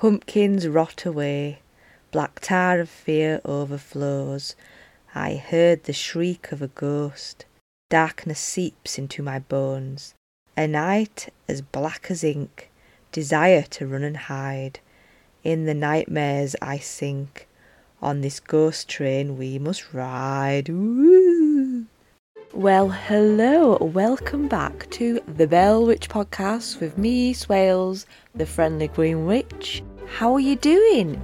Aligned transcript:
Pumpkins 0.00 0.66
rot 0.66 1.04
away, 1.04 1.58
black 2.10 2.40
tar 2.40 2.80
of 2.80 2.88
fear 2.88 3.38
overflows. 3.44 4.56
I 5.14 5.34
heard 5.34 5.84
the 5.84 5.92
shriek 5.92 6.52
of 6.52 6.62
a 6.62 6.68
ghost. 6.68 7.44
Darkness 7.90 8.40
seeps 8.40 8.96
into 8.96 9.22
my 9.22 9.40
bones. 9.40 10.14
A 10.56 10.66
night 10.66 11.28
as 11.46 11.60
black 11.60 12.06
as 12.08 12.24
ink, 12.24 12.70
desire 13.12 13.60
to 13.72 13.86
run 13.86 14.02
and 14.02 14.16
hide. 14.16 14.80
In 15.44 15.66
the 15.66 15.74
nightmares 15.74 16.56
I 16.62 16.78
sink. 16.78 17.46
On 18.00 18.22
this 18.22 18.40
ghost 18.40 18.88
train 18.88 19.36
we 19.36 19.58
must 19.58 19.92
ride. 19.92 20.70
Ooh. 20.70 21.84
Well, 22.54 22.88
hello, 22.88 23.76
welcome 23.76 24.48
back 24.48 24.88
to 24.90 25.20
the 25.36 25.46
Bell 25.46 25.86
Witch 25.86 26.08
podcast 26.08 26.80
with 26.80 26.98
me, 26.98 27.32
Swailes, 27.32 28.06
the 28.34 28.46
friendly 28.46 28.88
Green 28.88 29.24
Witch. 29.24 29.84
How 30.10 30.34
are 30.34 30.40
you 30.40 30.56
doing? 30.56 31.22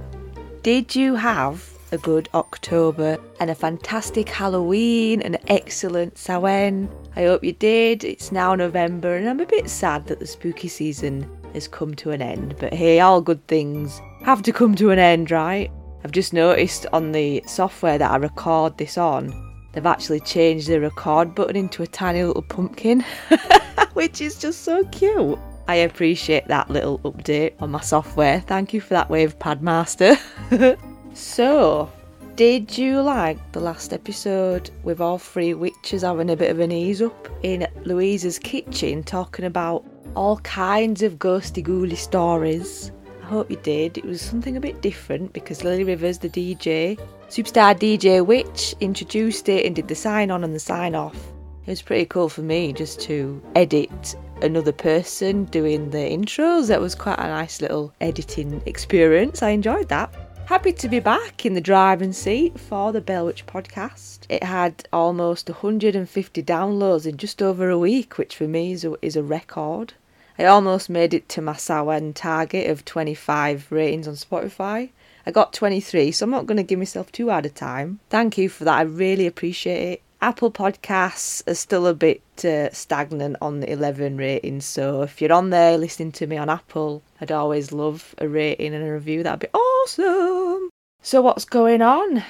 Did 0.63 0.95
you 0.95 1.13
have 1.13 1.63
a 1.91 1.99
good 1.99 2.29
October 2.33 3.19
and 3.39 3.51
a 3.51 3.55
fantastic 3.55 4.27
Halloween 4.27 5.21
and 5.21 5.35
an 5.35 5.41
excellent 5.47 6.17
Samhain? 6.17 6.89
I 7.15 7.25
hope 7.25 7.43
you 7.43 7.53
did. 7.53 8.03
It's 8.03 8.31
now 8.31 8.55
November 8.55 9.15
and 9.15 9.29
I'm 9.29 9.39
a 9.39 9.45
bit 9.45 9.69
sad 9.69 10.07
that 10.07 10.19
the 10.19 10.25
spooky 10.25 10.67
season 10.67 11.29
has 11.53 11.67
come 11.67 11.93
to 11.95 12.09
an 12.09 12.23
end, 12.23 12.55
but 12.59 12.73
hey, 12.73 12.99
all 12.99 13.21
good 13.21 13.45
things 13.47 14.01
have 14.23 14.41
to 14.43 14.51
come 14.51 14.73
to 14.75 14.89
an 14.89 14.97
end, 14.97 15.29
right? 15.29 15.69
I've 16.03 16.11
just 16.11 16.33
noticed 16.33 16.87
on 16.91 17.11
the 17.11 17.43
software 17.45 17.99
that 17.99 18.09
I 18.09 18.15
record 18.15 18.79
this 18.79 18.97
on, 18.97 19.31
they've 19.73 19.85
actually 19.85 20.21
changed 20.21 20.69
the 20.69 20.79
record 20.79 21.35
button 21.35 21.55
into 21.55 21.83
a 21.83 21.87
tiny 21.87 22.23
little 22.23 22.41
pumpkin, 22.41 23.05
which 23.93 24.21
is 24.21 24.39
just 24.39 24.63
so 24.63 24.83
cute. 24.85 25.37
I 25.67 25.75
appreciate 25.75 26.47
that 26.47 26.69
little 26.69 26.99
update 26.99 27.61
on 27.61 27.71
my 27.71 27.81
software. 27.81 28.39
Thank 28.41 28.73
you 28.73 28.79
for 28.79 28.93
that, 28.93 29.09
WavePad 29.09 29.61
Master. 29.61 30.17
so, 31.13 31.91
did 32.35 32.77
you 32.77 33.01
like 33.01 33.51
the 33.51 33.59
last 33.59 33.91
episode 33.91 34.69
with 34.83 35.01
all 35.01 35.17
three 35.17 35.53
witches 35.53 36.03
having 36.03 36.29
a 36.29 36.37
bit 36.37 36.51
of 36.51 36.59
an 36.59 36.71
ease 36.71 37.01
up 37.01 37.27
in 37.43 37.67
Louisa's 37.83 38.39
kitchen 38.39 39.03
talking 39.03 39.43
about 39.43 39.83
all 40.15 40.37
kinds 40.37 41.03
of 41.03 41.15
ghosty 41.15 41.61
ghouly 41.61 41.97
stories? 41.97 42.91
I 43.21 43.25
hope 43.25 43.51
you 43.51 43.57
did. 43.57 43.97
It 43.97 44.05
was 44.05 44.21
something 44.21 44.55
a 44.55 44.61
bit 44.61 44.81
different 44.81 45.33
because 45.33 45.65
Lily 45.65 45.83
Rivers, 45.83 46.19
the 46.19 46.29
DJ, 46.29 46.97
Superstar 47.27 47.77
DJ 47.77 48.25
Witch 48.25 48.73
introduced 48.79 49.49
it 49.49 49.65
and 49.65 49.75
did 49.75 49.89
the 49.89 49.95
sign 49.95 50.31
on 50.31 50.45
and 50.45 50.55
the 50.55 50.59
sign 50.59 50.95
off. 50.95 51.17
It 51.65 51.71
was 51.71 51.81
pretty 51.81 52.05
cool 52.05 52.29
for 52.29 52.41
me 52.41 52.71
just 52.71 53.01
to 53.01 53.41
edit 53.53 54.15
another 54.41 54.71
person 54.71 55.45
doing 55.45 55.89
the 55.89 55.97
intros. 55.97 56.67
That 56.67 56.81
was 56.81 56.95
quite 56.95 57.19
a 57.19 57.27
nice 57.27 57.61
little 57.61 57.93
editing 58.01 58.61
experience. 58.65 59.41
I 59.41 59.49
enjoyed 59.49 59.89
that. 59.89 60.13
Happy 60.47 60.71
to 60.71 60.87
be 60.87 60.99
back 60.99 61.45
in 61.45 61.55
the 61.55 61.61
driving 61.61 62.13
seat 62.13 62.57
for 62.57 62.93
the 62.93 63.01
Bell 63.01 63.25
Witch 63.25 63.45
podcast. 63.45 64.19
It 64.29 64.43
had 64.43 64.87
almost 64.93 65.49
150 65.49 66.41
downloads 66.41 67.05
in 67.05 67.17
just 67.17 67.41
over 67.41 67.69
a 67.69 67.77
week, 67.77 68.17
which 68.17 68.35
for 68.35 68.47
me 68.47 68.71
is 68.71 68.85
a, 68.85 68.93
is 69.01 69.17
a 69.17 69.23
record. 69.23 69.93
I 70.39 70.45
almost 70.45 70.89
made 70.89 71.13
it 71.13 71.27
to 71.29 71.41
my 71.41 71.55
Samhain 71.55 72.13
target 72.13 72.69
of 72.69 72.85
25 72.85 73.71
ratings 73.71 74.07
on 74.07 74.13
Spotify. 74.13 74.91
I 75.25 75.31
got 75.31 75.51
23, 75.51 76.13
so 76.13 76.23
I'm 76.23 76.29
not 76.29 76.45
going 76.45 76.55
to 76.55 76.63
give 76.63 76.79
myself 76.79 77.11
too 77.11 77.29
hard 77.29 77.45
a 77.45 77.49
time. 77.49 77.99
Thank 78.09 78.37
you 78.37 78.47
for 78.47 78.63
that. 78.63 78.77
I 78.77 78.83
really 78.83 79.27
appreciate 79.27 79.91
it. 79.93 80.01
Apple 80.19 80.51
Podcasts 80.51 81.47
are 81.47 81.53
still 81.53 81.85
a 81.85 81.93
bit 81.93 82.23
uh, 82.43 82.71
stagnant 82.71 83.37
on 83.39 83.59
the 83.59 83.71
11 83.71 84.17
rating, 84.17 84.61
so 84.61 85.03
if 85.03 85.21
you're 85.21 85.31
on 85.31 85.51
there 85.51 85.77
listening 85.77 86.11
to 86.13 86.25
me 86.25 86.37
on 86.37 86.49
Apple, 86.49 87.03
I'd 87.21 87.31
always 87.31 87.71
love 87.71 88.15
a 88.17 88.27
rating 88.27 88.73
and 88.73 88.83
a 88.83 88.91
review. 88.91 89.21
That'd 89.21 89.51
be 89.51 89.57
awesome. 89.57 90.69
So, 91.03 91.21
what's 91.21 91.45
going 91.45 91.83
on? 91.83 92.23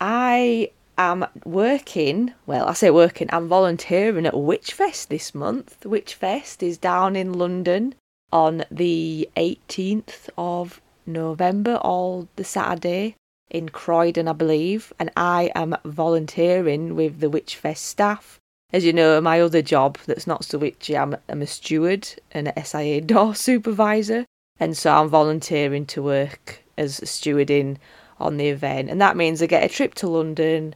I 0.00 0.70
am 0.98 1.26
working, 1.44 2.34
well, 2.46 2.66
I 2.66 2.72
say 2.72 2.90
working, 2.90 3.28
I'm 3.30 3.46
volunteering 3.46 4.26
at 4.26 4.34
Witchfest 4.34 5.06
this 5.06 5.32
month. 5.32 5.78
Witchfest 5.84 6.60
is 6.60 6.76
down 6.76 7.14
in 7.14 7.32
London 7.32 7.94
on 8.32 8.64
the 8.68 9.30
18th 9.36 10.28
of 10.36 10.80
November, 11.06 11.76
all 11.76 12.26
the 12.34 12.44
Saturday 12.44 13.14
in 13.50 13.68
Croydon, 13.68 14.28
I 14.28 14.32
believe, 14.32 14.92
and 14.98 15.10
I 15.16 15.50
am 15.54 15.76
volunteering 15.84 16.94
with 16.94 17.20
the 17.20 17.30
Witchfest 17.30 17.78
staff. 17.78 18.38
As 18.72 18.84
you 18.84 18.92
know, 18.92 19.20
my 19.20 19.40
other 19.40 19.62
job 19.62 19.98
that's 20.06 20.26
not 20.26 20.44
so 20.44 20.58
witchy, 20.58 20.96
I'm, 20.96 21.16
I'm 21.28 21.42
a 21.42 21.46
steward 21.46 22.08
and 22.32 22.48
a 22.48 22.64
SIA 22.64 23.00
door 23.00 23.34
supervisor, 23.46 24.26
and 24.60 24.76
so 24.76 24.92
I'm 24.92 25.08
volunteering 25.08 25.86
to 25.86 26.02
work 26.02 26.62
as 26.76 27.00
a 27.00 27.06
stewarding 27.06 27.78
on 28.20 28.36
the 28.36 28.48
event, 28.48 28.90
and 28.90 29.00
that 29.00 29.16
means 29.16 29.40
I 29.40 29.46
get 29.46 29.64
a 29.64 29.68
trip 29.68 29.94
to 29.94 30.08
London, 30.08 30.74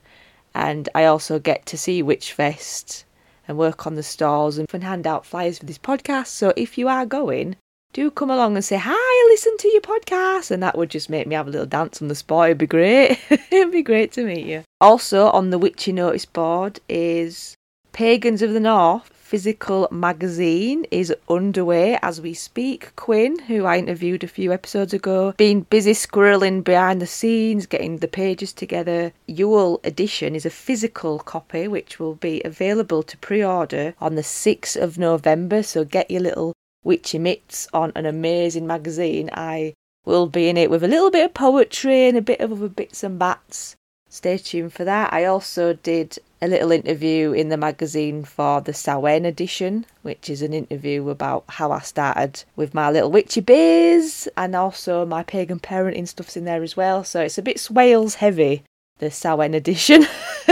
and 0.55 0.89
I 0.95 1.05
also 1.05 1.39
get 1.39 1.67
to 1.67 1.79
see 1.79 2.03
Witchfest 2.03 3.05
and 3.47 3.59
work 3.59 3.87
on 3.87 3.97
the 3.97 4.03
stalls 4.03 4.59
and 4.59 4.83
hand 4.83 5.07
out 5.07 5.27
flyers 5.27 5.59
for 5.59 5.67
this 5.67 5.79
podcast. 5.79 6.29
So 6.29 6.53
if 6.57 6.79
you 6.79 6.89
are 6.89 7.05
going, 7.05 7.57
do 7.93 8.11
come 8.11 8.31
along 8.31 8.57
and 8.57 8.65
say, 8.65 8.79
Hi, 8.81 9.29
listen 9.31 9.57
to 9.59 9.69
your 9.69 9.83
podcast. 9.83 10.51
And 10.51 10.63
that 10.63 10.77
would 10.77 10.91
just 10.91 11.11
make 11.11 11.27
me 11.27 11.35
have 11.35 11.49
a 11.49 11.51
little 11.51 11.67
dance 11.67 12.01
on 12.01 12.09
the 12.09 12.15
spot. 12.15 12.47
It'd 12.47 12.59
be 12.59 12.67
great. 12.67 13.19
It'd 13.51 13.73
be 13.73 13.83
great 13.83 14.13
to 14.13 14.25
meet 14.25 14.47
you. 14.47 14.65
Also, 14.81 15.29
on 15.31 15.51
the 15.51 15.59
Witchy 15.59 15.93
Notice 15.93 16.25
board 16.25 16.81
is 16.89 17.57
Pagans 17.93 18.43
of 18.43 18.53
the 18.53 18.61
North 18.61 19.11
physical 19.33 19.89
magazine 19.91 20.85
is 20.91 21.15
underway 21.27 21.99
as 22.03 22.21
we 22.21 22.35
speak. 22.35 22.95
Quinn, 22.97 23.39
who 23.39 23.65
I 23.65 23.79
interviewed 23.79 24.23
a 24.23 24.29
few 24.29 24.53
episodes 24.53 24.93
ago, 24.93 25.33
been 25.39 25.63
busy 25.63 25.93
squirreling 25.93 26.63
behind 26.63 27.01
the 27.01 27.07
scenes, 27.07 27.65
getting 27.65 27.97
the 27.97 28.09
pages 28.09 28.53
together. 28.53 29.15
Yule 29.27 29.81
edition 29.85 30.37
is 30.37 30.45
a 30.45 30.51
physical 30.51 31.19
copy 31.19 31.67
which 31.67 31.99
will 31.99 32.17
be 32.17 32.43
available 32.45 33.03
to 33.05 33.17
pre 33.17 33.43
order 33.43 33.95
on 34.03 34.17
the 34.17 34.23
6th 34.23 34.77
of 34.77 34.99
November. 34.99 35.63
So 35.63 35.83
get 35.87 36.11
your 36.11 36.21
little 36.21 36.53
which 36.83 37.15
emits 37.15 37.69
on 37.73 37.93
an 37.95 38.07
amazing 38.07 38.67
magazine. 38.67 39.31
I 39.33 39.75
will 40.05 40.27
be 40.27 40.49
in 40.49 40.57
it 40.57 40.71
with 40.71 40.83
a 40.83 40.89
little 40.89 41.11
bit 41.11 41.25
of 41.25 41.35
poetry 41.35 42.09
and 42.09 42.17
a 42.17 42.23
bit 42.23 42.41
of 42.41 42.53
other 42.53 42.69
bits 42.69 43.03
and 43.03 43.19
bats. 43.19 43.77
Stay 44.09 44.37
tuned 44.37 44.73
for 44.75 44.85
that. 44.85 45.11
I 45.13 45.25
also 45.25 45.73
did 45.73 46.19
a 46.43 46.49
little 46.49 46.71
interview 46.71 47.33
in 47.33 47.49
the 47.49 47.57
magazine 47.57 48.25
for 48.25 48.61
the 48.61 48.75
Samhain 48.75 49.25
edition, 49.25 49.87
which 50.03 50.29
is 50.29 50.43
an 50.43 50.53
interview 50.53 51.09
about 51.09 51.45
how 51.49 51.73
I 51.73 51.79
started 51.79 52.45
with 52.55 52.75
my 52.75 52.91
little 52.91 53.11
witchy 53.11 53.41
biz 53.41 54.29
and 54.37 54.55
also 54.55 55.07
my 55.07 55.23
pagan 55.23 55.61
parenting 55.61 56.07
stuff's 56.07 56.37
in 56.37 56.45
there 56.45 56.63
as 56.63 56.77
well. 56.77 57.05
So 57.05 57.23
it's 57.23 57.39
a 57.39 57.43
bit 57.43 57.59
Swailes 57.59 58.17
heavy, 58.17 58.65
the 58.99 59.11
Samhain 59.11 59.55
edition. 59.55 60.05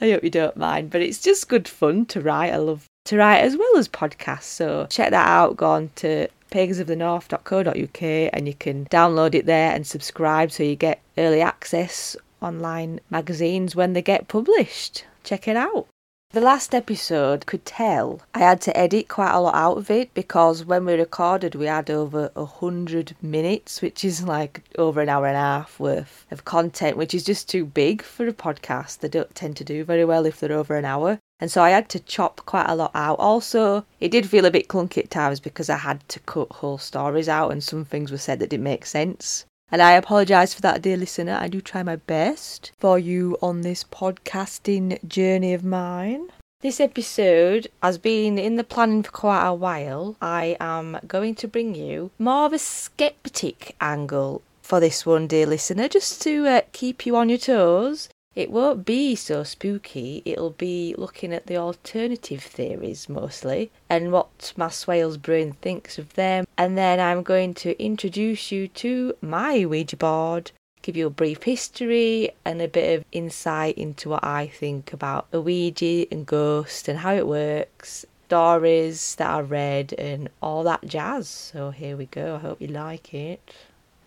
I 0.00 0.10
hope 0.10 0.24
you 0.24 0.30
don't 0.30 0.56
mind, 0.56 0.90
but 0.90 1.02
it's 1.02 1.20
just 1.20 1.48
good 1.48 1.68
fun 1.68 2.06
to 2.06 2.20
write. 2.20 2.52
I 2.52 2.56
love 2.56 2.86
to 3.06 3.16
write 3.16 3.38
as 3.38 3.56
well 3.56 3.76
as 3.76 3.88
podcasts. 3.88 4.44
So 4.44 4.86
check 4.90 5.10
that 5.10 5.28
out. 5.28 5.56
Go 5.56 5.70
on 5.70 5.90
to 5.96 6.28
pagansofthenorth.co.uk 6.50 8.30
and 8.32 8.46
you 8.46 8.54
can 8.54 8.86
download 8.86 9.34
it 9.34 9.46
there 9.46 9.72
and 9.72 9.86
subscribe 9.86 10.52
so 10.52 10.62
you 10.62 10.76
get 10.76 11.00
early 11.18 11.40
access 11.40 12.16
online 12.40 13.00
magazines 13.10 13.74
when 13.74 13.92
they 13.92 14.02
get 14.02 14.28
published. 14.28 15.04
Check 15.24 15.48
it 15.48 15.56
out. 15.56 15.86
The 16.30 16.40
last 16.40 16.74
episode 16.74 17.46
could 17.46 17.64
tell 17.64 18.20
I 18.34 18.40
had 18.40 18.60
to 18.62 18.76
edit 18.76 19.08
quite 19.08 19.32
a 19.32 19.40
lot 19.40 19.54
out 19.54 19.78
of 19.78 19.90
it 19.90 20.12
because 20.12 20.64
when 20.64 20.84
we 20.84 20.94
recorded 20.94 21.54
we 21.54 21.66
had 21.66 21.88
over 21.88 22.30
a 22.34 22.44
hundred 22.44 23.16
minutes, 23.22 23.80
which 23.80 24.04
is 24.04 24.24
like 24.24 24.62
over 24.76 25.00
an 25.00 25.08
hour 25.08 25.26
and 25.26 25.36
a 25.36 25.40
half 25.40 25.78
worth 25.78 26.26
of 26.30 26.44
content, 26.44 26.96
which 26.96 27.14
is 27.14 27.24
just 27.24 27.48
too 27.48 27.64
big 27.64 28.02
for 28.02 28.26
a 28.26 28.32
podcast. 28.32 28.98
They 28.98 29.08
don't 29.08 29.34
tend 29.34 29.56
to 29.58 29.64
do 29.64 29.84
very 29.84 30.04
well 30.04 30.26
if 30.26 30.40
they're 30.40 30.52
over 30.52 30.76
an 30.76 30.84
hour. 30.84 31.20
And 31.38 31.50
so 31.50 31.62
I 31.62 31.70
had 31.70 31.88
to 31.90 32.00
chop 32.00 32.40
quite 32.46 32.68
a 32.68 32.74
lot 32.74 32.92
out. 32.94 33.18
Also, 33.18 33.84
it 34.00 34.10
did 34.10 34.28
feel 34.28 34.46
a 34.46 34.50
bit 34.50 34.68
clunky 34.68 34.98
at 34.98 35.10
times 35.10 35.38
because 35.38 35.68
I 35.68 35.76
had 35.76 36.06
to 36.08 36.20
cut 36.20 36.50
whole 36.50 36.78
stories 36.78 37.28
out 37.28 37.52
and 37.52 37.62
some 37.62 37.84
things 37.84 38.10
were 38.10 38.18
said 38.18 38.38
that 38.38 38.50
didn't 38.50 38.64
make 38.64 38.86
sense. 38.86 39.44
And 39.70 39.82
I 39.82 39.92
apologise 39.92 40.54
for 40.54 40.62
that, 40.62 40.80
dear 40.80 40.96
listener. 40.96 41.36
I 41.38 41.48
do 41.48 41.60
try 41.60 41.82
my 41.82 41.96
best 41.96 42.72
for 42.78 42.98
you 42.98 43.36
on 43.42 43.60
this 43.60 43.84
podcasting 43.84 45.06
journey 45.06 45.52
of 45.52 45.64
mine. 45.64 46.28
This 46.62 46.80
episode 46.80 47.68
has 47.82 47.98
been 47.98 48.38
in 48.38 48.56
the 48.56 48.64
planning 48.64 49.02
for 49.02 49.10
quite 49.10 49.46
a 49.46 49.52
while. 49.52 50.16
I 50.22 50.56
am 50.58 50.98
going 51.06 51.34
to 51.36 51.48
bring 51.48 51.74
you 51.74 52.12
more 52.18 52.46
of 52.46 52.54
a 52.54 52.58
skeptic 52.58 53.76
angle 53.80 54.40
for 54.62 54.80
this 54.80 55.04
one, 55.04 55.26
dear 55.26 55.46
listener, 55.46 55.88
just 55.88 56.22
to 56.22 56.46
uh, 56.46 56.60
keep 56.72 57.04
you 57.04 57.14
on 57.14 57.28
your 57.28 57.38
toes 57.38 58.08
it 58.36 58.50
won't 58.50 58.84
be 58.84 59.14
so 59.14 59.42
spooky, 59.42 60.22
it'll 60.26 60.50
be 60.50 60.94
looking 60.98 61.32
at 61.32 61.46
the 61.46 61.56
alternative 61.56 62.42
theories 62.42 63.08
mostly 63.08 63.70
and 63.88 64.12
what 64.12 64.52
my 64.58 64.68
Swailes 64.68 65.16
brain 65.16 65.54
thinks 65.62 65.98
of 65.98 66.12
them. 66.14 66.46
And 66.58 66.76
then 66.76 67.00
I'm 67.00 67.22
going 67.22 67.54
to 67.54 67.82
introduce 67.82 68.52
you 68.52 68.68
to 68.68 69.16
my 69.22 69.64
Ouija 69.64 69.96
board, 69.96 70.50
give 70.82 70.98
you 70.98 71.06
a 71.06 71.10
brief 71.10 71.44
history 71.44 72.30
and 72.44 72.60
a 72.60 72.68
bit 72.68 72.98
of 72.98 73.06
insight 73.10 73.78
into 73.78 74.10
what 74.10 74.22
I 74.22 74.48
think 74.48 74.92
about 74.92 75.28
a 75.32 75.40
Ouija 75.40 76.06
and 76.12 76.26
ghost 76.26 76.88
and 76.88 76.98
how 76.98 77.14
it 77.14 77.26
works, 77.26 78.04
stories 78.26 79.14
that 79.14 79.30
I 79.30 79.40
read, 79.40 79.94
and 79.94 80.28
all 80.42 80.62
that 80.64 80.84
jazz. 80.84 81.26
So 81.26 81.70
here 81.70 81.96
we 81.96 82.04
go, 82.04 82.34
I 82.34 82.38
hope 82.40 82.60
you 82.60 82.68
like 82.68 83.14
it. 83.14 83.54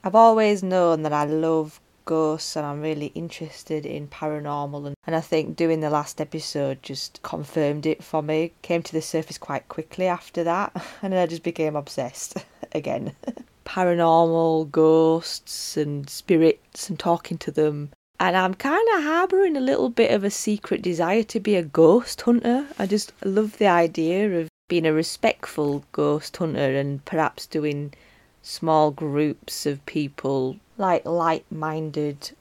I've 0.03 0.13
always 0.15 0.61
known 0.61 1.01
that 1.01 1.13
I 1.13 1.25
love 1.25 1.81
ghosts 2.09 2.55
and 2.55 2.65
I'm 2.65 2.81
really 2.81 3.11
interested 3.13 3.85
in 3.85 4.07
paranormal 4.07 4.87
and, 4.87 4.95
and 5.05 5.15
I 5.15 5.21
think 5.21 5.55
doing 5.55 5.79
the 5.79 5.91
last 5.91 6.19
episode 6.19 6.81
just 6.81 7.21
confirmed 7.21 7.85
it 7.85 8.03
for 8.03 8.23
me. 8.23 8.51
Came 8.63 8.81
to 8.81 8.91
the 8.91 9.01
surface 9.03 9.37
quite 9.37 9.69
quickly 9.69 10.07
after 10.07 10.43
that 10.43 10.71
and 11.03 11.13
I 11.13 11.27
just 11.27 11.43
became 11.43 11.75
obsessed 11.75 12.43
again. 12.71 13.15
paranormal, 13.63 14.71
ghosts 14.71 15.77
and 15.77 16.09
spirits 16.09 16.89
and 16.89 16.97
talking 16.97 17.37
to 17.37 17.51
them. 17.51 17.91
And 18.19 18.35
I'm 18.35 18.55
kind 18.55 18.87
of 18.95 19.03
harbouring 19.03 19.55
a 19.55 19.61
little 19.61 19.91
bit 19.91 20.09
of 20.09 20.23
a 20.23 20.31
secret 20.31 20.81
desire 20.81 21.21
to 21.21 21.39
be 21.39 21.55
a 21.55 21.61
ghost 21.61 22.21
hunter. 22.21 22.65
I 22.79 22.87
just 22.87 23.13
love 23.23 23.59
the 23.59 23.67
idea 23.67 24.39
of 24.39 24.49
being 24.67 24.87
a 24.87 24.93
respectful 24.93 25.85
ghost 25.91 26.37
hunter 26.37 26.75
and 26.75 27.05
perhaps 27.05 27.45
doing 27.45 27.93
small 28.41 28.89
groups 28.89 29.67
of 29.67 29.85
people 29.85 30.57
like 30.79 31.05
like-minded 31.05 32.31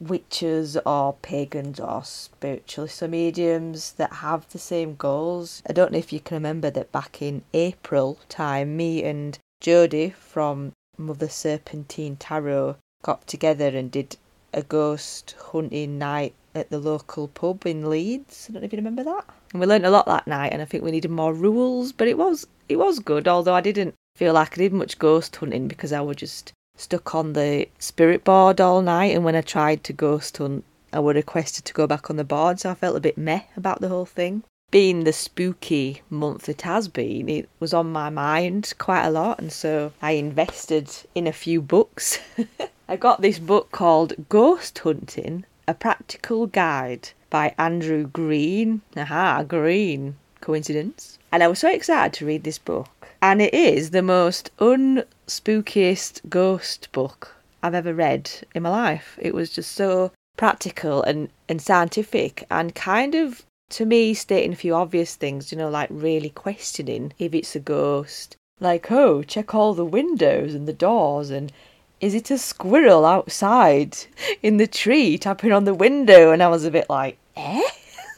witches 0.00 0.76
or 0.84 1.14
pagans 1.22 1.80
or 1.80 2.04
spiritualists 2.04 3.02
or 3.02 3.08
mediums 3.08 3.92
that 3.92 4.12
have 4.14 4.48
the 4.50 4.58
same 4.58 4.96
goals. 4.96 5.62
I 5.68 5.72
don't 5.72 5.92
know 5.92 5.98
if 5.98 6.12
you 6.12 6.20
can 6.20 6.34
remember 6.34 6.70
that 6.70 6.92
back 6.92 7.22
in 7.22 7.42
April 7.54 8.18
time, 8.28 8.76
me 8.76 9.02
and 9.04 9.38
Jodie 9.62 10.12
from 10.12 10.72
Mother 10.98 11.28
Serpentine 11.28 12.16
Tarot 12.16 12.76
got 13.02 13.26
together 13.26 13.68
and 13.68 13.90
did 13.90 14.16
a 14.52 14.62
ghost 14.62 15.34
hunting 15.52 15.98
night 15.98 16.34
at 16.54 16.70
the 16.70 16.78
local 16.78 17.28
pub 17.28 17.66
in 17.66 17.88
Leeds. 17.88 18.46
I 18.48 18.52
don't 18.52 18.62
know 18.62 18.66
if 18.66 18.72
you 18.72 18.78
remember 18.78 19.04
that. 19.04 19.24
And 19.52 19.60
we 19.60 19.66
learned 19.66 19.86
a 19.86 19.90
lot 19.90 20.06
that 20.06 20.26
night 20.26 20.52
and 20.52 20.62
I 20.62 20.64
think 20.64 20.84
we 20.84 20.90
needed 20.90 21.10
more 21.10 21.34
rules, 21.34 21.92
but 21.92 22.08
it 22.08 22.18
was 22.18 22.46
it 22.68 22.76
was 22.76 22.98
good, 22.98 23.28
although 23.28 23.54
I 23.54 23.60
didn't 23.60 23.94
feel 24.16 24.34
like 24.34 24.52
I 24.52 24.62
did 24.62 24.72
much 24.72 24.98
ghost 24.98 25.34
hunting 25.36 25.68
because 25.68 25.92
I 25.92 26.00
was 26.00 26.16
just 26.16 26.52
stuck 26.76 27.14
on 27.14 27.32
the 27.32 27.68
spirit 27.78 28.24
board 28.24 28.60
all 28.60 28.82
night, 28.82 29.14
and 29.14 29.24
when 29.24 29.36
I 29.36 29.40
tried 29.40 29.84
to 29.84 29.92
ghost 29.92 30.36
hunt, 30.38 30.64
I 30.92 31.00
was 31.00 31.16
requested 31.16 31.64
to 31.64 31.74
go 31.74 31.86
back 31.86 32.10
on 32.10 32.16
the 32.16 32.24
board, 32.24 32.60
so 32.60 32.70
I 32.70 32.74
felt 32.74 32.96
a 32.96 33.00
bit 33.00 33.18
meh 33.18 33.42
about 33.56 33.80
the 33.80 33.88
whole 33.88 34.06
thing. 34.06 34.44
Being 34.70 35.04
the 35.04 35.12
spooky 35.12 36.02
month 36.10 36.48
it 36.48 36.62
has 36.62 36.88
been, 36.88 37.28
it 37.28 37.48
was 37.60 37.72
on 37.72 37.92
my 37.92 38.10
mind 38.10 38.72
quite 38.78 39.04
a 39.04 39.10
lot, 39.10 39.38
and 39.38 39.52
so 39.52 39.92
I 40.02 40.12
invested 40.12 40.90
in 41.14 41.26
a 41.26 41.32
few 41.32 41.60
books. 41.60 42.18
I 42.88 42.96
got 42.96 43.22
this 43.22 43.38
book 43.38 43.70
called 43.70 44.28
Ghost 44.28 44.78
Hunting 44.80 45.44
A 45.66 45.74
Practical 45.74 46.46
Guide 46.46 47.10
by 47.30 47.54
Andrew 47.56 48.06
Green. 48.06 48.82
Aha, 48.96 49.42
Green. 49.42 50.16
Coincidence? 50.40 51.18
And 51.32 51.42
I 51.42 51.48
was 51.48 51.58
so 51.58 51.70
excited 51.70 52.12
to 52.14 52.26
read 52.26 52.44
this 52.44 52.58
book 52.58 52.88
and 53.24 53.40
it 53.40 53.54
is 53.54 53.88
the 53.88 54.02
most 54.02 54.50
unspookiest 54.58 56.20
ghost 56.28 56.92
book 56.92 57.34
I've 57.62 57.74
ever 57.74 57.94
read 57.94 58.30
in 58.54 58.64
my 58.64 58.68
life. 58.68 59.18
It 59.18 59.32
was 59.32 59.48
just 59.48 59.72
so 59.72 60.12
practical 60.36 61.02
and, 61.02 61.30
and 61.48 61.62
scientific 61.62 62.44
and 62.50 62.74
kind 62.74 63.14
of 63.14 63.42
to 63.70 63.86
me 63.86 64.12
stating 64.12 64.52
a 64.52 64.56
few 64.56 64.74
obvious 64.74 65.16
things, 65.16 65.50
you 65.50 65.56
know, 65.56 65.70
like 65.70 65.88
really 65.90 66.28
questioning 66.28 67.14
if 67.18 67.32
it's 67.32 67.56
a 67.56 67.60
ghost. 67.60 68.36
Like, 68.60 68.92
oh, 68.92 69.22
check 69.22 69.54
all 69.54 69.72
the 69.72 69.86
windows 69.86 70.54
and 70.54 70.68
the 70.68 70.74
doors 70.74 71.30
and 71.30 71.50
is 72.02 72.14
it 72.14 72.30
a 72.30 72.36
squirrel 72.36 73.06
outside 73.06 73.96
in 74.42 74.58
the 74.58 74.66
tree 74.66 75.16
tapping 75.16 75.50
on 75.50 75.64
the 75.64 75.72
window? 75.72 76.30
And 76.30 76.42
I 76.42 76.48
was 76.48 76.66
a 76.66 76.70
bit 76.70 76.90
like, 76.90 77.16
eh? 77.36 77.62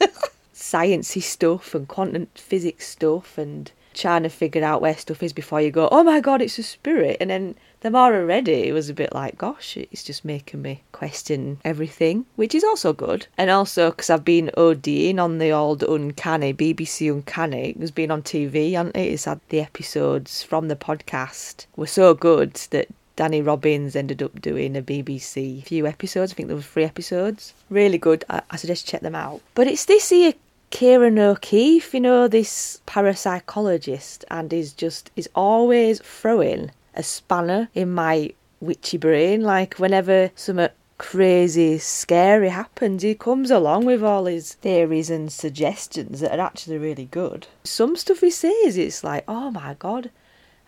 Sciencey 0.52 1.22
stuff 1.22 1.76
and 1.76 1.86
quantum 1.86 2.26
physics 2.34 2.88
stuff 2.88 3.38
and 3.38 3.70
trying 3.96 4.22
to 4.22 4.28
figure 4.28 4.62
out 4.62 4.80
where 4.80 4.96
stuff 4.96 5.22
is 5.22 5.32
before 5.32 5.60
you 5.60 5.70
go, 5.70 5.88
oh 5.90 6.04
my 6.04 6.20
god, 6.20 6.42
it's 6.42 6.58
a 6.58 6.62
spirit. 6.62 7.16
And 7.20 7.30
then 7.30 7.54
the 7.80 7.90
more 7.90 8.14
I 8.14 8.20
read 8.20 8.48
it, 8.48 8.72
was 8.72 8.88
a 8.88 8.94
bit 8.94 9.12
like, 9.12 9.38
gosh, 9.38 9.76
it's 9.76 10.04
just 10.04 10.24
making 10.24 10.62
me 10.62 10.82
question 10.92 11.58
everything, 11.64 12.26
which 12.36 12.54
is 12.54 12.64
also 12.64 12.92
good. 12.92 13.26
And 13.36 13.50
also 13.50 13.90
because 13.90 14.10
I've 14.10 14.24
been 14.24 14.50
ODing 14.56 15.18
on 15.18 15.38
the 15.38 15.50
old 15.50 15.82
Uncanny, 15.82 16.54
BBC 16.54 17.12
Uncanny. 17.12 17.70
It 17.70 17.78
was 17.78 17.90
been 17.90 18.10
on 18.10 18.22
TV, 18.22 18.72
hasn't 18.72 18.96
it? 18.96 19.12
It's 19.12 19.24
had 19.24 19.40
the 19.48 19.60
episodes 19.60 20.42
from 20.42 20.68
the 20.68 20.76
podcast 20.76 21.66
were 21.76 21.86
so 21.86 22.14
good 22.14 22.54
that 22.70 22.88
Danny 23.16 23.40
Robins 23.40 23.96
ended 23.96 24.22
up 24.22 24.40
doing 24.42 24.76
a 24.76 24.82
BBC 24.82 25.64
few 25.64 25.86
episodes. 25.86 26.32
I 26.32 26.34
think 26.34 26.48
there 26.48 26.56
were 26.56 26.62
three 26.62 26.84
episodes. 26.84 27.54
Really 27.70 27.96
good. 27.96 28.24
I, 28.28 28.42
I 28.50 28.56
suggest 28.56 28.86
check 28.86 29.00
them 29.00 29.14
out. 29.14 29.40
But 29.54 29.66
it's 29.66 29.86
this 29.86 30.10
here 30.10 30.34
Ciarán 30.78 31.18
O'Keeffe, 31.18 31.94
you 31.94 32.00
know, 32.00 32.28
this 32.28 32.82
parapsychologist, 32.86 34.24
and 34.30 34.52
is 34.52 34.74
just 34.74 35.10
is 35.16 35.26
always 35.34 36.00
throwing 36.00 36.70
a 36.94 37.02
spanner 37.02 37.70
in 37.72 37.94
my 37.94 38.34
witchy 38.60 38.98
brain. 38.98 39.40
Like 39.40 39.76
whenever 39.78 40.32
something 40.34 40.68
crazy, 40.98 41.78
scary 41.78 42.50
happens, 42.50 43.02
he 43.02 43.14
comes 43.14 43.50
along 43.50 43.86
with 43.86 44.02
all 44.02 44.26
his 44.26 44.52
theories 44.52 45.08
and 45.08 45.32
suggestions 45.32 46.20
that 46.20 46.38
are 46.38 46.44
actually 46.44 46.76
really 46.76 47.06
good. 47.06 47.46
Some 47.64 47.96
stuff 47.96 48.20
he 48.20 48.30
says, 48.30 48.76
it's 48.76 49.02
like, 49.02 49.24
oh 49.26 49.50
my 49.50 49.76
god, 49.78 50.10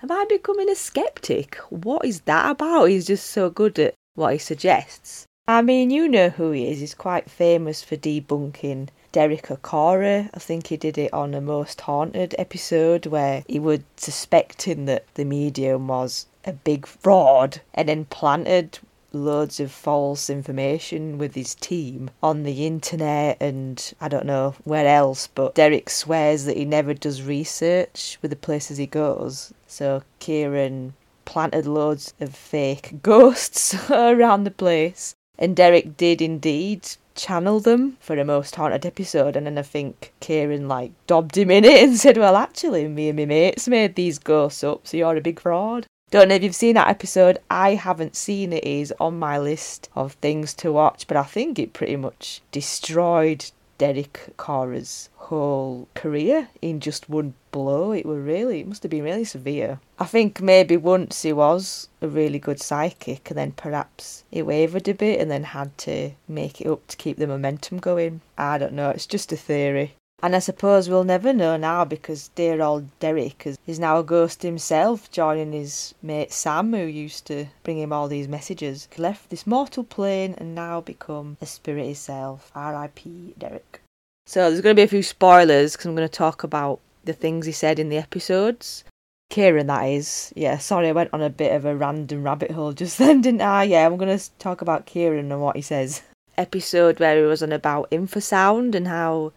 am 0.03 0.11
I 0.11 0.25
becoming 0.27 0.71
a 0.71 0.75
skeptic? 0.75 1.57
What 1.69 2.07
is 2.07 2.23
that 2.23 2.51
about? 2.51 2.87
He's 2.87 3.09
just 3.09 3.27
so 3.27 3.51
good 3.51 3.79
at 3.79 3.93
what 4.15 4.33
he 4.33 4.39
suggests. 4.39 5.27
I 5.47 5.61
mean, 5.61 5.91
you 5.91 6.09
know 6.09 6.31
who 6.31 6.53
he 6.53 6.67
is. 6.71 6.81
He's 6.81 6.95
quite 6.95 7.31
famous 7.31 7.83
for 7.83 7.97
debunking 7.97 8.89
Derek 9.11 9.47
Acorah. 9.49 10.29
I 10.35 10.39
think 10.39 10.67
he 10.67 10.77
did 10.77 10.99
it 10.99 11.13
on 11.13 11.33
a 11.35 11.41
Most 11.41 11.81
Haunted 11.83 12.35
episode 12.39 13.07
where 13.07 13.43
he 13.49 13.59
was 13.59 13.81
suspecting 13.97 14.85
that 14.85 15.05
the 15.15 15.25
medium 15.25 15.89
was 15.89 16.27
a 16.45 16.53
big 16.53 16.87
fraud 16.87 17.61
and 17.73 17.89
then 17.89 18.05
planted 18.05 18.79
loads 19.13 19.59
of 19.59 19.73
false 19.73 20.29
information 20.29 21.17
with 21.17 21.35
his 21.35 21.55
team 21.55 22.11
on 22.23 22.43
the 22.43 22.67
internet 22.67 23.39
and 23.41 23.95
I 24.01 24.09
don't 24.09 24.27
know 24.27 24.55
where 24.65 24.87
else, 24.87 25.29
but 25.35 25.55
Derek 25.55 25.89
swears 25.89 26.45
that 26.45 26.57
he 26.57 26.65
never 26.65 26.93
does 26.93 27.23
research 27.23 28.19
with 28.21 28.31
the 28.31 28.37
places 28.37 28.77
he 28.77 28.87
goes. 28.87 29.53
So 29.67 30.03
Ciarán 30.21 30.93
planted 31.25 31.67
loads 31.67 32.15
of 32.21 32.35
fake 32.35 33.03
ghosts 33.03 33.75
around 33.91 34.45
the 34.45 34.51
place. 34.51 35.15
And 35.39 35.55
Derek 35.55 35.97
did 35.97 36.21
indeed 36.21 36.89
channel 37.19 37.61
them 37.61 37.99
for 38.01 38.17
a 38.17 38.25
most 38.25 38.55
haunted 38.55 38.87
episode 38.87 39.37
and 39.37 39.47
then 39.47 39.59
I 39.59 39.63
think 39.63 40.13
Ciarán 40.21 40.69
like 40.69 40.93
dobbed 41.07 41.37
him 41.37 41.51
in 41.51 41.65
it 41.65 41.83
and 41.83 41.97
said, 41.99 42.17
Well 42.17 42.37
actually 42.37 42.89
me 42.89 43.09
and 43.11 43.19
my 43.19 43.27
mates 43.27 43.69
made 43.69 43.97
these 43.97 44.19
ghosts 44.19 44.65
up, 44.65 44.87
so 44.87 44.97
you're 44.97 45.17
a 45.17 45.21
big 45.21 45.41
fraud. 45.41 45.87
Don't 46.11 46.29
know 46.29 46.37
if 46.37 46.43
you've 46.43 46.55
seen 46.55 46.77
that 46.77 46.89
episode. 46.89 47.39
I 47.51 47.75
haven't 47.75 48.17
seen. 48.17 48.55
It 48.55 48.65
is 48.65 48.95
on 48.99 49.19
my 49.19 49.39
list 49.39 49.91
of 49.95 50.15
things 50.15 50.55
to 50.55 50.73
watch, 50.73 51.07
but 51.07 51.19
I 51.19 51.23
think 51.23 51.59
it 51.59 51.75
pretty 51.75 51.97
much 51.97 52.41
destroyed 52.51 53.51
Derek 53.79 54.35
Acorah's 54.37 55.09
whole 55.15 55.89
career 55.95 56.49
in 56.61 56.81
just 56.81 57.09
one 57.09 57.35
blow. 57.53 57.93
It 57.93 58.05
were 58.07 58.21
really, 58.21 58.61
it 58.61 58.67
must 58.67 58.83
have 58.83 58.91
been 58.91 59.05
really 59.05 59.25
severe. 59.25 59.81
I 59.99 60.05
think 60.05 60.41
maybe 60.41 60.77
once 60.77 61.23
he 61.23 61.33
was 61.33 61.89
a 62.03 62.09
really 62.09 62.39
good 62.39 62.61
psychic, 62.61 63.31
and 63.31 63.39
then 63.39 63.53
perhaps 63.53 64.25
he 64.31 64.43
wavered 64.43 64.89
a 64.89 64.95
bit 64.95 65.21
and 65.21 65.31
then 65.31 65.45
had 65.45 65.77
to 65.79 66.13
make 66.27 66.61
it 66.61 66.67
up 66.67 66.87
to 66.89 66.97
keep 66.97 67.17
the 67.19 67.27
momentum 67.27 67.79
going. 67.79 68.21
I 68.37 68.59
don't 68.59 68.75
know, 68.75 68.91
it's 68.91 69.07
just 69.07 69.33
a 69.33 69.37
theory. 69.37 69.95
And 70.21 70.35
I 70.35 70.41
suppose 70.41 70.89
we'll 70.89 71.05
never 71.05 71.33
know 71.33 71.57
now 71.57 71.85
because 71.85 72.29
dear 72.35 72.61
old 72.61 72.89
Derek 72.99 73.47
is 73.67 73.79
now 73.79 74.01
a 74.01 74.03
ghost 74.03 74.43
himself, 74.43 75.09
joining 75.13 75.53
his 75.53 75.95
mate 76.03 76.33
Sam, 76.33 76.73
who 76.73 76.87
used 76.87 77.25
to 77.27 77.47
bring 77.63 77.79
him 77.79 77.93
all 77.93 78.09
these 78.09 78.27
messages. 78.27 78.89
He 78.93 79.01
left 79.01 79.31
this 79.31 79.47
mortal 79.47 79.85
plane 79.85 80.35
and 80.37 80.57
now 80.57 80.81
become 80.81 81.37
a 81.41 81.47
spirit 81.47 81.85
himself. 81.85 82.51
R.I.P. 82.53 83.35
Derek. 83.39 83.81
So 84.27 84.51
there's 84.51 84.61
going 84.61 84.75
to 84.75 84.81
be 84.81 84.85
a 84.85 84.89
few 84.89 85.05
spoilers 85.05 85.73
because 85.73 85.87
I'm 85.87 85.95
going 85.95 86.09
to 86.09 86.13
talk 86.13 86.43
about 86.43 86.81
the 87.05 87.13
things 87.13 87.47
he 87.47 87.53
said 87.53 87.79
in 87.79 87.89
the 87.89 87.97
episodes. 87.97 88.83
Ciarán, 89.31 89.69
that 89.69 89.85
is. 89.85 90.33
Yeah, 90.35 90.59
sorry, 90.59 90.89
I 90.89 90.93
went 90.93 91.11
on 91.13 91.23
a 91.23 91.31
bit 91.31 91.55
of 91.55 91.65
a 91.65 91.77
random 91.77 92.25
rabbit 92.25 92.51
hole 92.51 92.73
just 92.73 92.99
then, 92.99 93.21
didn't 93.21 93.43
I? 93.43 93.63
Yeah, 93.63 93.87
I'm 93.87 93.97
going 93.97 94.19
to 94.19 94.31
talk 94.41 94.63
about 94.63 94.87
Ciarán 94.87 95.31
and 95.31 95.41
what 95.41 95.55
he 95.55 95.63
says. 95.63 96.03
Episode 96.37 96.99
where 96.99 97.19
he 97.19 97.23
was 97.23 97.43
on 97.43 97.53
about 97.53 97.91
infrasound 97.93 98.75
and 98.75 98.89
how 98.89 99.33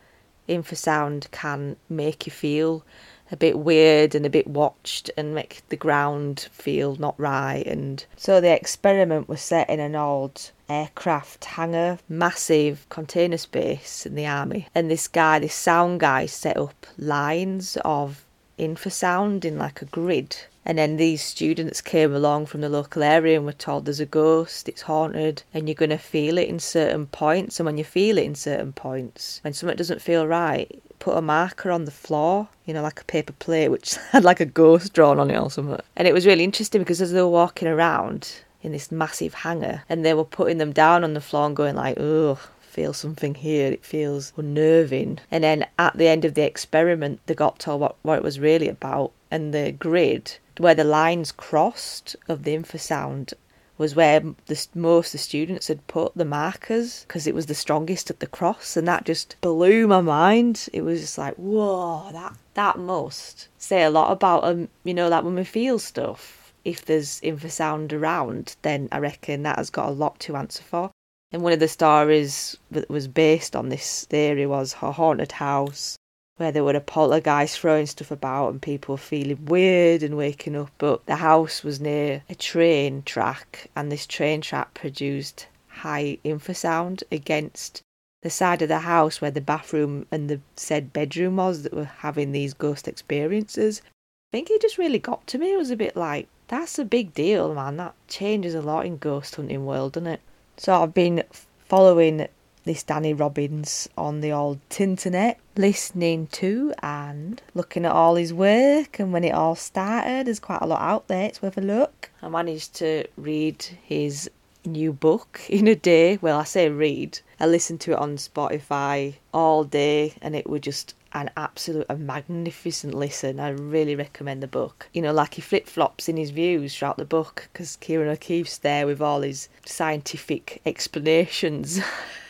infrasound 0.52 1.32
can 1.32 1.76
make 1.90 2.26
you 2.26 2.32
feel 2.32 2.84
a 3.32 3.38
bit 3.38 3.58
weird 3.58 4.14
and 4.14 4.26
a 4.26 4.30
bit 4.30 4.48
watched 4.48 5.10
and 5.16 5.34
make 5.34 5.62
the 5.70 5.78
ground 5.78 6.50
feel 6.52 6.96
not 6.98 7.18
right. 7.18 7.66
And 7.66 8.04
so 8.18 8.42
the 8.42 8.54
experiment 8.54 9.30
was 9.30 9.42
set 9.42 9.70
in 9.70 9.80
an 9.80 9.96
old 9.96 10.52
aircraft 10.70 11.46
hangar 11.46 12.00
massive 12.10 12.86
container 12.90 13.38
space 13.38 14.06
in 14.06 14.16
the 14.16 14.28
army. 14.28 14.68
And 14.76 14.92
this 14.92 15.08
guy 15.08 15.40
this 15.40 15.56
sound 15.56 16.02
guy 16.02 16.26
set 16.26 16.58
up 16.58 16.86
lines 16.98 17.78
of 17.86 18.26
infrasound 18.60 19.46
in 19.46 19.58
like 19.58 19.82
a 19.82 19.86
grid 19.86 20.36
and 20.66 20.78
then 20.78 20.98
these 20.98 21.24
students 21.24 21.82
came 21.82 22.14
along 22.14 22.46
from 22.46 22.62
the 22.62 22.70
local 22.70 23.04
area 23.04 23.38
and 23.38 23.46
were 23.46 23.54
told 23.54 23.86
there's 23.86 24.00
a 24.00 24.06
ghost, 24.06 24.70
it's 24.70 24.84
haunted, 24.84 25.44
and 25.54 25.68
you're 25.68 25.76
going 25.76 25.90
to 25.90 25.98
feel 25.98 26.38
it 26.38 26.48
in 26.48 26.60
certain 26.60 27.08
points. 27.08 27.60
And 27.60 27.66
when 27.66 27.78
you 27.78 27.84
feel 27.84 28.18
it 28.18 28.26
in 28.26 28.36
certain 28.36 28.72
points, 28.72 29.40
when 29.44 29.54
something 29.54 29.76
doesn't 29.76 30.02
feel 30.02 30.28
right, 30.28 30.82
put 31.00 31.18
a 31.18 31.22
marker 31.22 31.72
on 31.72 31.86
the 31.86 31.92
floor, 31.92 32.48
you 32.66 32.74
know, 32.74 32.84
like 32.84 33.02
a 33.02 33.06
paper 33.06 33.34
plate, 33.34 33.70
which 33.70 33.96
had 34.12 34.24
like 34.24 34.40
a 34.40 34.46
ghost 34.46 34.94
drawn 34.94 35.20
on 35.20 35.32
it 35.32 35.40
or 35.40 35.50
something. 35.50 35.80
And 35.96 36.08
it 36.08 36.14
was 36.14 36.28
really 36.28 36.44
interesting 36.44 36.82
because 36.82 37.02
as 37.02 37.12
they 37.12 37.22
were 37.22 37.28
walking 37.28 37.68
around, 37.68 38.44
in 38.64 38.72
this 38.72 38.92
massive 38.92 39.34
hangar 39.34 39.84
and 39.90 40.06
they 40.06 40.14
were 40.14 40.24
putting 40.24 40.58
them 40.58 40.72
down 40.72 41.04
on 41.04 41.14
the 41.14 41.22
floor 41.22 41.48
and 41.48 41.56
going 41.56 41.76
like, 41.76 41.98
ugh, 42.00 42.38
feel 42.72 42.94
something 42.94 43.36
here. 43.36 43.72
It 43.72 43.86
feels 43.86 44.34
unnerving. 44.38 45.20
And 45.30 45.44
then 45.44 45.68
at 45.78 45.98
the 45.98 46.08
end 46.08 46.26
of 46.26 46.34
the 46.34 46.44
experiment, 46.44 47.20
they 47.26 47.36
got 47.36 47.60
told 47.60 47.82
what, 47.82 47.96
what 48.02 48.18
it 48.18 48.24
was 48.24 48.40
really 48.40 48.68
about. 48.68 49.12
And 49.30 49.54
the 49.54 49.72
grid 49.72 50.38
where 50.58 50.76
the 50.76 50.84
lines 50.84 51.32
crossed 51.32 52.16
of 52.28 52.44
the 52.44 52.56
infrasound 52.56 53.34
was 53.78 53.96
where 53.96 54.20
the, 54.46 54.68
most 54.76 55.08
of 55.08 55.14
the 55.14 55.18
students 55.18 55.68
had 55.68 55.88
put 55.88 56.14
the 56.16 56.24
markers 56.26 57.04
because 57.08 57.26
it 57.26 57.34
was 57.34 57.48
the 57.48 57.56
strongest 57.56 58.12
at 58.12 58.20
the 58.20 58.28
cross, 58.28 58.78
and 58.78 58.88
that 58.88 59.06
just 59.06 59.36
blew 59.42 59.88
my 59.88 60.02
mind. 60.02 60.70
It 60.72 60.84
was 60.84 61.02
just 61.02 61.18
like, 61.18 61.34
whoa, 61.36 62.12
that 62.12 62.36
that 62.54 62.78
must 62.78 63.48
say 63.58 63.82
a 63.82 63.90
lot 63.90 64.12
about 64.12 64.44
um, 64.44 64.70
you 64.84 64.94
know, 64.94 65.10
that 65.10 65.24
when 65.24 65.36
we 65.36 65.44
feel 65.44 65.80
stuff. 65.80 66.54
If 66.64 66.86
there's 66.86 67.20
infrasound 67.22 67.92
around, 67.92 68.56
then 68.62 68.88
I 68.92 69.00
reckon 69.00 69.42
that 69.44 69.58
has 69.58 69.72
got 69.72 69.90
a 69.90 69.92
lot 69.92 70.20
to 70.22 70.36
answer 70.36 70.62
for. 70.62 70.92
And 71.32 71.42
one 71.44 71.54
of 71.54 71.60
the 71.60 71.68
stories 71.68 72.58
that 72.72 72.90
was 72.90 73.08
based 73.08 73.56
on 73.56 73.70
this 73.70 74.06
theory 74.06 74.46
was 74.46 74.76
a 74.82 74.92
haunted 74.92 75.32
house 75.32 75.98
where 76.38 76.52
there 76.52 76.64
were 76.64 76.76
a 76.76 76.82
poltergeist 76.82 77.60
throwing 77.60 77.86
stuff 77.86 78.12
about 78.12 78.50
and 78.50 78.62
people 78.62 78.98
feeling 78.98 79.46
weird 79.46 80.04
and 80.04 80.18
waking 80.18 80.56
up. 80.56 80.72
But 80.78 81.06
the 81.06 81.18
house 81.18 81.64
was 81.64 81.80
near 81.80 82.24
a 82.30 82.36
train 82.36 83.04
track, 83.04 83.70
and 83.76 83.92
this 83.92 84.06
train 84.08 84.42
track 84.42 84.74
produced 84.74 85.48
high 85.68 86.18
infrasound 86.26 87.04
against 87.12 87.82
the 88.24 88.30
side 88.30 88.62
of 88.62 88.68
the 88.68 88.80
house 88.80 89.22
where 89.22 89.32
the 89.32 89.42
bathroom 89.42 90.06
and 90.12 90.30
the 90.30 90.42
said 90.56 90.92
bedroom 90.94 91.38
was 91.38 91.64
that 91.64 91.74
were 91.74 91.86
having 91.86 92.32
these 92.32 92.54
ghost 92.54 92.88
experiences. 92.88 93.82
I 93.86 94.38
think 94.38 94.50
it 94.50 94.62
just 94.62 94.78
really 94.78 95.00
got 95.00 95.26
to 95.28 95.38
me. 95.38 95.54
It 95.54 95.58
was 95.58 95.72
a 95.72 95.76
bit 95.76 95.96
like, 95.96 96.28
that's 96.48 96.78
a 96.78 96.86
big 96.86 97.14
deal, 97.14 97.54
man. 97.54 97.78
That 97.78 97.96
changes 98.08 98.54
a 98.54 98.62
lot 98.62 98.86
in 98.86 98.98
ghost 98.98 99.36
hunting 99.36 99.66
world, 99.66 99.94
doesn't 99.94 100.08
it? 100.08 100.22
So 100.62 100.80
I've 100.80 100.94
been 100.94 101.24
following 101.66 102.28
this 102.66 102.84
Danny 102.84 103.16
Robins 103.16 103.90
on 103.98 104.22
the 104.22 104.32
old 104.32 104.60
Tinternet, 104.70 105.38
listening 105.58 106.28
to 106.34 106.72
and 106.84 107.42
looking 107.56 107.84
at 107.84 107.92
all 107.92 108.14
his 108.14 108.32
work. 108.32 109.00
And 109.00 109.12
when 109.12 109.24
it 109.24 109.32
all 109.32 109.56
started, 109.56 110.28
there's 110.28 110.40
quite 110.40 110.62
a 110.62 110.68
lot 110.68 110.84
out 110.84 111.08
there. 111.08 111.26
It's 111.26 111.42
worth 111.42 111.58
a 111.58 111.62
look. 111.62 112.12
I 112.22 112.30
managed 112.30 112.76
to 112.76 113.08
read 113.18 113.66
his 113.82 114.30
new 114.64 114.94
book 114.94 115.42
in 115.50 115.68
a 115.68 115.74
day. 115.74 116.20
Well, 116.22 116.38
I 116.38 116.44
say 116.44 116.70
read. 116.70 117.18
I 117.40 117.48
listened 117.48 117.82
to 117.82 117.94
it 117.94 117.98
on 117.98 118.18
Spotify 118.18 119.16
all 119.34 119.64
day, 119.64 120.14
and 120.22 120.36
it 120.36 120.48
was 120.48 120.62
just 120.62 120.94
an 121.14 121.30
absolute 121.36 121.86
a 121.90 121.96
magnificent 121.96 122.94
listen. 122.94 123.40
I 123.40 123.50
really 123.50 123.96
recommend 123.96 124.42
the 124.42 124.48
book. 124.48 124.90
You 124.94 125.02
know, 125.02 125.14
like 125.14 125.36
he 125.36 125.42
flip 125.42 125.68
flops 125.68 126.08
in 126.08 126.18
his 126.18 126.32
views 126.32 126.76
throughout 126.76 126.98
the 126.98 127.06
book 127.06 127.50
because 127.52 127.78
Ciarán 127.82 128.12
O'Keeffe's 128.12 128.58
there 128.58 128.86
with 128.86 129.02
all 129.02 129.22
his 129.22 129.50
scientific 129.66 130.62
explanations. 130.66 131.80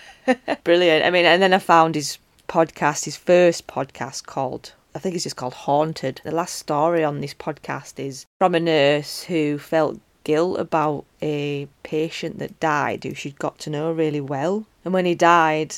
Brilliant. 0.64 1.06
I 1.06 1.10
mean, 1.10 1.26
and 1.26 1.42
then 1.42 1.54
I 1.54 1.60
found 1.60 1.96
his 1.96 2.18
podcast, 2.48 3.06
his 3.06 3.18
first 3.18 3.68
podcast 3.68 4.26
called, 4.26 4.74
I 4.94 5.00
think 5.00 5.16
it's 5.16 5.24
just 5.24 5.36
called 5.36 5.54
Haunted. 5.54 6.22
The 6.24 6.32
last 6.32 6.56
story 6.56 7.04
on 7.04 7.22
this 7.22 7.34
podcast 7.34 8.00
is 8.00 8.26
from 8.40 8.56
a 8.56 8.60
nurse 8.60 9.24
who 9.24 9.58
felt 9.58 10.00
guilt 10.24 10.60
about 10.60 11.06
a 11.22 11.68
patient 11.84 12.40
that 12.40 12.60
died 12.60 13.04
who 13.04 13.14
she'd 13.14 13.40
got 13.40 13.58
to 13.60 13.70
know 13.70 13.92
really 13.92 14.22
well. 14.22 14.66
And 14.84 14.94
when 14.94 15.06
he 15.06 15.16
died, 15.16 15.76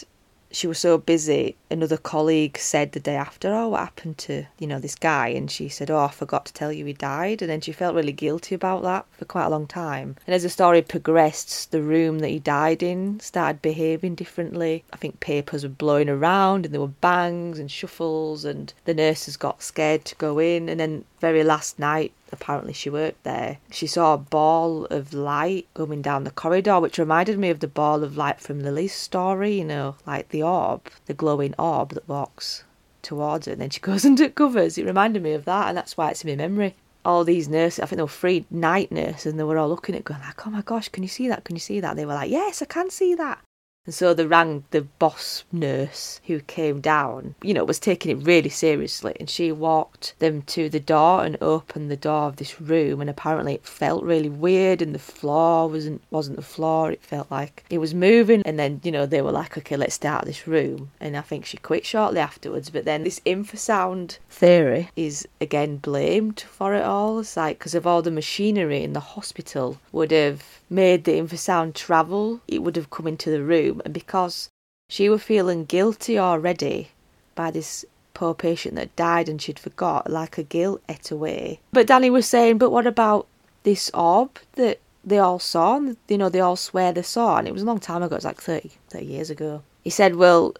she 0.51 0.67
was 0.67 0.79
so 0.79 0.97
busy. 0.97 1.55
Another 1.73 1.97
colleague 1.97 2.59
said 2.59 2.91
the 2.91 2.99
day 2.99 3.15
after, 3.15 3.51
"Oh, 3.51 3.69
what 3.69 3.79
happened 3.79 4.19
to 4.19 4.45
you 4.59 4.67
know 4.67 4.77
this 4.77 4.93
guy?" 4.93 5.29
And 5.29 5.49
she 5.49 5.69
said, 5.69 5.89
"Oh, 5.89 5.97
I 5.97 6.09
forgot 6.09 6.45
to 6.45 6.53
tell 6.53 6.71
you 6.71 6.85
he 6.85 6.93
died." 6.93 7.41
And 7.41 7.49
then 7.49 7.61
she 7.61 7.71
felt 7.71 7.95
really 7.95 8.11
guilty 8.11 8.53
about 8.53 8.83
that 8.83 9.07
for 9.11 9.25
quite 9.25 9.47
a 9.47 9.49
long 9.49 9.65
time. 9.65 10.15
And 10.27 10.35
as 10.35 10.43
the 10.43 10.49
story 10.49 10.83
progressed, 10.83 11.71
the 11.71 11.81
room 11.81 12.19
that 12.19 12.29
he 12.29 12.37
died 12.37 12.83
in 12.83 13.19
started 13.21 13.63
behaving 13.63 14.13
differently. 14.13 14.83
I 14.93 14.97
think 14.97 15.19
papers 15.19 15.63
were 15.63 15.69
blowing 15.69 16.09
around, 16.09 16.65
and 16.65 16.73
there 16.75 16.79
were 16.79 16.87
bangs 17.09 17.57
and 17.57 17.71
shuffles, 17.71 18.45
and 18.45 18.71
the 18.85 18.93
nurses 18.93 19.35
got 19.35 19.63
scared 19.63 20.05
to 20.05 20.15
go 20.15 20.37
in. 20.37 20.69
And 20.69 20.79
then 20.79 21.05
very 21.19 21.43
last 21.43 21.79
night, 21.79 22.11
apparently 22.33 22.73
she 22.73 22.89
worked 22.89 23.23
there, 23.23 23.57
she 23.71 23.87
saw 23.87 24.13
a 24.13 24.17
ball 24.17 24.85
of 24.85 25.13
light 25.13 25.67
coming 25.73 26.01
down 26.01 26.23
the 26.23 26.31
corridor, 26.31 26.79
which 26.79 26.97
reminded 26.97 27.37
me 27.39 27.49
of 27.49 27.59
the 27.61 27.67
ball 27.67 28.03
of 28.03 28.17
light 28.17 28.41
from 28.41 28.59
Lily's 28.59 28.93
story, 28.93 29.53
you 29.59 29.63
know, 29.63 29.95
like 30.05 30.29
the 30.29 30.43
orb, 30.43 30.81
the 31.05 31.13
glowing 31.13 31.53
orb 31.57 31.62
that 31.63 32.07
walks 32.07 32.63
towards 33.01 33.45
her 33.45 33.53
and 33.53 33.61
then 33.61 33.69
she 33.69 33.79
goes 33.89 34.05
under 34.05 34.29
covers. 34.29 34.77
It 34.77 34.85
reminded 34.85 35.23
me 35.23 35.33
of 35.33 35.45
that 35.45 35.69
and 35.69 35.77
that's 35.77 35.97
why 35.97 36.09
it's 36.09 36.23
in 36.23 36.29
my 36.29 36.35
memory. 36.35 36.75
All 37.05 37.23
these 37.23 37.49
nurses, 37.49 37.79
I 37.79 37.85
think 37.85 37.97
there 37.97 38.05
were 38.05 38.09
three 38.09 38.45
night 38.49 38.91
nurses 38.91 39.27
and 39.27 39.39
they 39.39 39.43
were 39.43 39.57
all 39.57 39.69
looking 39.69 39.95
at 39.95 39.99
it 39.99 40.05
going 40.05 40.21
like, 40.21 40.45
oh 40.47 40.49
my 40.49 40.61
gosh, 40.61 40.89
can 40.89 41.03
you 41.03 41.09
see 41.09 41.27
that? 41.27 41.43
Can 41.43 41.55
you 41.55 41.59
see 41.59 41.79
that? 41.79 41.95
They 41.95 42.05
were 42.05 42.13
like, 42.13 42.31
yes, 42.31 42.61
I 42.61 42.65
can 42.65 42.89
see 42.89 43.15
that. 43.15 43.39
And 43.85 43.93
so 43.93 44.13
they 44.13 44.25
rang 44.25 44.63
the 44.71 44.81
boss 44.81 45.43
nurse 45.51 46.21
who 46.27 46.39
came 46.39 46.79
down, 46.79 47.35
you 47.41 47.53
know, 47.53 47.65
was 47.65 47.79
taking 47.79 48.17
it 48.17 48.25
really 48.25 48.49
seriously. 48.49 49.13
And 49.19 49.29
she 49.29 49.51
walked 49.51 50.15
them 50.19 50.41
to 50.43 50.69
the 50.69 50.79
door 50.79 51.25
and 51.25 51.37
opened 51.41 51.91
the 51.91 51.97
door 51.97 52.27
of 52.27 52.37
this 52.37 52.61
room. 52.61 53.01
And 53.01 53.09
apparently 53.09 53.55
it 53.55 53.65
felt 53.65 54.03
really 54.03 54.29
weird 54.29 54.81
and 54.81 54.95
the 54.95 54.99
floor 54.99 55.67
wasn't 55.69 56.01
wasn't 56.11 56.37
the 56.37 56.43
floor. 56.43 56.91
It 56.91 57.03
felt 57.03 57.29
like 57.29 57.65
it 57.69 57.79
was 57.79 57.93
moving. 57.93 58.41
And 58.45 58.57
then, 58.57 58.79
you 58.83 58.91
know, 58.91 59.05
they 59.05 59.21
were 59.21 59.33
like, 59.33 59.57
okay, 59.57 59.75
let's 59.75 59.95
start 59.95 60.23
this 60.23 60.47
room. 60.47 60.91
And 61.01 61.17
I 61.17 61.21
think 61.21 61.45
she 61.45 61.57
quit 61.57 61.85
shortly 61.85 62.19
afterwards. 62.19 62.69
But 62.69 62.85
then 62.85 63.03
this 63.03 63.19
infrasound 63.25 64.19
theory 64.29 64.89
is 64.95 65.27
again 65.41 65.75
blamed 65.77 66.39
for 66.39 66.73
it 66.73 66.83
all. 66.83 67.19
It's 67.19 67.35
like 67.35 67.59
because 67.59 67.75
of 67.75 67.85
all 67.85 68.01
the 68.01 68.11
machinery 68.11 68.81
in 68.81 68.93
the 68.93 69.01
hospital 69.01 69.77
would 69.91 70.11
have 70.11 70.61
made 70.73 71.03
the 71.03 71.13
infrasound 71.13 71.75
travel, 71.75 72.41
it 72.47 72.63
would 72.63 72.75
have 72.75 72.89
come 72.89 73.07
into 73.07 73.29
the 73.29 73.43
room. 73.43 73.81
And 73.85 73.93
because 73.93 74.49
she 74.89 75.07
was 75.07 75.23
feeling 75.23 75.65
guilty 75.65 76.19
already 76.19 76.89
by 77.35 77.51
this 77.51 77.85
poor 78.13 78.33
patient 78.33 78.75
that 78.75 78.95
died 78.95 79.29
and 79.29 79.41
she'd 79.41 79.59
forgot, 79.59 80.09
like 80.09 80.37
a 80.37 80.43
guilt 80.43 80.81
ate 80.89 81.11
away. 81.11 81.59
But 81.71 81.87
Danny 81.87 82.09
was 82.09 82.27
saying, 82.27 82.57
but 82.57 82.71
what 82.71 82.87
about 82.87 83.27
this 83.63 83.89
orb 83.93 84.39
that 84.53 84.79
they 85.03 85.19
all 85.19 85.39
saw? 85.39 85.77
And, 85.77 85.97
you 86.07 86.17
know, 86.17 86.29
they 86.29 86.39
all 86.39 86.55
swear 86.55 86.91
they 86.91 87.01
saw. 87.01 87.37
And 87.37 87.47
it 87.47 87.53
was 87.53 87.63
a 87.63 87.65
long 87.65 87.79
time 87.79 88.03
ago, 88.03 88.15
it 88.15 88.17
was 88.17 88.25
like 88.25 88.41
30, 88.41 88.71
30 88.89 89.05
years 89.05 89.29
ago. 89.29 89.63
He 89.83 89.89
said, 89.89 90.15
well, 90.15 90.55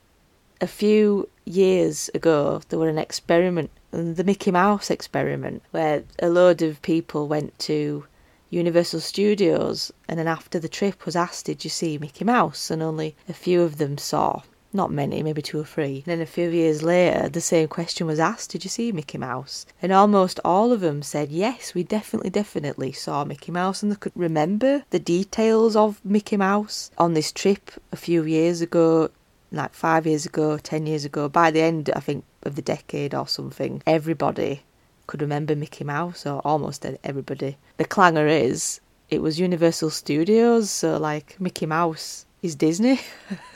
a 0.62 0.68
few 0.68 1.30
years 1.46 2.10
ago, 2.14 2.62
there 2.70 2.80
was 2.80 2.90
an 2.90 2.98
experiment, 2.98 3.70
the 3.92 4.24
Mickey 4.24 4.52
Mouse 4.52 4.90
experiment, 4.90 5.62
where 5.72 6.04
a 6.20 6.30
load 6.30 6.62
of 6.62 6.82
people 6.82 7.28
went 7.28 7.58
to 7.60 8.06
Universal 8.54 9.00
Studios, 9.00 9.92
and 10.08 10.20
then 10.20 10.28
after 10.28 10.60
the 10.60 10.70
trip 10.70 11.06
was 11.06 11.16
asked, 11.16 11.46
Did 11.46 11.64
you 11.64 11.72
see 11.72 11.98
Mickey 11.98 12.24
Mouse? 12.24 12.70
And 12.70 12.84
only 12.84 13.16
a 13.28 13.34
few 13.34 13.64
of 13.64 13.80
them 13.80 13.98
saw. 13.98 14.44
Not 14.72 14.92
many, 14.92 15.24
maybe 15.24 15.42
two 15.42 15.60
or 15.60 15.66
three. 15.66 15.98
And 15.98 16.06
then 16.06 16.22
a 16.22 16.26
few 16.28 16.50
years 16.50 16.84
later, 16.84 17.30
the 17.30 17.42
same 17.42 17.68
question 17.68 18.06
was 18.06 18.20
asked 18.20 18.52
Did 18.52 18.64
you 18.64 18.70
see 18.70 18.92
Mickey 18.92 19.18
Mouse? 19.18 19.66
And 19.82 19.92
almost 19.92 20.40
all 20.46 20.72
of 20.72 20.82
them 20.82 21.02
said, 21.02 21.32
Yes, 21.32 21.74
we 21.74 21.82
definitely, 21.82 22.30
definitely 22.30 22.92
saw 22.92 23.26
Mickey 23.26 23.52
Mouse, 23.52 23.82
and 23.82 23.92
they 23.92 23.96
could 23.96 24.14
remember 24.16 24.84
the 24.92 25.00
details 25.00 25.76
of 25.76 26.00
Mickey 26.06 26.38
Mouse 26.38 26.92
on 26.98 27.16
this 27.16 27.32
trip 27.32 27.72
a 27.92 27.96
few 27.96 28.24
years 28.24 28.62
ago 28.62 29.10
like 29.52 29.74
five 29.74 30.08
years 30.08 30.26
ago, 30.26 30.58
ten 30.58 30.88
years 30.88 31.06
ago, 31.06 31.30
by 31.30 31.52
the 31.52 31.62
end, 31.62 31.90
I 31.96 32.00
think, 32.00 32.26
of 32.42 32.56
the 32.56 32.62
decade 32.62 33.14
or 33.14 33.28
something, 33.28 33.82
everybody 33.86 34.64
could 35.08 35.22
remember 35.22 35.56
Mickey 35.56 35.84
Mouse, 35.84 36.26
or 36.26 36.40
almost 36.42 36.86
everybody. 37.04 37.58
The 37.78 37.86
clanger 37.86 38.28
is, 38.28 38.80
it 39.10 39.22
was 39.22 39.40
Universal 39.40 39.92
Studios, 39.92 40.70
so 40.70 40.98
like 40.98 41.40
Mickey 41.40 41.66
Mouse 41.66 42.26
is 42.42 42.56
Disney. 42.56 43.00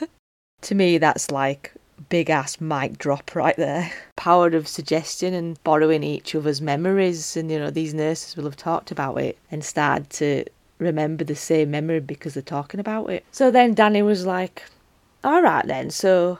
to 0.62 0.74
me, 0.74 0.98
that's 0.98 1.30
like 1.30 1.72
big 2.08 2.30
ass 2.30 2.60
mic 2.60 2.98
drop 2.98 3.34
right 3.34 3.56
there. 3.56 3.90
Power 4.16 4.48
of 4.48 4.68
suggestion 4.68 5.34
and 5.34 5.62
borrowing 5.64 6.02
each 6.02 6.34
other's 6.34 6.60
memories, 6.60 7.36
and 7.36 7.50
you 7.50 7.58
know, 7.58 7.70
these 7.70 7.94
nurses 7.94 8.36
will 8.36 8.44
have 8.44 8.56
talked 8.56 8.90
about 8.90 9.16
it 9.16 9.38
and 9.50 9.64
started 9.64 10.10
to 10.10 10.44
remember 10.78 11.24
the 11.24 11.34
same 11.34 11.70
memory 11.70 12.00
because 12.00 12.34
they're 12.34 12.42
talking 12.42 12.80
about 12.80 13.10
it. 13.10 13.24
So 13.32 13.50
then 13.50 13.74
Danny 13.74 14.02
was 14.02 14.26
like, 14.26 14.64
All 15.24 15.42
right 15.42 15.66
then, 15.66 15.90
so 15.90 16.38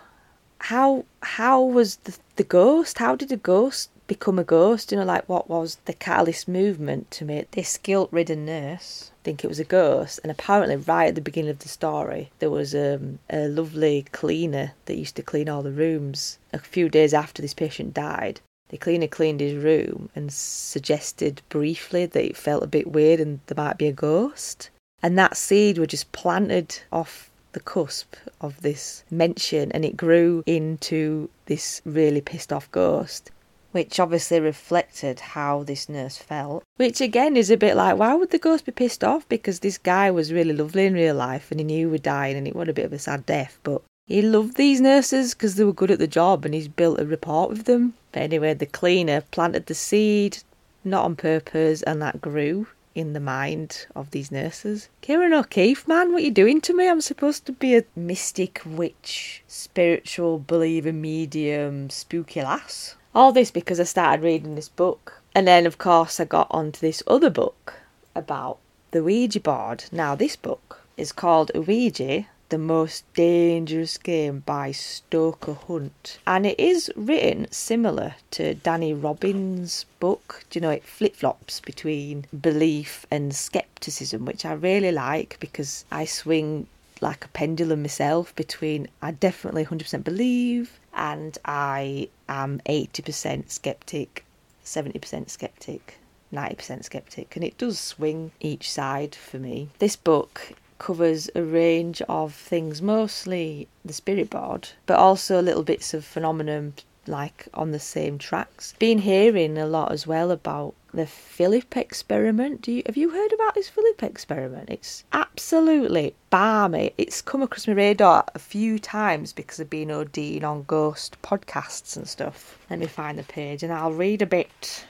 how 0.60 1.04
how 1.22 1.62
was 1.62 1.96
the, 1.96 2.16
the 2.36 2.44
ghost? 2.44 2.98
How 2.98 3.14
did 3.16 3.28
the 3.28 3.36
ghost 3.36 3.90
become 4.08 4.40
a 4.40 4.44
ghost. 4.44 4.90
You 4.90 4.98
know, 4.98 5.04
like 5.04 5.28
what 5.28 5.48
was 5.48 5.78
the 5.84 5.92
catalyst 5.92 6.48
movement 6.48 7.12
to 7.12 7.24
make 7.24 7.52
this 7.52 7.78
guilt 7.78 8.08
ridden 8.10 8.44
nurse 8.44 9.12
think 9.22 9.44
it 9.44 9.48
was 9.48 9.60
a 9.60 9.64
ghost? 9.64 10.18
And 10.24 10.32
apparently, 10.32 10.74
right 10.74 11.10
at 11.10 11.14
the 11.14 11.20
beginning 11.20 11.52
of 11.52 11.60
the 11.60 11.68
story, 11.68 12.30
there 12.40 12.50
was 12.50 12.74
um, 12.74 13.20
a 13.30 13.46
lovely 13.46 14.06
cleaner 14.10 14.72
that 14.86 14.96
used 14.96 15.14
to 15.16 15.22
clean 15.22 15.48
all 15.48 15.62
the 15.62 15.70
rooms. 15.70 16.38
A 16.52 16.58
few 16.58 16.88
days 16.88 17.14
after 17.14 17.40
this 17.40 17.54
patient 17.54 17.94
died, 17.94 18.40
the 18.70 18.78
cleaner 18.78 19.06
cleaned 19.06 19.40
his 19.40 19.62
room 19.62 20.10
and 20.16 20.32
suggested 20.32 21.42
briefly 21.48 22.04
that 22.06 22.24
it 22.24 22.36
felt 22.36 22.64
a 22.64 22.66
bit 22.66 22.90
weird 22.90 23.20
and 23.20 23.40
there 23.46 23.62
might 23.64 23.78
be 23.78 23.86
a 23.86 23.92
ghost. 23.92 24.70
And 25.02 25.16
that 25.16 25.36
seed 25.36 25.78
was 25.78 25.88
just 25.88 26.10
planted 26.12 26.80
off 26.90 27.30
the 27.52 27.60
cusp 27.60 28.14
of 28.40 28.60
this 28.60 29.04
mention 29.10 29.72
and 29.72 29.84
it 29.84 29.96
grew 29.96 30.42
into 30.44 31.30
this 31.46 31.80
really 31.84 32.20
pissed 32.20 32.52
off 32.52 32.70
ghost. 32.72 33.30
Which 33.72 34.00
obviously 34.00 34.40
reflected 34.40 35.20
how 35.20 35.62
this 35.62 35.88
nurse 35.88 36.16
felt. 36.16 36.62
Which 36.76 37.00
again 37.00 37.36
is 37.36 37.50
a 37.50 37.56
bit 37.56 37.76
like, 37.76 37.98
why 37.98 38.14
would 38.14 38.30
the 38.30 38.38
ghost 38.38 38.64
be 38.64 38.72
pissed 38.72 39.04
off? 39.04 39.28
Because 39.28 39.60
this 39.60 39.78
guy 39.78 40.10
was 40.10 40.32
really 40.32 40.54
lovely 40.54 40.86
in 40.86 40.94
real 40.94 41.14
life 41.14 41.50
and 41.50 41.60
he 41.60 41.64
knew 41.64 41.86
he 41.86 41.92
was 41.92 42.00
dying 42.00 42.36
and 42.36 42.48
it 42.48 42.56
was 42.56 42.68
a 42.68 42.72
bit 42.72 42.86
of 42.86 42.92
a 42.92 42.98
sad 42.98 43.26
death, 43.26 43.58
but 43.62 43.82
he 44.06 44.22
loved 44.22 44.56
these 44.56 44.80
nurses 44.80 45.34
because 45.34 45.56
they 45.56 45.64
were 45.64 45.72
good 45.72 45.90
at 45.90 45.98
the 45.98 46.06
job 46.06 46.46
and 46.46 46.54
he's 46.54 46.68
built 46.68 46.98
a 46.98 47.04
rapport 47.04 47.48
with 47.48 47.64
them. 47.64 47.92
But 48.12 48.22
anyway, 48.22 48.54
the 48.54 48.64
cleaner 48.64 49.20
planted 49.20 49.66
the 49.66 49.74
seed, 49.74 50.38
not 50.82 51.04
on 51.04 51.14
purpose, 51.16 51.82
and 51.82 52.00
that 52.00 52.22
grew 52.22 52.68
in 52.94 53.12
the 53.12 53.20
mind 53.20 53.86
of 53.94 54.10
these 54.10 54.32
nurses. 54.32 54.88
Ciarán 55.02 55.38
O'Keeffe, 55.38 55.86
man, 55.86 56.12
what 56.12 56.22
are 56.22 56.24
you 56.24 56.30
doing 56.30 56.60
to 56.62 56.74
me? 56.74 56.88
I'm 56.88 57.02
supposed 57.02 57.44
to 57.46 57.52
be 57.52 57.76
a 57.76 57.84
mystic 57.94 58.62
witch, 58.64 59.42
spiritual 59.46 60.42
believer, 60.44 60.92
medium, 60.92 61.90
spooky 61.90 62.42
lass. 62.42 62.96
All 63.14 63.32
this 63.32 63.50
because 63.50 63.80
I 63.80 63.84
started 63.84 64.24
reading 64.24 64.54
this 64.54 64.68
book. 64.68 65.22
And 65.34 65.46
then, 65.46 65.66
of 65.66 65.78
course, 65.78 66.20
I 66.20 66.24
got 66.24 66.48
onto 66.50 66.80
this 66.80 67.02
other 67.06 67.30
book 67.30 67.74
about 68.14 68.58
the 68.90 69.02
Ouija 69.02 69.40
board. 69.40 69.84
Now, 69.92 70.14
this 70.14 70.36
book 70.36 70.80
is 70.96 71.12
called 71.12 71.50
Ouija 71.54 72.26
the 72.48 72.58
Most 72.58 73.04
Dangerous 73.12 73.98
Game 73.98 74.40
by 74.40 74.72
Stoker 74.72 75.52
Hunt. 75.52 76.18
And 76.26 76.46
it 76.46 76.58
is 76.58 76.90
written 76.96 77.46
similar 77.50 78.14
to 78.32 78.54
Danny 78.54 78.94
Robins' 78.94 79.84
book. 80.00 80.44
Do 80.48 80.58
you 80.58 80.62
know, 80.62 80.70
it 80.70 80.84
flip 80.84 81.14
flops 81.14 81.60
between 81.60 82.24
belief 82.40 83.04
and 83.10 83.34
skepticism, 83.34 84.24
which 84.24 84.46
I 84.46 84.52
really 84.52 84.92
like 84.92 85.36
because 85.40 85.84
I 85.90 86.06
swing 86.06 86.66
like 87.00 87.24
a 87.24 87.28
pendulum 87.28 87.82
myself 87.82 88.34
between 88.34 88.88
I 89.02 89.12
definitely 89.12 89.64
100% 89.64 90.04
believe 90.04 90.78
and 90.94 91.36
I 91.44 92.08
am 92.28 92.60
80% 92.66 93.50
skeptic, 93.50 94.24
70% 94.64 95.30
skeptic. 95.30 95.98
90% 96.32 96.84
skeptic, 96.84 97.36
and 97.36 97.44
it 97.44 97.56
does 97.56 97.78
swing 97.78 98.32
each 98.38 98.70
side 98.70 99.14
for 99.14 99.38
me. 99.38 99.68
This 99.78 99.96
book 99.96 100.52
covers 100.78 101.30
a 101.34 101.42
range 101.42 102.02
of 102.08 102.34
things, 102.34 102.82
mostly 102.82 103.66
the 103.84 103.92
spirit 103.92 104.30
board, 104.30 104.68
but 104.86 104.98
also 104.98 105.40
little 105.40 105.62
bits 105.62 105.94
of 105.94 106.04
phenomenon 106.04 106.74
like 107.06 107.48
on 107.54 107.72
the 107.72 107.78
same 107.78 108.18
tracks. 108.18 108.74
Been 108.78 108.98
hearing 108.98 109.56
a 109.56 109.66
lot 109.66 109.90
as 109.90 110.06
well 110.06 110.30
about 110.30 110.74
the 110.92 111.06
Philip 111.06 111.76
experiment. 111.76 112.66
You 112.66 112.82
have 112.86 112.96
you 112.96 113.10
heard 113.10 113.32
about 113.32 113.54
this 113.54 113.68
Philip 113.68 114.02
experiment? 114.02 114.70
It's 114.70 115.04
absolutely 115.12 116.14
balmy. 116.30 116.92
It's 116.96 117.20
come 117.20 117.42
across 117.42 117.66
my 117.66 117.74
radar 117.74 118.24
a 118.34 118.38
few 118.38 118.78
times 118.78 119.32
because 119.32 119.60
I've 119.60 119.68
been 119.68 119.88
ODing 119.88 120.44
on 120.44 120.62
ghost 120.62 121.20
podcasts 121.22 121.96
and 121.96 122.08
stuff. 122.08 122.58
Let 122.70 122.78
me 122.78 122.86
find 122.86 123.18
the 123.18 123.22
page 123.22 123.62
and 123.62 123.72
I'll 123.72 123.92
read 123.92 124.22
a 124.22 124.26
bit. 124.26 124.86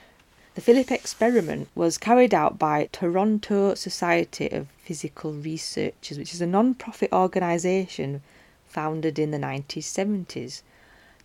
The 0.55 0.61
Philip 0.61 0.91
experiment 0.91 1.69
was 1.75 1.97
carried 1.97 2.33
out 2.33 2.57
by 2.57 2.89
Toronto 2.91 3.75
Society 3.75 4.49
of 4.51 4.67
Psychical 4.87 5.33
Researchers, 5.33 6.17
which 6.17 6.33
is 6.33 6.41
a 6.41 6.47
non 6.47 6.75
profit 6.75 7.11
organisation 7.11 8.21
founded 8.67 9.19
in 9.19 9.31
the 9.31 9.37
1970s 9.37 10.61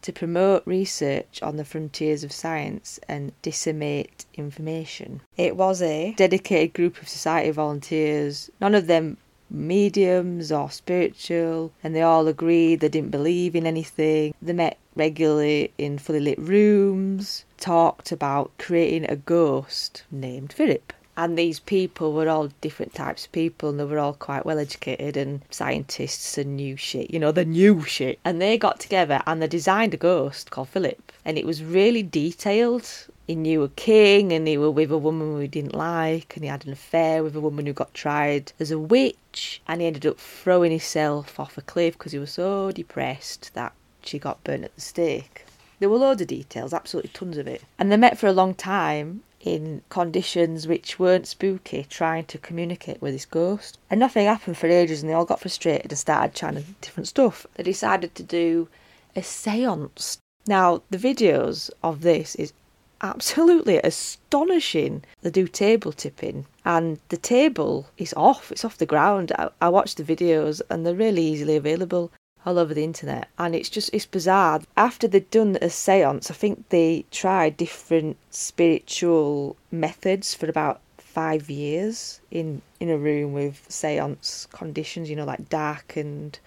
to 0.04 0.12
promote 0.12 0.62
research 0.66 1.40
on 1.42 1.56
the 1.56 1.64
frontiers 1.64 2.22
of 2.22 2.30
science 2.30 3.00
and 3.08 3.32
disseminate 3.40 4.26
information. 4.34 5.22
It 5.38 5.56
was 5.56 5.80
a 5.80 6.12
dedicated 6.12 6.74
group 6.74 7.00
of 7.00 7.08
society 7.08 7.50
volunteers, 7.50 8.50
none 8.60 8.74
of 8.74 8.86
them 8.86 9.16
mediums 9.48 10.52
or 10.52 10.70
spiritual, 10.70 11.72
and 11.82 11.94
they 11.94 12.02
all 12.02 12.28
agreed 12.28 12.80
they 12.80 12.88
didn't 12.88 13.10
believe 13.10 13.56
in 13.56 13.66
anything. 13.66 14.34
They 14.42 14.52
met 14.52 14.76
regularly 14.94 15.72
in 15.78 15.96
fully 15.98 16.20
lit 16.20 16.38
rooms, 16.38 17.46
talked 17.58 18.12
about 18.12 18.52
creating 18.58 19.08
a 19.08 19.16
ghost 19.16 20.04
named 20.10 20.52
Philip. 20.52 20.92
And 21.16 21.38
these 21.38 21.60
people 21.60 22.12
were 22.12 22.28
all 22.28 22.48
different 22.60 22.94
types 22.94 23.26
of 23.26 23.32
people, 23.32 23.70
and 23.70 23.78
they 23.78 23.84
were 23.84 23.98
all 23.98 24.14
quite 24.14 24.44
well 24.44 24.58
educated 24.58 25.16
and 25.16 25.42
scientists 25.50 26.36
and 26.38 26.56
new 26.56 26.76
shit, 26.76 27.10
you 27.10 27.18
know, 27.18 27.32
the 27.32 27.44
new 27.44 27.82
shit. 27.84 28.18
And 28.24 28.40
they 28.40 28.58
got 28.58 28.80
together 28.80 29.22
and 29.26 29.40
they 29.40 29.46
designed 29.46 29.94
a 29.94 29.98
ghost 29.98 30.50
called 30.50 30.70
Philip. 30.70 31.12
And 31.24 31.38
it 31.38 31.46
was 31.46 31.62
really 31.62 32.02
detailed 32.02 32.88
he 33.26 33.34
knew 33.34 33.62
a 33.62 33.68
king 33.70 34.32
and 34.32 34.46
he 34.46 34.58
was 34.58 34.74
with 34.74 34.90
a 34.90 34.98
woman 34.98 35.32
who 35.32 35.38
he 35.38 35.48
didn't 35.48 35.74
like 35.74 36.36
and 36.36 36.44
he 36.44 36.50
had 36.50 36.66
an 36.66 36.72
affair 36.72 37.22
with 37.22 37.34
a 37.34 37.40
woman 37.40 37.64
who 37.64 37.72
got 37.72 37.94
tried 37.94 38.52
as 38.60 38.70
a 38.70 38.78
witch 38.78 39.62
and 39.66 39.80
he 39.80 39.86
ended 39.86 40.04
up 40.04 40.18
throwing 40.18 40.70
himself 40.70 41.40
off 41.40 41.56
a 41.56 41.62
cliff 41.62 41.96
because 41.96 42.12
he 42.12 42.18
was 42.18 42.32
so 42.32 42.70
depressed 42.70 43.52
that 43.54 43.72
she 44.02 44.18
got 44.18 44.44
burnt 44.44 44.64
at 44.64 44.74
the 44.74 44.80
stake. 44.80 45.46
There 45.80 45.88
were 45.88 45.96
loads 45.96 46.20
of 46.20 46.28
details, 46.28 46.74
absolutely 46.74 47.10
tons 47.14 47.38
of 47.38 47.46
it. 47.46 47.62
And 47.78 47.90
they 47.90 47.96
met 47.96 48.18
for 48.18 48.26
a 48.26 48.32
long 48.32 48.54
time 48.54 49.22
in 49.44 49.82
conditions 49.90 50.66
which 50.66 50.98
weren't 50.98 51.26
spooky, 51.26 51.86
trying 51.88 52.24
to 52.24 52.38
communicate 52.38 53.00
with 53.00 53.12
this 53.12 53.26
ghost. 53.26 53.78
And 53.90 54.00
nothing 54.00 54.26
happened 54.26 54.56
for 54.56 54.66
ages 54.66 55.02
and 55.02 55.10
they 55.10 55.14
all 55.14 55.26
got 55.26 55.40
frustrated 55.40 55.92
and 55.92 55.98
started 55.98 56.34
trying 56.34 56.64
different 56.80 57.08
stuff. 57.08 57.46
They 57.54 57.62
decided 57.62 58.14
to 58.14 58.22
do 58.22 58.68
a 59.14 59.22
seance. 59.22 60.18
Now, 60.46 60.82
the 60.90 60.98
videos 60.98 61.70
of 61.82 62.00
this 62.00 62.34
is 62.36 62.54
absolutely 63.02 63.78
astonishing. 63.78 65.04
They 65.20 65.30
do 65.30 65.46
table 65.46 65.92
tipping, 65.92 66.46
and 66.64 66.98
the 67.10 67.16
table 67.18 67.86
is 67.98 68.14
off, 68.16 68.50
it's 68.50 68.64
off 68.64 68.78
the 68.78 68.86
ground. 68.86 69.30
I, 69.38 69.50
I 69.60 69.68
watched 69.68 69.98
the 69.98 70.04
videos, 70.04 70.62
and 70.70 70.86
they're 70.86 70.94
really 70.94 71.22
easily 71.22 71.56
available 71.56 72.10
all 72.46 72.58
over 72.58 72.74
the 72.74 72.84
internet 72.84 73.28
and 73.38 73.54
it's 73.54 73.68
just 73.68 73.90
it's 73.92 74.06
bizarre 74.06 74.60
after 74.76 75.08
they'd 75.08 75.30
done 75.30 75.56
a 75.62 75.70
seance 75.70 76.30
i 76.30 76.34
think 76.34 76.68
they 76.68 77.04
tried 77.10 77.56
different 77.56 78.16
spiritual 78.30 79.56
methods 79.70 80.34
for 80.34 80.48
about 80.48 80.80
five 80.98 81.48
years 81.48 82.20
in 82.30 82.60
in 82.80 82.90
a 82.90 82.98
room 82.98 83.32
with 83.32 83.64
seance 83.68 84.46
conditions 84.52 85.08
you 85.08 85.16
know 85.16 85.24
like 85.24 85.48
dark 85.48 85.96
and 85.96 86.38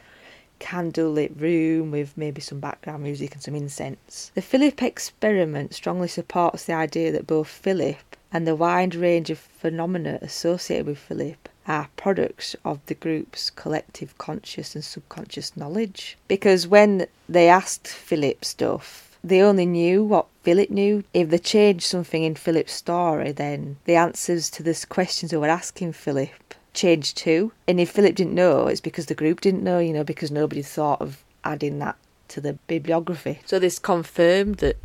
candlelit 0.60 1.40
room 1.40 1.92
with 1.92 2.18
maybe 2.18 2.42
some 2.42 2.60
background 2.60 3.04
music 3.04 3.34
and 3.34 3.44
some 3.44 3.56
incense. 3.56 4.32
The 4.34 4.42
Philip 4.42 4.82
experiment 4.82 5.74
strongly 5.74 6.08
supports 6.08 6.66
the 6.66 6.74
idea 6.74 7.12
that 7.12 7.28
both 7.28 7.48
Philip 7.48 8.16
and 8.32 8.48
the 8.48 8.56
wide 8.56 8.96
range 8.96 9.30
of 9.30 9.40
phenomena 9.40 10.20
associated 10.22 10.88
with 10.88 10.98
Philip 10.98 11.48
are 11.68 11.90
products 11.98 12.56
of 12.64 12.80
the 12.86 12.96
group's 12.96 13.50
collective 13.50 14.18
conscious 14.18 14.74
and 14.76 14.84
subconscious 14.84 15.58
knowledge. 15.58 16.18
Because 16.28 16.68
when 16.68 17.08
they 17.28 17.50
asked 17.50 17.88
Philip 17.88 18.46
stuff, 18.46 19.18
they 19.24 19.42
only 19.42 19.66
knew 19.66 20.04
what 20.04 20.28
Philip 20.44 20.70
knew. 20.70 21.04
If 21.14 21.30
they 21.30 21.40
changed 21.40 21.84
something 21.84 22.24
in 22.24 22.36
Philip's 22.36 22.74
story, 22.74 23.32
then 23.32 23.78
the 23.86 23.96
answers 23.96 24.50
to 24.52 24.64
the 24.64 24.86
questions 24.88 25.32
they 25.32 25.38
were 25.38 25.48
asking 25.48 25.94
Philip 25.94 26.54
changed 26.74 27.18
too. 27.18 27.52
And 27.68 27.80
if 27.80 27.90
Philip 27.90 28.16
didn't 28.16 28.36
know, 28.36 28.68
it's 28.68 28.82
because 28.82 29.08
the 29.08 29.16
group 29.16 29.42
didn't 29.42 29.64
know, 29.64 29.80
you 29.80 29.92
know, 29.92 30.04
because 30.04 30.32
nobody 30.32 30.62
thought 30.62 31.02
of 31.02 31.24
adding 31.44 31.80
that 31.80 31.98
to 32.30 32.42
the 32.42 32.54
bibliography. 32.68 33.40
So 33.46 33.60
this 33.60 33.80
confirmed 33.80 34.58
that 34.58 34.78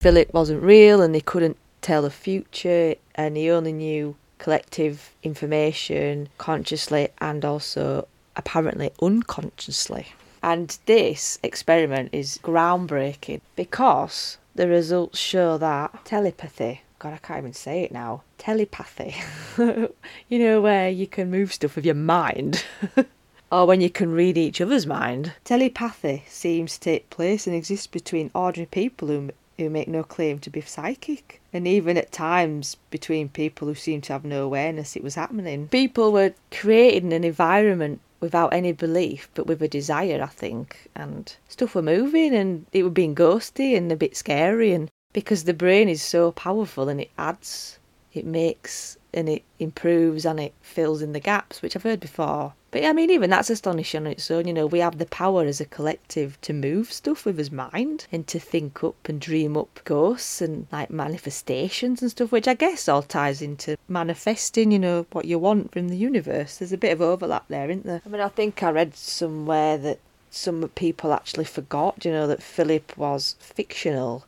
Philip 0.00 0.32
wasn't 0.32 0.62
real 0.62 1.00
and 1.00 1.14
they 1.14 1.20
couldn't 1.20 1.56
tell 1.82 2.02
the 2.02 2.10
future 2.10 2.94
and 3.14 3.36
he 3.36 3.50
only 3.50 3.72
knew 3.72 4.16
collective 4.38 5.14
information 5.22 6.28
consciously 6.38 7.08
and 7.18 7.44
also 7.44 8.06
apparently 8.36 8.90
unconsciously. 9.00 10.08
And 10.42 10.76
this 10.86 11.38
experiment 11.42 12.10
is 12.12 12.38
groundbreaking 12.42 13.40
because 13.56 14.38
the 14.54 14.68
results 14.68 15.18
show 15.18 15.58
that 15.58 16.04
telepathy 16.04 16.82
God, 17.04 17.12
I 17.12 17.18
can't 17.18 17.40
even 17.40 17.52
say 17.52 17.82
it 17.82 17.92
now. 17.92 18.22
Telepathy. 18.38 19.14
you 20.28 20.38
know, 20.38 20.62
where 20.62 20.88
you 20.88 21.06
can 21.06 21.30
move 21.30 21.52
stuff 21.52 21.76
with 21.76 21.84
your 21.84 21.94
mind. 21.94 22.64
or 23.52 23.66
when 23.66 23.82
you 23.82 23.90
can 23.90 24.10
read 24.10 24.38
each 24.38 24.58
other's 24.58 24.86
mind. 24.86 25.34
Telepathy 25.44 26.24
seems 26.26 26.78
to 26.78 26.80
take 26.80 27.10
place 27.10 27.46
and 27.46 27.54
exist 27.54 27.92
between 27.92 28.30
ordinary 28.34 28.66
people 28.66 29.08
who, 29.08 29.32
who 29.58 29.70
make 29.70 29.88
no 29.88 30.02
claim 30.02 30.38
to 30.40 30.50
be 30.50 30.60
psychic. 30.60 31.40
And 31.52 31.66
even 31.66 31.96
at 31.96 32.12
times 32.12 32.76
between 32.90 33.28
people 33.28 33.68
who 33.68 33.74
seemed 33.74 34.04
to 34.04 34.12
have 34.12 34.24
no 34.24 34.44
awareness 34.44 34.96
it 34.96 35.04
was 35.04 35.14
happening. 35.14 35.68
People 35.68 36.12
were 36.12 36.34
creating 36.50 37.12
an 37.12 37.24
environment 37.24 38.00
without 38.20 38.54
any 38.54 38.72
belief, 38.72 39.28
but 39.34 39.46
with 39.46 39.62
a 39.62 39.68
desire, 39.68 40.22
I 40.22 40.26
think. 40.26 40.88
And 40.94 41.34
stuff 41.48 41.74
were 41.74 41.82
moving, 41.82 42.34
and 42.34 42.66
it 42.72 42.82
was 42.82 42.92
being 42.92 43.14
ghosty 43.14 43.76
and 43.76 43.92
a 43.92 43.96
bit 43.96 44.16
scary. 44.16 44.72
And 44.72 44.90
because 45.12 45.44
the 45.44 45.54
brain 45.54 45.88
is 45.88 46.02
so 46.02 46.32
powerful 46.32 46.88
and 46.88 47.00
it 47.00 47.10
adds, 47.18 47.78
it 48.12 48.24
makes, 48.24 48.96
and 49.14 49.28
it 49.28 49.42
improves 49.58 50.26
and 50.26 50.40
it 50.40 50.54
fills 50.60 51.02
in 51.02 51.12
the 51.12 51.20
gaps, 51.20 51.62
which 51.62 51.74
I've 51.74 51.82
heard 51.82 52.00
before. 52.00 52.54
But 52.70 52.84
I 52.84 52.92
mean, 52.92 53.10
even 53.10 53.30
that's 53.30 53.50
astonishing 53.50 54.00
on 54.00 54.06
its 54.08 54.28
own. 54.30 54.48
You 54.48 54.52
know, 54.52 54.66
we 54.66 54.80
have 54.80 54.98
the 54.98 55.06
power 55.06 55.44
as 55.44 55.60
a 55.60 55.64
collective 55.64 56.40
to 56.40 56.52
move 56.52 56.92
stuff 56.92 57.24
with 57.24 57.38
his 57.38 57.52
mind 57.52 58.08
and 58.10 58.26
to 58.26 58.40
think 58.40 58.82
up 58.82 59.08
and 59.08 59.20
dream 59.20 59.56
up 59.56 59.80
ghosts 59.84 60.42
and 60.42 60.66
like 60.72 60.90
manifestations 60.90 62.02
and 62.02 62.10
stuff, 62.10 62.32
which 62.32 62.48
I 62.48 62.54
guess 62.54 62.88
all 62.88 63.02
ties 63.02 63.40
into 63.40 63.76
manifesting, 63.86 64.72
you 64.72 64.80
know, 64.80 65.06
what 65.12 65.26
you 65.26 65.38
want 65.38 65.72
from 65.72 65.88
the 65.88 65.96
universe. 65.96 66.58
There's 66.58 66.72
a 66.72 66.76
bit 66.76 66.92
of 66.92 67.00
overlap 67.00 67.46
there, 67.48 67.70
isn't 67.70 67.86
there? 67.86 68.02
I 68.04 68.08
mean, 68.08 68.20
I 68.20 68.28
think 68.28 68.62
I 68.62 68.70
read 68.70 68.96
somewhere 68.96 69.78
that 69.78 70.00
some 70.30 70.68
people 70.70 71.12
actually 71.12 71.44
forgot, 71.44 72.04
you 72.04 72.10
know, 72.10 72.26
that 72.26 72.42
Philip 72.42 72.98
was 72.98 73.36
fictional 73.38 74.24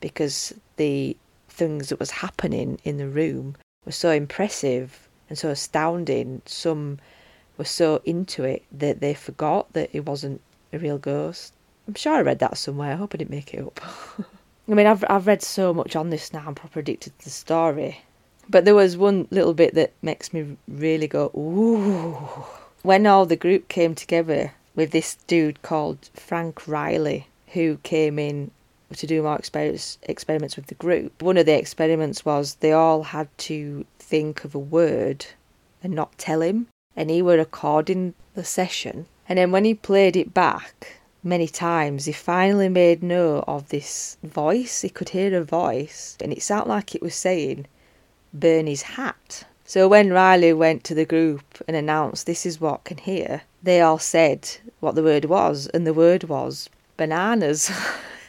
because 0.00 0.54
the 0.76 1.18
things 1.50 1.90
that 1.90 2.00
was 2.00 2.10
happening 2.10 2.78
in 2.84 2.96
the 2.96 3.08
room 3.08 3.56
were 3.84 3.92
so 3.92 4.10
impressive 4.10 5.08
and 5.28 5.38
so 5.38 5.48
astounding. 5.48 6.42
Some 6.46 6.98
were 7.56 7.64
so 7.64 8.02
into 8.04 8.44
it 8.44 8.62
that 8.72 9.00
they 9.00 9.14
forgot 9.14 9.72
that 9.72 9.90
it 9.92 10.06
wasn't 10.06 10.40
a 10.72 10.78
real 10.78 10.98
ghost. 10.98 11.54
I'm 11.88 11.94
sure 11.94 12.14
I 12.14 12.20
read 12.20 12.38
that 12.40 12.58
somewhere. 12.58 12.92
I 12.92 12.96
hope 12.96 13.14
I 13.14 13.18
didn't 13.18 13.30
make 13.30 13.54
it 13.54 13.64
up. 13.64 13.80
I 14.68 14.74
mean, 14.74 14.86
I've 14.86 15.04
I've 15.08 15.26
read 15.26 15.42
so 15.42 15.74
much 15.74 15.96
on 15.96 16.10
this 16.10 16.32
now. 16.32 16.44
I'm 16.46 16.54
proper 16.54 16.80
addicted 16.80 17.18
to 17.18 17.24
the 17.24 17.30
story. 17.30 18.02
But 18.48 18.64
there 18.64 18.74
was 18.74 18.96
one 18.96 19.26
little 19.30 19.54
bit 19.54 19.74
that 19.74 19.92
makes 20.02 20.32
me 20.32 20.56
really 20.68 21.08
go 21.08 21.30
ooh. 21.36 22.44
When 22.82 23.06
all 23.06 23.26
the 23.26 23.36
group 23.36 23.68
came 23.68 23.94
together 23.94 24.52
with 24.74 24.90
this 24.90 25.16
dude 25.26 25.62
called 25.62 26.10
Frank 26.14 26.66
Riley, 26.66 27.28
who 27.48 27.78
came 27.82 28.18
in 28.18 28.50
to 28.96 29.06
do 29.06 29.22
more 29.22 29.36
experiments 29.36 29.98
experiments 30.02 30.56
with 30.56 30.66
the 30.66 30.74
group. 30.74 31.22
One 31.22 31.36
of 31.36 31.46
the 31.46 31.58
experiments 31.58 32.24
was 32.24 32.56
they 32.56 32.72
all 32.72 33.02
had 33.04 33.28
to 33.38 33.86
think 33.98 34.44
of 34.44 34.54
a 34.54 34.58
word 34.58 35.26
and 35.82 35.94
not 35.94 36.18
tell 36.18 36.42
him. 36.42 36.66
And 36.96 37.10
he 37.10 37.22
were 37.22 37.36
recording 37.36 38.14
the 38.34 38.44
session. 38.44 39.06
And 39.28 39.38
then 39.38 39.52
when 39.52 39.64
he 39.64 39.74
played 39.74 40.16
it 40.16 40.34
back 40.34 41.00
many 41.22 41.46
times, 41.46 42.06
he 42.06 42.12
finally 42.12 42.68
made 42.68 43.02
note 43.02 43.44
of 43.46 43.68
this 43.68 44.16
voice. 44.22 44.82
He 44.82 44.88
could 44.88 45.10
hear 45.10 45.36
a 45.36 45.44
voice, 45.44 46.16
and 46.20 46.32
it 46.32 46.42
sounded 46.42 46.68
like 46.68 46.94
it 46.94 47.02
was 47.02 47.14
saying, 47.14 47.66
burn 48.34 48.66
his 48.66 48.82
hat. 48.82 49.44
So 49.64 49.86
when 49.86 50.12
Riley 50.12 50.52
went 50.52 50.82
to 50.84 50.94
the 50.94 51.04
group 51.04 51.62
and 51.68 51.76
announced 51.76 52.26
this 52.26 52.44
is 52.44 52.60
what 52.60 52.84
can 52.84 52.98
hear, 52.98 53.42
they 53.62 53.80
all 53.80 54.00
said 54.00 54.48
what 54.80 54.96
the 54.96 55.02
word 55.02 55.26
was, 55.26 55.68
and 55.68 55.86
the 55.86 55.94
word 55.94 56.24
was 56.24 56.68
bananas. 56.96 57.70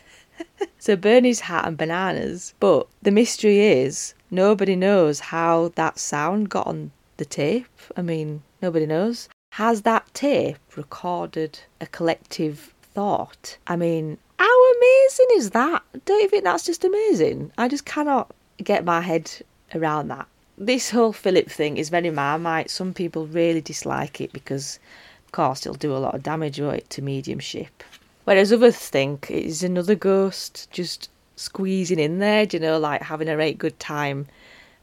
so 0.82 0.96
Bernie's 0.96 1.42
hat 1.42 1.68
and 1.68 1.78
bananas. 1.78 2.56
But 2.60 2.88
the 3.04 3.12
mystery 3.12 3.60
is 3.60 4.16
nobody 4.32 4.76
knows 4.76 5.20
how 5.20 5.72
that 5.76 6.00
sound 6.00 6.50
got 6.50 6.66
on 6.66 6.90
the 7.18 7.26
tape. 7.26 7.68
I 7.96 8.02
mean, 8.02 8.42
nobody 8.64 8.88
knows. 8.88 9.30
Has 9.52 9.84
that 9.84 10.12
tape 10.16 10.58
recorded 10.76 11.60
a 11.80 11.86
collective 11.86 12.74
thought? 12.96 13.60
I 13.68 13.76
mean, 13.76 14.18
how 14.40 14.72
amazing 14.74 15.28
is 15.34 15.52
that? 15.52 15.84
Don't 16.06 16.24
you 16.24 16.30
think 16.30 16.46
that's 16.46 16.66
just 16.66 16.84
amazing? 16.84 17.52
I 17.60 17.68
just 17.68 17.86
cannot 17.86 18.32
get 18.58 18.84
my 18.84 19.02
head 19.02 19.32
around 19.76 20.08
that. 20.08 20.28
This 20.58 20.90
whole 20.90 21.14
Philip 21.14 21.48
thing 21.48 21.78
is 21.78 21.90
very 21.90 22.10
marmite. 22.10 22.72
Some 22.72 22.96
people 22.96 23.28
really 23.28 23.62
dislike 23.62 24.20
it 24.20 24.34
because, 24.34 24.80
of 25.28 25.32
course, 25.32 25.64
it'll 25.64 25.76
do 25.76 25.96
a 25.96 26.00
lot 26.00 26.16
of 26.16 26.24
damage 26.24 26.56
to 26.56 27.02
mediumship. 27.04 27.84
Whereas 28.24 28.54
others 28.54 28.78
think 28.78 29.30
it's 29.32 29.64
another 29.64 29.96
ghost 29.96 30.70
just 30.72 31.10
squeezing 31.36 32.00
in 32.00 32.20
there, 32.20 32.46
you 32.52 32.60
know, 32.60 32.78
like 32.78 33.02
having 33.02 33.28
a 33.28 33.38
right 33.38 33.58
good 33.58 33.80
time 33.80 34.28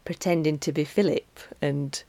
pretending 0.05 0.59
to 0.59 0.73
be 0.73 0.85
Philip. 0.85 1.39
And 1.63 2.03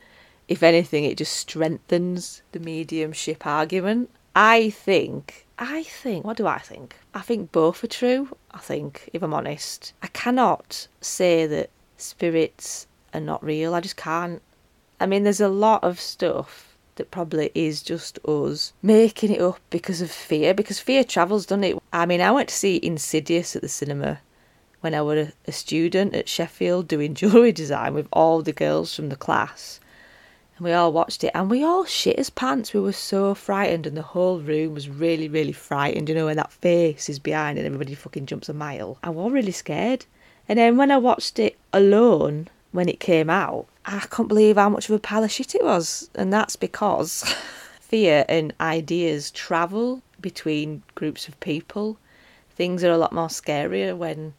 if 0.48 0.64
anything, 0.64 1.04
it 1.04 1.18
just 1.18 1.36
strengthens 1.36 2.42
the 2.52 2.60
mediumship 2.60 3.46
argument. 3.46 4.10
I 4.36 4.70
think, 4.72 5.46
I 5.60 5.84
think, 5.84 6.26
what 6.26 6.38
do 6.38 6.48
I 6.48 6.60
think? 6.60 6.96
I 7.14 7.22
think 7.22 7.52
both 7.52 7.84
are 7.84 7.88
true. 7.88 8.36
I 8.52 8.60
think, 8.60 9.10
if 9.14 9.22
I'm 9.22 9.34
honest, 9.34 9.94
I 10.02 10.08
cannot 10.08 10.88
say 11.02 11.46
that 11.46 11.70
spirits 11.98 12.88
are 13.14 13.20
not 13.20 13.44
real. 13.44 13.76
I 13.76 13.82
just 13.82 13.98
can't. 13.98 14.42
I 15.00 15.06
mean, 15.06 15.24
there's 15.24 15.42
a 15.42 15.50
lot 15.50 15.84
of 15.84 16.00
stuff 16.00 16.69
that 17.00 17.10
probably 17.10 17.50
is 17.56 17.82
just 17.82 18.20
us 18.26 18.74
making 18.84 19.32
it 19.32 19.42
up 19.42 19.60
because 19.72 20.02
of 20.02 20.12
fear, 20.12 20.54
because 20.54 20.80
fear 20.80 21.04
travels, 21.04 21.48
doesn't 21.48 21.64
it? 21.64 21.78
I 21.92 22.06
mean, 22.06 22.22
I 22.22 22.32
went 22.32 22.50
to 22.50 22.56
see 22.56 22.80
Insidious 22.84 23.56
at 23.56 23.64
the 23.64 23.68
cinema 23.68 24.20
when 24.82 24.94
I 24.94 25.02
was 25.02 25.32
a 25.48 25.52
student 25.52 26.14
at 26.14 26.30
Sheffield 26.30 26.88
doing 26.88 27.14
jewellery 27.16 27.52
design 27.52 27.94
with 27.94 28.08
all 28.14 28.42
the 28.42 28.54
girls 28.54 28.96
from 28.96 29.10
the 29.10 29.16
class. 29.16 29.80
And 30.58 30.66
we 30.66 30.74
all 30.74 30.92
watched 30.92 31.24
it 31.24 31.32
and 31.34 31.50
we 31.50 31.64
all 31.64 31.86
shit 31.86 32.20
as 32.20 32.30
pants. 32.30 32.74
We 32.74 32.82
were 32.82 32.92
so 32.92 33.34
frightened 33.34 33.88
and 33.88 33.96
the 33.96 34.02
whole 34.02 34.40
room 34.40 34.74
was 34.74 34.90
really, 34.90 35.30
really 35.30 35.54
frightened, 35.54 36.10
you 36.10 36.16
know, 36.16 36.26
when 36.26 36.38
that 36.38 36.52
face 36.52 37.10
is 37.10 37.18
behind 37.18 37.58
and 37.58 37.66
everybody 37.66 37.96
fucking 37.96 38.26
jumps 38.26 38.50
a 38.50 38.54
mile. 38.54 38.98
I 39.02 39.10
was 39.10 39.32
really 39.32 39.54
scared. 39.54 40.06
And 40.48 40.60
then 40.60 40.78
when 40.78 40.92
I 40.92 40.98
watched 40.98 41.40
it 41.40 41.58
alone 41.72 42.50
when 42.72 42.90
it 42.90 43.00
came 43.00 43.30
out, 43.30 43.68
I 43.86 44.00
can't 44.12 44.28
believe 44.28 44.58
how 44.58 44.70
much 44.70 44.90
of 44.90 44.96
a 44.96 45.00
pile 45.00 45.24
of 45.24 45.32
shit 45.32 45.56
it 45.56 45.64
was. 45.64 46.10
And 46.16 46.32
that's 46.32 46.56
because 46.56 47.24
fear 47.80 48.26
and 48.30 48.54
ideas 48.62 49.32
travel 49.32 50.02
between 50.22 50.84
groups 50.96 51.28
of 51.28 51.40
people. 51.40 51.98
Things 52.52 52.84
are 52.84 52.92
a 52.92 52.98
lot 52.98 53.14
more 53.14 53.30
scarier 53.30 53.98
when 53.98 54.34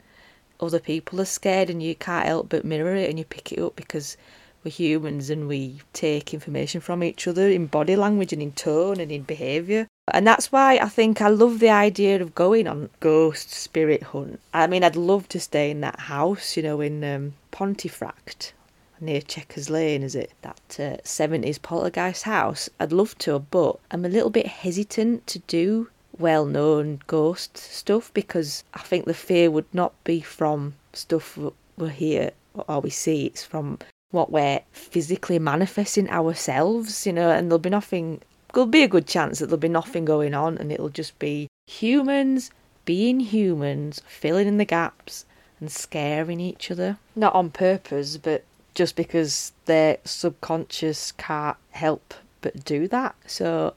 other 0.60 0.78
people 0.78 1.20
are 1.20 1.26
scared 1.26 1.70
and 1.70 1.82
you 1.82 1.94
can't 1.94 2.26
help 2.26 2.48
but 2.50 2.64
mirror 2.64 2.94
it 2.94 3.08
and 3.08 3.18
you 3.18 3.24
pick 3.24 3.50
it 3.52 3.58
up 3.58 3.76
because 3.76 4.16
we're 4.62 4.70
humans 4.70 5.30
and 5.30 5.48
we 5.48 5.80
take 5.94 6.34
information 6.34 6.80
from 6.80 7.02
each 7.02 7.26
other 7.26 7.48
in 7.48 7.66
body 7.66 7.96
language 7.96 8.32
and 8.32 8.42
in 8.42 8.52
tone 8.52 9.00
and 9.00 9.10
in 9.10 9.22
behaviour. 9.22 9.86
And 10.12 10.26
that's 10.26 10.50
why 10.52 10.76
I 10.76 10.88
think 10.88 11.20
I 11.20 11.28
love 11.28 11.58
the 11.58 11.70
idea 11.70 12.20
of 12.20 12.34
going 12.34 12.66
on 12.66 12.90
ghost 13.00 13.50
spirit 13.50 14.02
hunt. 14.02 14.40
I 14.52 14.66
mean, 14.66 14.84
I'd 14.84 14.96
love 14.96 15.28
to 15.30 15.40
stay 15.40 15.70
in 15.70 15.80
that 15.80 16.00
house, 16.00 16.56
you 16.56 16.62
know, 16.62 16.80
in 16.80 17.02
um, 17.04 17.34
Pontefract 17.50 18.52
near 19.00 19.20
Checkers 19.20 19.70
Lane, 19.70 20.02
is 20.02 20.14
it? 20.14 20.32
That 20.42 20.76
uh, 20.78 20.96
70s 21.02 21.60
poltergeist 21.60 22.24
house. 22.24 22.68
I'd 22.78 22.92
love 22.92 23.16
to, 23.18 23.38
but 23.38 23.78
I'm 23.90 24.04
a 24.04 24.08
little 24.08 24.30
bit 24.30 24.46
hesitant 24.46 25.26
to 25.28 25.38
do 25.40 25.88
well 26.18 26.44
known 26.44 27.00
ghost 27.06 27.56
stuff 27.56 28.12
because 28.12 28.62
I 28.74 28.80
think 28.80 29.06
the 29.06 29.14
fear 29.14 29.50
would 29.50 29.72
not 29.72 29.92
be 30.04 30.20
from 30.20 30.74
stuff 30.92 31.38
we 31.78 31.88
hear 31.88 32.32
or 32.54 32.80
we 32.80 32.90
see, 32.90 33.26
it's 33.26 33.44
from 33.44 33.78
what 34.10 34.32
we're 34.32 34.60
physically 34.72 35.38
manifesting 35.38 36.10
ourselves, 36.10 37.06
you 37.06 37.12
know, 37.12 37.30
and 37.30 37.48
there'll 37.48 37.58
be 37.58 37.70
nothing 37.70 38.20
there'll 38.52 38.66
be 38.66 38.82
a 38.82 38.88
good 38.88 39.06
chance 39.06 39.38
that 39.38 39.46
there'll 39.46 39.58
be 39.58 39.68
nothing 39.68 40.04
going 40.04 40.34
on 40.34 40.58
and 40.58 40.72
it'll 40.72 40.88
just 40.88 41.18
be 41.18 41.48
humans 41.66 42.50
being 42.84 43.20
humans, 43.20 44.02
filling 44.06 44.48
in 44.48 44.58
the 44.58 44.64
gaps 44.64 45.24
and 45.60 45.70
scaring 45.70 46.40
each 46.40 46.70
other. 46.70 46.98
Not 47.14 47.34
on 47.34 47.50
purpose, 47.50 48.16
but 48.16 48.44
just 48.74 48.96
because 48.96 49.52
their 49.66 49.98
subconscious 50.04 51.12
can't 51.12 51.56
help 51.70 52.14
but 52.40 52.64
do 52.64 52.88
that. 52.88 53.14
So 53.26 53.74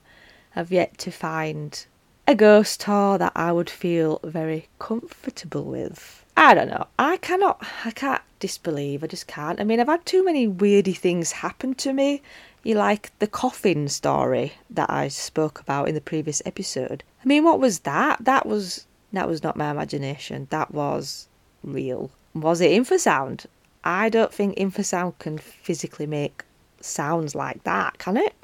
I've 0.55 0.71
yet 0.71 0.97
to 0.99 1.11
find 1.11 1.85
a 2.27 2.35
ghost 2.35 2.81
tour 2.81 3.17
that 3.17 3.33
I 3.35 3.51
would 3.51 3.69
feel 3.69 4.19
very 4.23 4.67
comfortable 4.79 5.65
with. 5.65 6.22
I 6.35 6.53
don't 6.53 6.69
know. 6.69 6.87
I 6.97 7.17
cannot, 7.17 7.63
I 7.85 7.91
can't 7.91 8.21
disbelieve. 8.39 9.03
I 9.03 9.07
just 9.07 9.27
can't. 9.27 9.59
I 9.59 9.63
mean, 9.63 9.79
I've 9.79 9.87
had 9.87 10.05
too 10.05 10.25
many 10.25 10.47
weirdy 10.47 10.97
things 10.97 11.31
happen 11.31 11.75
to 11.75 11.93
me 11.93 12.21
you 12.63 12.75
like 12.75 13.11
the 13.19 13.27
coffin 13.27 13.87
story 13.89 14.53
that 14.69 14.89
I 14.89 15.09
spoke 15.09 15.59
about 15.59 15.89
in 15.89 15.95
the 15.95 16.01
previous 16.01 16.41
episode. 16.45 17.03
I 17.23 17.27
mean, 17.27 17.43
what 17.43 17.59
was 17.59 17.79
that? 17.79 18.23
That 18.23 18.45
was 18.45 18.87
that 19.11 19.27
was 19.27 19.43
not 19.43 19.57
my 19.57 19.69
imagination. 19.69 20.47
That 20.49 20.73
was 20.73 21.27
real. 21.63 22.09
Was 22.33 22.61
it 22.61 22.71
infrasound? 22.71 23.45
I 23.83 24.09
don't 24.09 24.33
think 24.33 24.57
infrasound 24.57 25.19
can 25.19 25.37
physically 25.37 26.07
make 26.07 26.43
sounds 26.81 27.35
like 27.35 27.63
that, 27.65 27.97
can 27.99 28.17
it? 28.17 28.33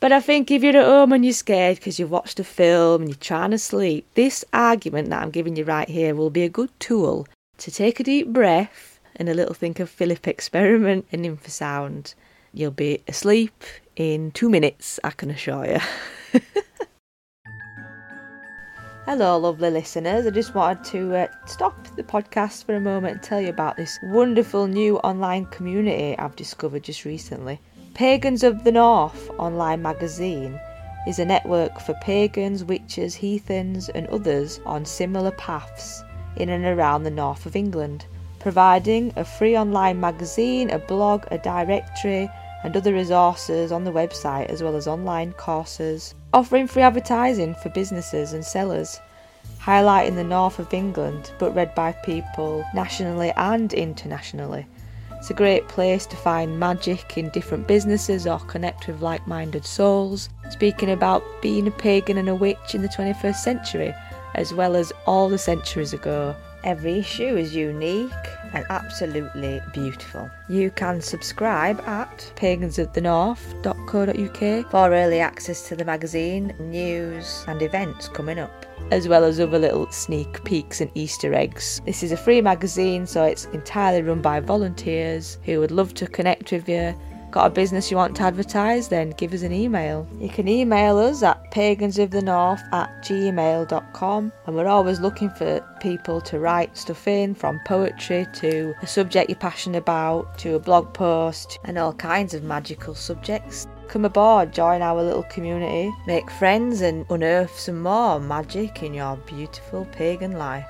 but 0.00 0.12
I 0.12 0.20
think 0.20 0.50
if 0.50 0.62
you're 0.62 0.76
at 0.76 0.84
home 0.84 1.12
and 1.12 1.24
you're 1.24 1.34
scared 1.34 1.76
because 1.76 1.98
you've 1.98 2.10
watched 2.10 2.40
a 2.40 2.44
film 2.44 3.02
and 3.02 3.10
you're 3.10 3.18
trying 3.18 3.50
to 3.52 3.58
sleep, 3.58 4.06
this 4.14 4.44
argument 4.52 5.10
that 5.10 5.22
I'm 5.22 5.30
giving 5.30 5.56
you 5.56 5.64
right 5.64 5.88
here 5.88 6.14
will 6.14 6.30
be 6.30 6.42
a 6.42 6.48
good 6.48 6.70
tool 6.80 7.26
to 7.58 7.70
take 7.70 8.00
a 8.00 8.04
deep 8.04 8.28
breath 8.28 9.00
and 9.16 9.28
a 9.28 9.34
little 9.34 9.54
think 9.54 9.80
of 9.80 9.90
Philip 9.90 10.26
experiment 10.26 11.06
in 11.10 11.22
infrasound 11.22 12.14
You'll 12.54 12.70
be 12.70 13.02
asleep 13.08 13.64
in 13.96 14.30
two 14.32 14.50
minutes, 14.50 15.00
I 15.02 15.10
can 15.10 15.30
assure 15.30 15.64
you. 15.64 15.78
Hello, 19.06 19.38
lovely 19.38 19.70
listeners. 19.70 20.26
I 20.26 20.30
just 20.30 20.54
wanted 20.54 20.84
to 20.90 21.16
uh, 21.16 21.28
stop 21.46 21.74
the 21.96 22.02
podcast 22.02 22.64
for 22.64 22.74
a 22.74 22.80
moment 22.80 23.14
and 23.14 23.22
tell 23.22 23.40
you 23.40 23.48
about 23.48 23.78
this 23.78 23.98
wonderful 24.04 24.66
new 24.66 24.98
online 24.98 25.46
community 25.46 26.16
I've 26.18 26.36
discovered 26.36 26.84
just 26.84 27.06
recently. 27.06 27.58
Pagans 27.94 28.42
of 28.42 28.64
the 28.64 28.72
North 28.72 29.28
online 29.38 29.82
magazine 29.82 30.58
is 31.06 31.18
a 31.18 31.26
network 31.26 31.78
for 31.78 31.92
pagans, 32.00 32.64
witches, 32.64 33.14
heathens, 33.14 33.90
and 33.90 34.06
others 34.06 34.60
on 34.64 34.86
similar 34.86 35.30
paths 35.32 36.02
in 36.36 36.48
and 36.48 36.64
around 36.64 37.02
the 37.02 37.10
north 37.10 37.44
of 37.44 37.54
England, 37.54 38.06
providing 38.38 39.12
a 39.16 39.24
free 39.26 39.58
online 39.58 40.00
magazine, 40.00 40.70
a 40.70 40.78
blog, 40.78 41.26
a 41.30 41.36
directory, 41.36 42.30
and 42.64 42.74
other 42.74 42.94
resources 42.94 43.70
on 43.70 43.84
the 43.84 43.92
website 43.92 44.46
as 44.46 44.62
well 44.62 44.74
as 44.74 44.88
online 44.88 45.34
courses, 45.34 46.14
offering 46.32 46.66
free 46.66 46.82
advertising 46.82 47.54
for 47.56 47.68
businesses 47.68 48.32
and 48.32 48.42
sellers, 48.42 48.98
highlighting 49.60 50.14
the 50.14 50.24
north 50.24 50.58
of 50.58 50.72
England 50.72 51.30
but 51.38 51.54
read 51.54 51.74
by 51.74 51.92
people 51.92 52.64
nationally 52.72 53.32
and 53.36 53.74
internationally. 53.74 54.66
It's 55.22 55.30
a 55.30 55.34
great 55.34 55.68
place 55.68 56.04
to 56.06 56.16
find 56.16 56.58
magic 56.58 57.16
in 57.16 57.28
different 57.28 57.68
businesses 57.68 58.26
or 58.26 58.40
connect 58.40 58.88
with 58.88 59.02
like 59.02 59.24
minded 59.28 59.64
souls, 59.64 60.28
speaking 60.50 60.90
about 60.90 61.22
being 61.40 61.68
a 61.68 61.70
pagan 61.70 62.18
and 62.18 62.28
a 62.28 62.34
witch 62.34 62.74
in 62.74 62.82
the 62.82 62.88
21st 62.88 63.36
century, 63.36 63.94
as 64.34 64.52
well 64.52 64.74
as 64.74 64.92
all 65.06 65.28
the 65.28 65.38
centuries 65.38 65.92
ago 65.92 66.34
Every 66.64 66.98
issue 66.98 67.36
is 67.36 67.56
unique 67.56 68.12
and 68.52 68.64
absolutely 68.70 69.60
beautiful. 69.72 70.30
You 70.48 70.70
can 70.70 71.00
subscribe 71.00 71.80
at 71.80 72.32
pagansofthenorth.co.uk 72.36 74.70
for 74.70 74.92
early 74.92 75.18
access 75.18 75.66
to 75.68 75.74
the 75.74 75.84
magazine, 75.84 76.54
news, 76.60 77.44
and 77.48 77.60
events 77.62 78.06
coming 78.08 78.38
up, 78.38 78.64
as 78.92 79.08
well 79.08 79.24
as 79.24 79.40
other 79.40 79.58
little 79.58 79.90
sneak 79.90 80.44
peeks 80.44 80.80
and 80.80 80.88
Easter 80.94 81.34
eggs. 81.34 81.80
This 81.84 82.04
is 82.04 82.12
a 82.12 82.16
free 82.16 82.40
magazine, 82.40 83.06
so 83.06 83.24
it's 83.24 83.46
entirely 83.46 84.02
run 84.02 84.22
by 84.22 84.38
volunteers 84.38 85.38
who 85.44 85.58
would 85.58 85.72
love 85.72 85.94
to 85.94 86.06
connect 86.06 86.52
with 86.52 86.68
you 86.68 86.94
Got 87.32 87.46
a 87.46 87.50
business 87.50 87.90
you 87.90 87.96
want 87.96 88.14
to 88.16 88.24
advertise? 88.24 88.88
Then 88.88 89.08
give 89.12 89.32
us 89.32 89.40
an 89.40 89.54
email. 89.54 90.06
You 90.20 90.28
can 90.28 90.46
email 90.48 90.98
us 90.98 91.22
at 91.22 91.50
pagansofthenorth 91.50 92.60
at 92.74 92.90
gmail.com 93.02 94.32
and 94.46 94.54
we're 94.54 94.66
always 94.66 95.00
looking 95.00 95.30
for 95.30 95.66
people 95.80 96.20
to 96.20 96.38
write 96.38 96.76
stuff 96.76 97.08
in 97.08 97.34
from 97.34 97.58
poetry 97.64 98.26
to 98.34 98.74
a 98.82 98.86
subject 98.86 99.30
you're 99.30 99.38
passionate 99.38 99.78
about 99.78 100.36
to 100.40 100.56
a 100.56 100.58
blog 100.58 100.92
post 100.92 101.58
and 101.64 101.78
all 101.78 101.94
kinds 101.94 102.34
of 102.34 102.42
magical 102.42 102.94
subjects. 102.94 103.66
Come 103.88 104.04
aboard, 104.04 104.52
join 104.52 104.82
our 104.82 105.02
little 105.02 105.22
community, 105.22 105.90
make 106.06 106.30
friends 106.32 106.82
and 106.82 107.06
unearth 107.08 107.58
some 107.58 107.80
more 107.80 108.20
magic 108.20 108.82
in 108.82 108.92
your 108.92 109.16
beautiful 109.16 109.86
pagan 109.86 110.32
life. 110.32 110.68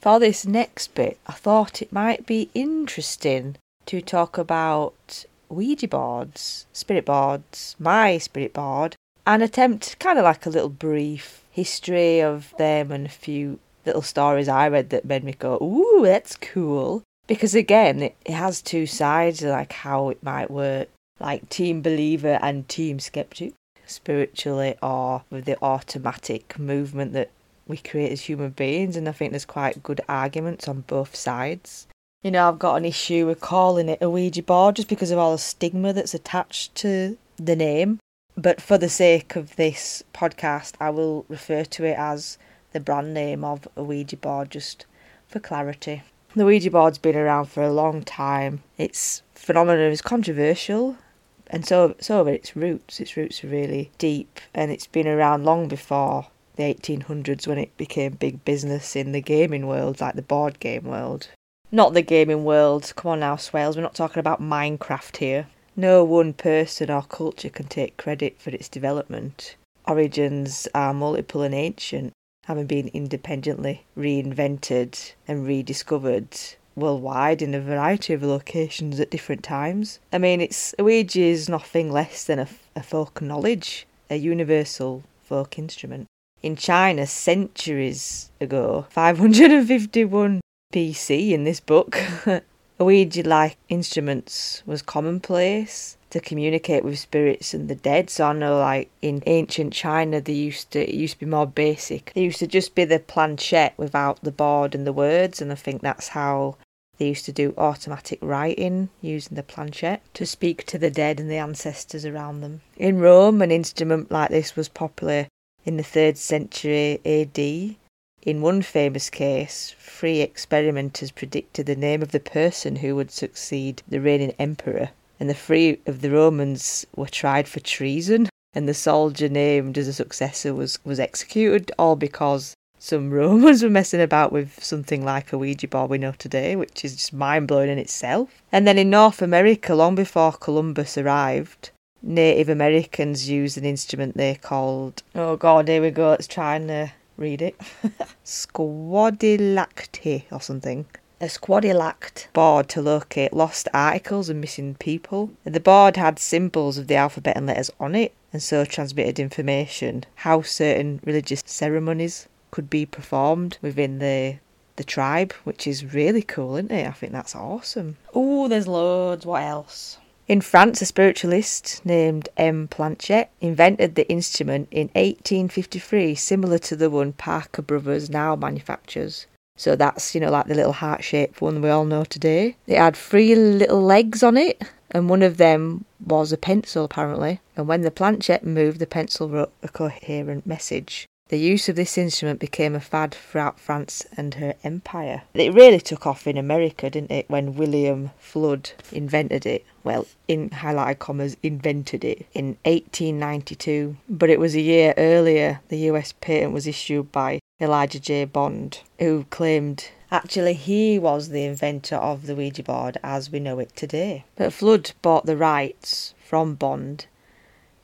For 0.00 0.20
this 0.20 0.46
next 0.46 0.94
bit, 0.94 1.18
I 1.26 1.32
thought 1.32 1.82
it 1.82 1.92
might 1.92 2.24
be 2.24 2.50
interesting 2.54 3.56
to 3.90 4.00
talk 4.00 4.38
about 4.38 5.24
Ouija 5.48 5.88
boards, 5.88 6.64
spirit 6.72 7.04
boards, 7.04 7.74
my 7.80 8.18
spirit 8.18 8.52
board, 8.52 8.94
and 9.26 9.42
attempt 9.42 9.98
kind 9.98 10.16
of 10.16 10.24
like 10.24 10.46
a 10.46 10.50
little 10.50 10.68
brief 10.68 11.42
history 11.50 12.22
of 12.22 12.54
them 12.56 12.92
and 12.92 13.06
a 13.06 13.08
few 13.08 13.58
little 13.84 14.02
stories 14.02 14.48
I 14.48 14.68
read 14.68 14.90
that 14.90 15.04
made 15.04 15.24
me 15.24 15.32
go, 15.32 15.56
ooh, 15.60 16.04
that's 16.04 16.36
cool. 16.36 17.02
Because 17.26 17.56
again, 17.56 18.00
it, 18.00 18.14
has 18.28 18.62
two 18.62 18.86
sides, 18.86 19.42
like 19.42 19.72
how 19.72 20.10
it 20.10 20.22
might 20.22 20.52
work, 20.52 20.88
like 21.18 21.48
team 21.48 21.82
believer 21.82 22.38
and 22.40 22.68
team 22.68 23.00
skeptic, 23.00 23.54
spiritually 23.86 24.76
or 24.80 25.24
with 25.30 25.46
the 25.46 25.58
automatic 25.64 26.56
movement 26.60 27.12
that 27.14 27.30
we 27.66 27.76
create 27.76 28.12
as 28.12 28.20
human 28.20 28.50
beings. 28.50 28.94
And 28.94 29.08
I 29.08 29.12
think 29.12 29.32
there's 29.32 29.44
quite 29.44 29.82
good 29.82 30.00
arguments 30.08 30.68
on 30.68 30.82
both 30.82 31.16
sides. 31.16 31.88
You 32.22 32.30
know, 32.30 32.48
I've 32.48 32.58
got 32.58 32.76
an 32.76 32.84
issue 32.84 33.26
with 33.26 33.40
calling 33.40 33.88
it 33.88 34.02
a 34.02 34.10
Ouija 34.10 34.42
board 34.42 34.76
just 34.76 34.88
because 34.88 35.10
of 35.10 35.18
all 35.18 35.32
the 35.32 35.38
stigma 35.38 35.94
that's 35.94 36.12
attached 36.12 36.74
to 36.76 37.16
the 37.36 37.56
name. 37.56 37.98
But 38.36 38.60
for 38.60 38.76
the 38.76 38.90
sake 38.90 39.36
of 39.36 39.56
this 39.56 40.04
podcast, 40.12 40.74
I 40.78 40.90
will 40.90 41.24
refer 41.30 41.64
to 41.64 41.84
it 41.84 41.96
as 41.96 42.36
the 42.72 42.80
brand 42.80 43.14
name 43.14 43.42
of 43.42 43.66
a 43.74 43.82
Ouija 43.82 44.18
board 44.18 44.50
just 44.50 44.84
for 45.26 45.40
clarity. 45.40 46.02
The 46.36 46.44
Ouija 46.44 46.70
board's 46.70 46.98
been 46.98 47.16
around 47.16 47.46
for 47.46 47.62
a 47.62 47.72
long 47.72 48.02
time. 48.02 48.62
Its 48.76 49.22
phenomenon 49.34 49.90
is 49.90 50.02
controversial, 50.02 50.98
and 51.46 51.66
so 51.66 51.96
so 52.00 52.26
are 52.26 52.28
its 52.28 52.54
roots. 52.54 53.00
Its 53.00 53.16
roots 53.16 53.42
are 53.42 53.48
really 53.48 53.90
deep, 53.96 54.40
and 54.52 54.70
it's 54.70 54.86
been 54.86 55.08
around 55.08 55.46
long 55.46 55.68
before 55.68 56.26
the 56.56 56.64
1800s 56.64 57.46
when 57.46 57.56
it 57.56 57.74
became 57.78 58.12
big 58.12 58.44
business 58.44 58.94
in 58.94 59.12
the 59.12 59.22
gaming 59.22 59.66
world, 59.66 60.02
like 60.02 60.16
the 60.16 60.22
board 60.22 60.60
game 60.60 60.84
world. 60.84 61.28
Not 61.72 61.94
the 61.94 62.02
gaming 62.02 62.44
world. 62.44 62.92
Come 62.96 63.12
on 63.12 63.20
now, 63.20 63.36
Swailes. 63.36 63.76
We're 63.76 63.82
not 63.82 63.94
talking 63.94 64.18
about 64.18 64.42
Minecraft 64.42 65.16
here. 65.18 65.46
No 65.76 66.02
one 66.02 66.32
person 66.32 66.90
or 66.90 67.02
culture 67.02 67.48
can 67.48 67.66
take 67.66 67.96
credit 67.96 68.40
for 68.40 68.50
its 68.50 68.68
development. 68.68 69.54
Origins 69.86 70.66
are 70.74 70.92
multiple 70.92 71.42
and 71.42 71.54
ancient, 71.54 72.12
having 72.46 72.66
been 72.66 72.88
independently 72.88 73.84
reinvented 73.96 75.12
and 75.28 75.46
rediscovered 75.46 76.36
worldwide 76.74 77.40
in 77.40 77.54
a 77.54 77.60
variety 77.60 78.14
of 78.14 78.24
locations 78.24 78.98
at 78.98 79.10
different 79.10 79.44
times. 79.44 80.00
I 80.12 80.18
mean, 80.18 80.40
it's 80.40 80.74
Ouija 80.76 81.20
is 81.20 81.48
nothing 81.48 81.92
less 81.92 82.24
than 82.24 82.40
a, 82.40 82.48
a 82.74 82.82
folk 82.82 83.22
knowledge, 83.22 83.86
a 84.10 84.16
universal 84.16 85.04
folk 85.22 85.56
instrument. 85.56 86.08
In 86.42 86.56
China, 86.56 87.06
centuries 87.06 88.30
ago, 88.40 88.86
551 88.90 90.40
BC 90.72 91.30
in 91.32 91.44
this 91.44 91.60
book, 91.60 91.98
Ouija 92.78 93.22
like 93.22 93.56
instruments 93.68 94.62
was 94.64 94.82
commonplace 94.82 95.96
to 96.10 96.20
communicate 96.20 96.84
with 96.84 96.98
spirits 96.98 97.54
and 97.54 97.68
the 97.68 97.74
dead. 97.74 98.10
So 98.10 98.26
I 98.26 98.32
know 98.32 98.58
like 98.58 98.90
in 99.02 99.22
ancient 99.26 99.72
China 99.72 100.20
they 100.20 100.32
used 100.32 100.70
to 100.72 100.88
it 100.88 100.94
used 100.94 101.14
to 101.14 101.20
be 101.20 101.26
more 101.26 101.46
basic. 101.46 102.12
They 102.14 102.22
used 102.22 102.38
to 102.38 102.46
just 102.46 102.74
be 102.74 102.84
the 102.84 102.98
planchette 102.98 103.74
without 103.76 104.22
the 104.22 104.32
board 104.32 104.74
and 104.74 104.86
the 104.86 104.92
words 104.92 105.40
and 105.40 105.52
I 105.52 105.56
think 105.56 105.82
that's 105.82 106.08
how 106.08 106.56
they 106.98 107.08
used 107.08 107.24
to 107.26 107.32
do 107.32 107.54
automatic 107.56 108.18
writing 108.22 108.90
using 109.00 109.36
the 109.36 109.42
planchette 109.42 110.02
to 110.14 110.26
speak 110.26 110.66
to 110.66 110.78
the 110.78 110.90
dead 110.90 111.18
and 111.18 111.30
the 111.30 111.36
ancestors 111.36 112.04
around 112.04 112.40
them. 112.40 112.60
In 112.76 112.98
Rome 112.98 113.42
an 113.42 113.50
instrument 113.50 114.10
like 114.10 114.30
this 114.30 114.56
was 114.56 114.68
popular 114.68 115.28
in 115.64 115.76
the 115.76 115.82
3rd 115.82 116.16
century 116.16 117.00
AD 117.04 117.76
in 118.22 118.42
one 118.42 118.60
famous 118.60 119.08
case, 119.08 119.74
three 119.78 120.20
experimenters 120.20 121.10
predicted 121.10 121.66
the 121.66 121.76
name 121.76 122.02
of 122.02 122.12
the 122.12 122.20
person 122.20 122.76
who 122.76 122.94
would 122.96 123.10
succeed 123.10 123.82
the 123.88 124.00
reigning 124.00 124.34
emperor, 124.38 124.90
and 125.18 125.30
the 125.30 125.34
three 125.34 125.78
of 125.86 126.02
the 126.02 126.10
Romans 126.10 126.86
were 126.94 127.08
tried 127.08 127.48
for 127.48 127.60
treason, 127.60 128.28
and 128.52 128.68
the 128.68 128.74
soldier 128.74 129.28
named 129.28 129.78
as 129.78 129.88
a 129.88 129.92
successor 129.92 130.54
was, 130.54 130.78
was 130.84 131.00
executed, 131.00 131.72
all 131.78 131.96
because 131.96 132.54
some 132.78 133.10
Romans 133.12 133.62
were 133.62 133.70
messing 133.70 134.00
about 134.00 134.32
with 134.32 134.62
something 134.62 135.04
like 135.04 135.32
a 135.32 135.38
Ouija 135.38 135.68
board 135.68 135.90
we 135.90 135.98
know 135.98 136.12
today, 136.12 136.56
which 136.56 136.84
is 136.84 136.96
just 136.96 137.12
mind 137.12 137.48
blowing 137.48 137.70
in 137.70 137.78
itself. 137.78 138.42
And 138.52 138.66
then 138.66 138.78
in 138.78 138.90
North 138.90 139.22
America, 139.22 139.74
long 139.74 139.94
before 139.94 140.32
Columbus 140.32 140.98
arrived, 140.98 141.70
Native 142.02 142.48
Americans 142.48 143.28
used 143.28 143.58
an 143.58 143.64
instrument 143.64 144.16
they 144.16 144.34
called, 144.34 145.02
oh 145.14 145.36
god, 145.36 145.68
here 145.68 145.82
we 145.82 145.90
go, 145.90 146.10
let's 146.10 146.26
try 146.26 146.56
and 146.56 146.70
uh, 146.70 146.86
read 147.20 147.42
it. 147.42 147.60
Squadilacti 148.24 150.24
or 150.32 150.40
something. 150.40 150.86
A 151.20 151.26
squadilact 151.26 152.28
board 152.32 152.70
to 152.70 152.80
locate 152.80 153.34
lost 153.34 153.68
articles 153.74 154.30
and 154.30 154.40
missing 154.40 154.74
people. 154.76 155.30
The 155.44 155.60
board 155.60 155.98
had 155.98 156.18
symbols 156.18 156.78
of 156.78 156.86
the 156.86 156.96
alphabet 156.96 157.36
and 157.36 157.46
letters 157.46 157.70
on 157.78 157.94
it, 157.94 158.14
and 158.32 158.42
so 158.42 158.64
transmitted 158.64 159.18
information 159.18 160.04
how 160.16 160.40
certain 160.40 161.00
religious 161.04 161.42
ceremonies 161.44 162.26
could 162.50 162.70
be 162.70 162.86
performed 162.86 163.58
within 163.60 163.98
the 163.98 164.38
the 164.76 164.84
tribe, 164.84 165.34
which 165.44 165.66
is 165.66 165.92
really 165.92 166.22
cool, 166.22 166.56
isn't 166.56 166.70
it? 166.70 166.86
I 166.86 166.92
think 166.92 167.12
that's 167.12 167.36
awesome. 167.36 167.98
Oh, 168.14 168.48
there's 168.48 168.66
loads. 168.66 169.26
What 169.26 169.42
else? 169.42 169.98
In 170.30 170.40
France, 170.40 170.80
a 170.80 170.86
spiritualist 170.86 171.84
named 171.84 172.28
M. 172.36 172.68
Planchette 172.68 173.32
invented 173.40 173.96
the 173.96 174.08
instrument 174.08 174.68
in 174.70 174.86
1853, 174.94 176.14
similar 176.14 176.56
to 176.58 176.76
the 176.76 176.88
one 176.88 177.14
Parker 177.14 177.62
Brothers 177.62 178.08
now 178.08 178.36
manufactures. 178.36 179.26
So 179.56 179.74
that's, 179.74 180.14
you 180.14 180.20
know, 180.20 180.30
like 180.30 180.46
the 180.46 180.54
little 180.54 180.74
heart 180.74 181.02
shaped 181.02 181.42
one 181.42 181.60
we 181.60 181.68
all 181.68 181.84
know 181.84 182.04
today. 182.04 182.54
It 182.68 182.78
had 182.78 182.94
three 182.94 183.34
little 183.34 183.82
legs 183.82 184.22
on 184.22 184.36
it, 184.36 184.62
and 184.92 185.10
one 185.10 185.22
of 185.22 185.36
them 185.36 185.84
was 185.98 186.30
a 186.30 186.38
pencil 186.38 186.84
apparently. 186.84 187.40
And 187.56 187.66
when 187.66 187.80
the 187.80 187.90
planchette 187.90 188.46
moved, 188.46 188.78
the 188.78 188.86
pencil 188.86 189.28
wrote 189.28 189.52
a 189.64 189.68
coherent 189.68 190.46
message. 190.46 191.08
The 191.30 191.38
use 191.38 191.68
of 191.68 191.76
this 191.76 191.96
instrument 191.96 192.40
became 192.40 192.74
a 192.74 192.80
fad 192.80 193.14
throughout 193.14 193.60
France 193.60 194.04
and 194.16 194.34
her 194.34 194.56
empire. 194.64 195.22
It 195.32 195.54
really 195.54 195.78
took 195.78 196.04
off 196.04 196.26
in 196.26 196.36
America, 196.36 196.90
didn't 196.90 197.12
it, 197.12 197.30
when 197.30 197.54
William 197.54 198.10
Flood 198.18 198.72
invented 198.90 199.46
it? 199.46 199.64
Well, 199.84 200.08
in 200.26 200.50
highlighted 200.50 200.98
commas, 200.98 201.36
invented 201.40 202.04
it 202.04 202.26
in 202.34 202.56
1892. 202.64 203.96
But 204.08 204.28
it 204.28 204.40
was 204.40 204.56
a 204.56 204.60
year 204.60 204.92
earlier 204.96 205.60
the 205.68 205.78
US 205.90 206.12
patent 206.20 206.52
was 206.52 206.66
issued 206.66 207.12
by 207.12 207.38
Elijah 207.60 208.00
J. 208.00 208.24
Bond, 208.24 208.80
who 208.98 209.24
claimed 209.30 209.92
Actually, 210.10 210.54
he 210.54 210.98
was 210.98 211.28
the 211.28 211.44
inventor 211.44 211.94
of 211.94 212.26
the 212.26 212.34
Ouija 212.34 212.64
board 212.64 212.98
as 213.04 213.30
we 213.30 213.38
know 213.38 213.60
it 213.60 213.76
today. 213.76 214.24
But 214.34 214.52
Flood 214.52 214.90
bought 215.00 215.26
the 215.26 215.36
rights 215.36 216.12
from 216.18 216.56
Bond 216.56 217.06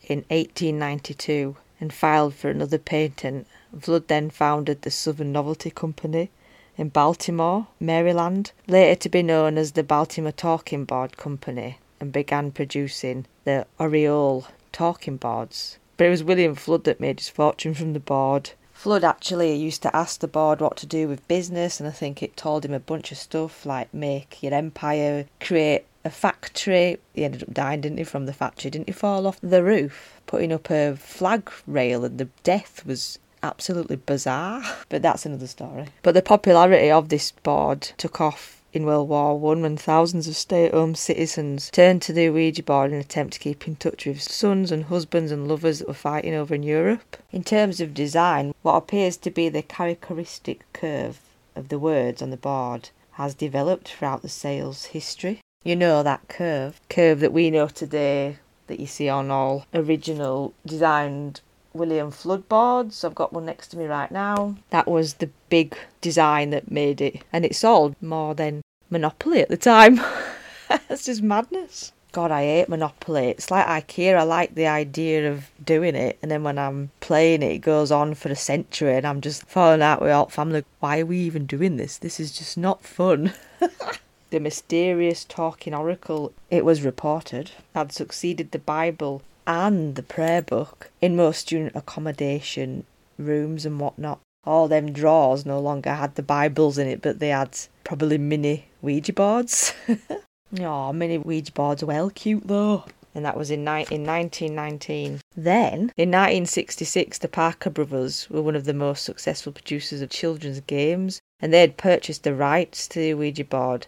in 0.03 0.25
1892 0.31 1.57
and 1.81 1.93
filed 1.93 2.35
for 2.35 2.49
another 2.51 2.79
patent. 2.79 3.47
Flood 3.79 4.09
then 4.09 4.31
founded 4.31 4.83
the 4.83 4.91
Southern 4.91 5.33
Novelty 5.33 5.71
Company 5.71 6.31
in 6.77 6.89
Baltimore, 6.91 7.69
Maryland, 7.81 8.53
later 8.67 8.95
to 9.01 9.09
be 9.09 9.23
known 9.23 9.57
as 9.59 9.73
the 9.73 9.83
Baltimore 9.83 10.33
Talking 10.33 10.85
Board 10.85 11.17
Company, 11.17 11.79
and 12.01 12.13
began 12.13 12.51
producing 12.51 13.27
the 13.45 13.67
Oriole 13.79 14.47
talking 14.73 15.17
boards. 15.17 15.79
But 15.97 16.09
it 16.09 16.11
was 16.11 16.25
William 16.25 16.55
Flood 16.55 16.85
that 16.85 17.01
made 17.01 17.21
his 17.21 17.31
fortune 17.31 17.73
from 17.73 17.95
the 17.95 18.01
board. 18.01 18.51
Flood 18.75 19.05
actually 19.05 19.55
used 19.55 19.81
to 19.83 19.97
ask 19.97 20.21
the 20.21 20.29
board 20.29 20.61
what 20.61 20.77
to 20.77 20.87
do 20.87 21.09
with 21.09 21.27
business, 21.29 21.81
and 21.81 21.89
I 21.89 21.93
think 21.93 22.23
it 22.23 22.37
told 22.37 22.65
him 22.65 22.75
a 22.75 22.79
bunch 22.79 23.11
of 23.11 23.17
stuff 23.17 23.65
like 23.65 23.93
make 23.95 24.43
your 24.43 24.53
empire, 24.53 25.25
create 25.41 25.87
a 26.07 26.11
factory. 26.11 26.99
He 27.15 27.25
ended 27.25 27.43
up 27.43 27.53
dying, 27.53 27.83
didn't 27.83 27.99
he, 27.99 28.05
from 28.05 28.25
the 28.25 28.33
factory? 28.33 28.71
Didn't 28.71 28.89
he 28.89 28.93
fall 28.93 29.27
off 29.27 29.39
the 29.43 29.63
roof? 29.63 30.21
Putting 30.27 30.53
up 30.53 30.71
a 30.71 30.97
flag 30.97 31.51
rail, 31.67 32.05
and 32.05 32.17
the 32.17 32.29
death 32.43 32.87
was 32.87 33.19
absolutely 33.43 33.97
bizarre, 33.97 34.63
but 34.89 35.03
that's 35.03 35.27
another 35.27 35.47
story. 35.47 35.89
But 36.03 36.15
the 36.15 36.23
popularity 36.23 36.91
of 36.91 37.11
this 37.11 37.33
board 37.33 37.83
took 37.99 38.21
off 38.21 38.63
in 38.73 38.85
World 38.85 39.09
War 39.09 39.39
One 39.39 39.63
when 39.63 39.77
thousands 39.77 40.29
of 40.29 40.37
stay-at-home 40.37 40.97
citizens 40.97 41.71
turned 41.71 42.03
to 42.03 42.13
the 42.13 42.29
Ouija 42.29 42.63
board 42.63 42.91
in 42.91 42.97
an 42.97 43.01
attempt 43.01 43.35
to 43.35 43.41
keep 43.41 43.67
in 43.67 43.77
touch 43.77 44.05
with 44.05 44.21
sons 44.21 44.73
and 44.73 44.85
husbands 44.85 45.33
and 45.33 45.49
lovers 45.49 45.79
that 45.79 45.89
were 45.89 45.95
fighting 45.95 46.35
over 46.35 46.55
in 46.55 46.63
Europe. 46.63 47.17
In 47.33 47.45
terms 47.45 47.81
of 47.81 47.95
design, 47.95 48.55
what 48.63 48.77
appears 48.77 49.17
to 49.19 49.31
be 49.31 49.49
the 49.49 49.63
characteristic 49.63 50.65
curve 50.73 51.21
of 51.55 51.69
the 51.69 51.79
words 51.79 52.21
on 52.21 52.31
the 52.31 52.37
board 52.37 52.91
has 53.13 53.35
developed 53.35 53.89
throughout 53.89 54.21
the 54.21 54.29
sales 54.29 54.87
history. 54.87 55.41
You 55.67 55.75
know 55.75 56.05
that 56.05 56.29
curve, 56.29 56.81
curve 56.89 57.19
that 57.19 57.33
we 57.33 57.51
know 57.51 57.67
today 57.67 58.39
that 58.69 58.79
you 58.79 58.87
see 58.87 59.09
on 59.09 59.33
all 59.33 59.67
original 59.75 60.55
designed 60.65 61.41
William 61.73 62.13
Fuld 62.13 62.49
boards. 62.49 63.03
I've 63.03 63.17
got 63.17 63.33
one 63.33 63.47
next 63.47 63.67
to 63.73 63.77
me 63.77 63.87
right 63.87 64.13
now. 64.13 64.55
That 64.71 64.87
was 64.87 65.15
the 65.15 65.29
big 65.49 65.77
design 66.01 66.51
that 66.51 66.71
made 66.71 67.01
it, 67.01 67.25
and 67.33 67.45
it 67.45 67.57
sold 67.57 68.01
more 68.01 68.33
than 68.33 68.63
Monopoly 68.91 69.41
at 69.41 69.49
the 69.49 69.57
time. 69.57 69.97
That's 70.69 71.05
just 71.05 71.21
madness. 71.21 71.91
God, 72.13 72.31
I 72.31 72.45
hate 72.45 72.69
Monopoly. 72.69 73.31
It's 73.31 73.51
like 73.51 73.67
IKEA. 73.67 74.17
I 74.17 74.23
like 74.23 74.55
the 74.55 74.69
idea 74.69 75.33
of 75.33 75.51
doing 75.65 75.97
it, 75.97 76.17
and 76.23 76.31
then 76.31 76.45
when 76.45 76.61
I'm 76.61 76.93
playing 77.01 77.43
it, 77.43 77.55
it 77.55 77.59
goes 77.59 77.91
on 77.91 78.15
for 78.15 78.29
a 78.29 78.37
century, 78.37 78.95
and 78.95 79.05
I'm 79.05 79.21
just 79.21 79.43
falling 79.49 79.83
out 79.83 80.01
with 80.01 80.13
all 80.13 80.27
family. 80.27 80.63
Why 80.79 81.01
are 81.01 81.07
we 81.07 81.19
even 81.19 81.45
doing 81.45 81.77
this? 81.77 81.99
This 81.99 82.21
is 82.21 82.31
just 82.31 82.57
not 82.57 82.85
fun. 82.85 83.33
the 84.31 84.41
mysterious 84.41 85.25
talking 85.25 85.73
oracle, 85.75 86.33
it 86.51 86.65
was 86.65 86.83
reported, 86.83 87.53
had 87.75 87.93
succeeded 87.93 88.51
the 88.51 88.59
Bible 88.59 89.23
and 89.47 89.95
the 89.95 90.03
prayer 90.03 90.43
book 90.43 90.91
in 91.01 91.15
most 91.15 91.39
student 91.41 91.77
accommodation 91.77 92.85
rooms 93.19 93.65
and 93.65 93.79
whatnot. 93.79 94.21
All 94.45 94.69
them 94.69 94.93
drawers 94.93 95.47
no 95.47 95.61
longer 95.61 95.95
had 95.95 96.15
the 96.15 96.23
Bibles 96.23 96.79
in 96.79 96.89
it, 96.89 97.03
but 97.03 97.19
they 97.19 97.29
had 97.29 97.59
probably 97.85 98.19
mini 98.19 98.67
Ouija 98.83 99.13
boards. 99.13 99.73
oh, 100.61 100.93
mini 100.93 101.19
Ouija 101.19 101.53
boards 101.53 101.85
well 101.85 102.11
cute 102.11 102.47
though. 102.47 102.85
And 103.15 103.25
that 103.25 103.37
was 103.37 103.51
in, 103.51 103.65
ni- 103.65 103.87
in 103.91 104.05
1919. 104.05 105.21
Then, 105.35 105.91
in 105.97 106.11
1966, 106.11 107.19
the 107.19 107.29
Parker 107.29 107.71
brothers 107.71 108.29
were 108.29 108.43
one 108.43 108.55
of 108.55 108.65
the 108.67 108.75
most 108.75 109.05
successful 109.05 109.53
producers 109.53 110.03
of 110.03 110.11
children's 110.11 110.61
games, 110.61 111.23
and 111.41 111.51
they 111.51 111.61
had 111.61 111.79
purchased 111.79 112.25
the 112.25 112.35
rights 112.35 112.87
to 112.89 112.99
the 112.99 113.15
Ouija 113.15 113.45
board 113.45 113.87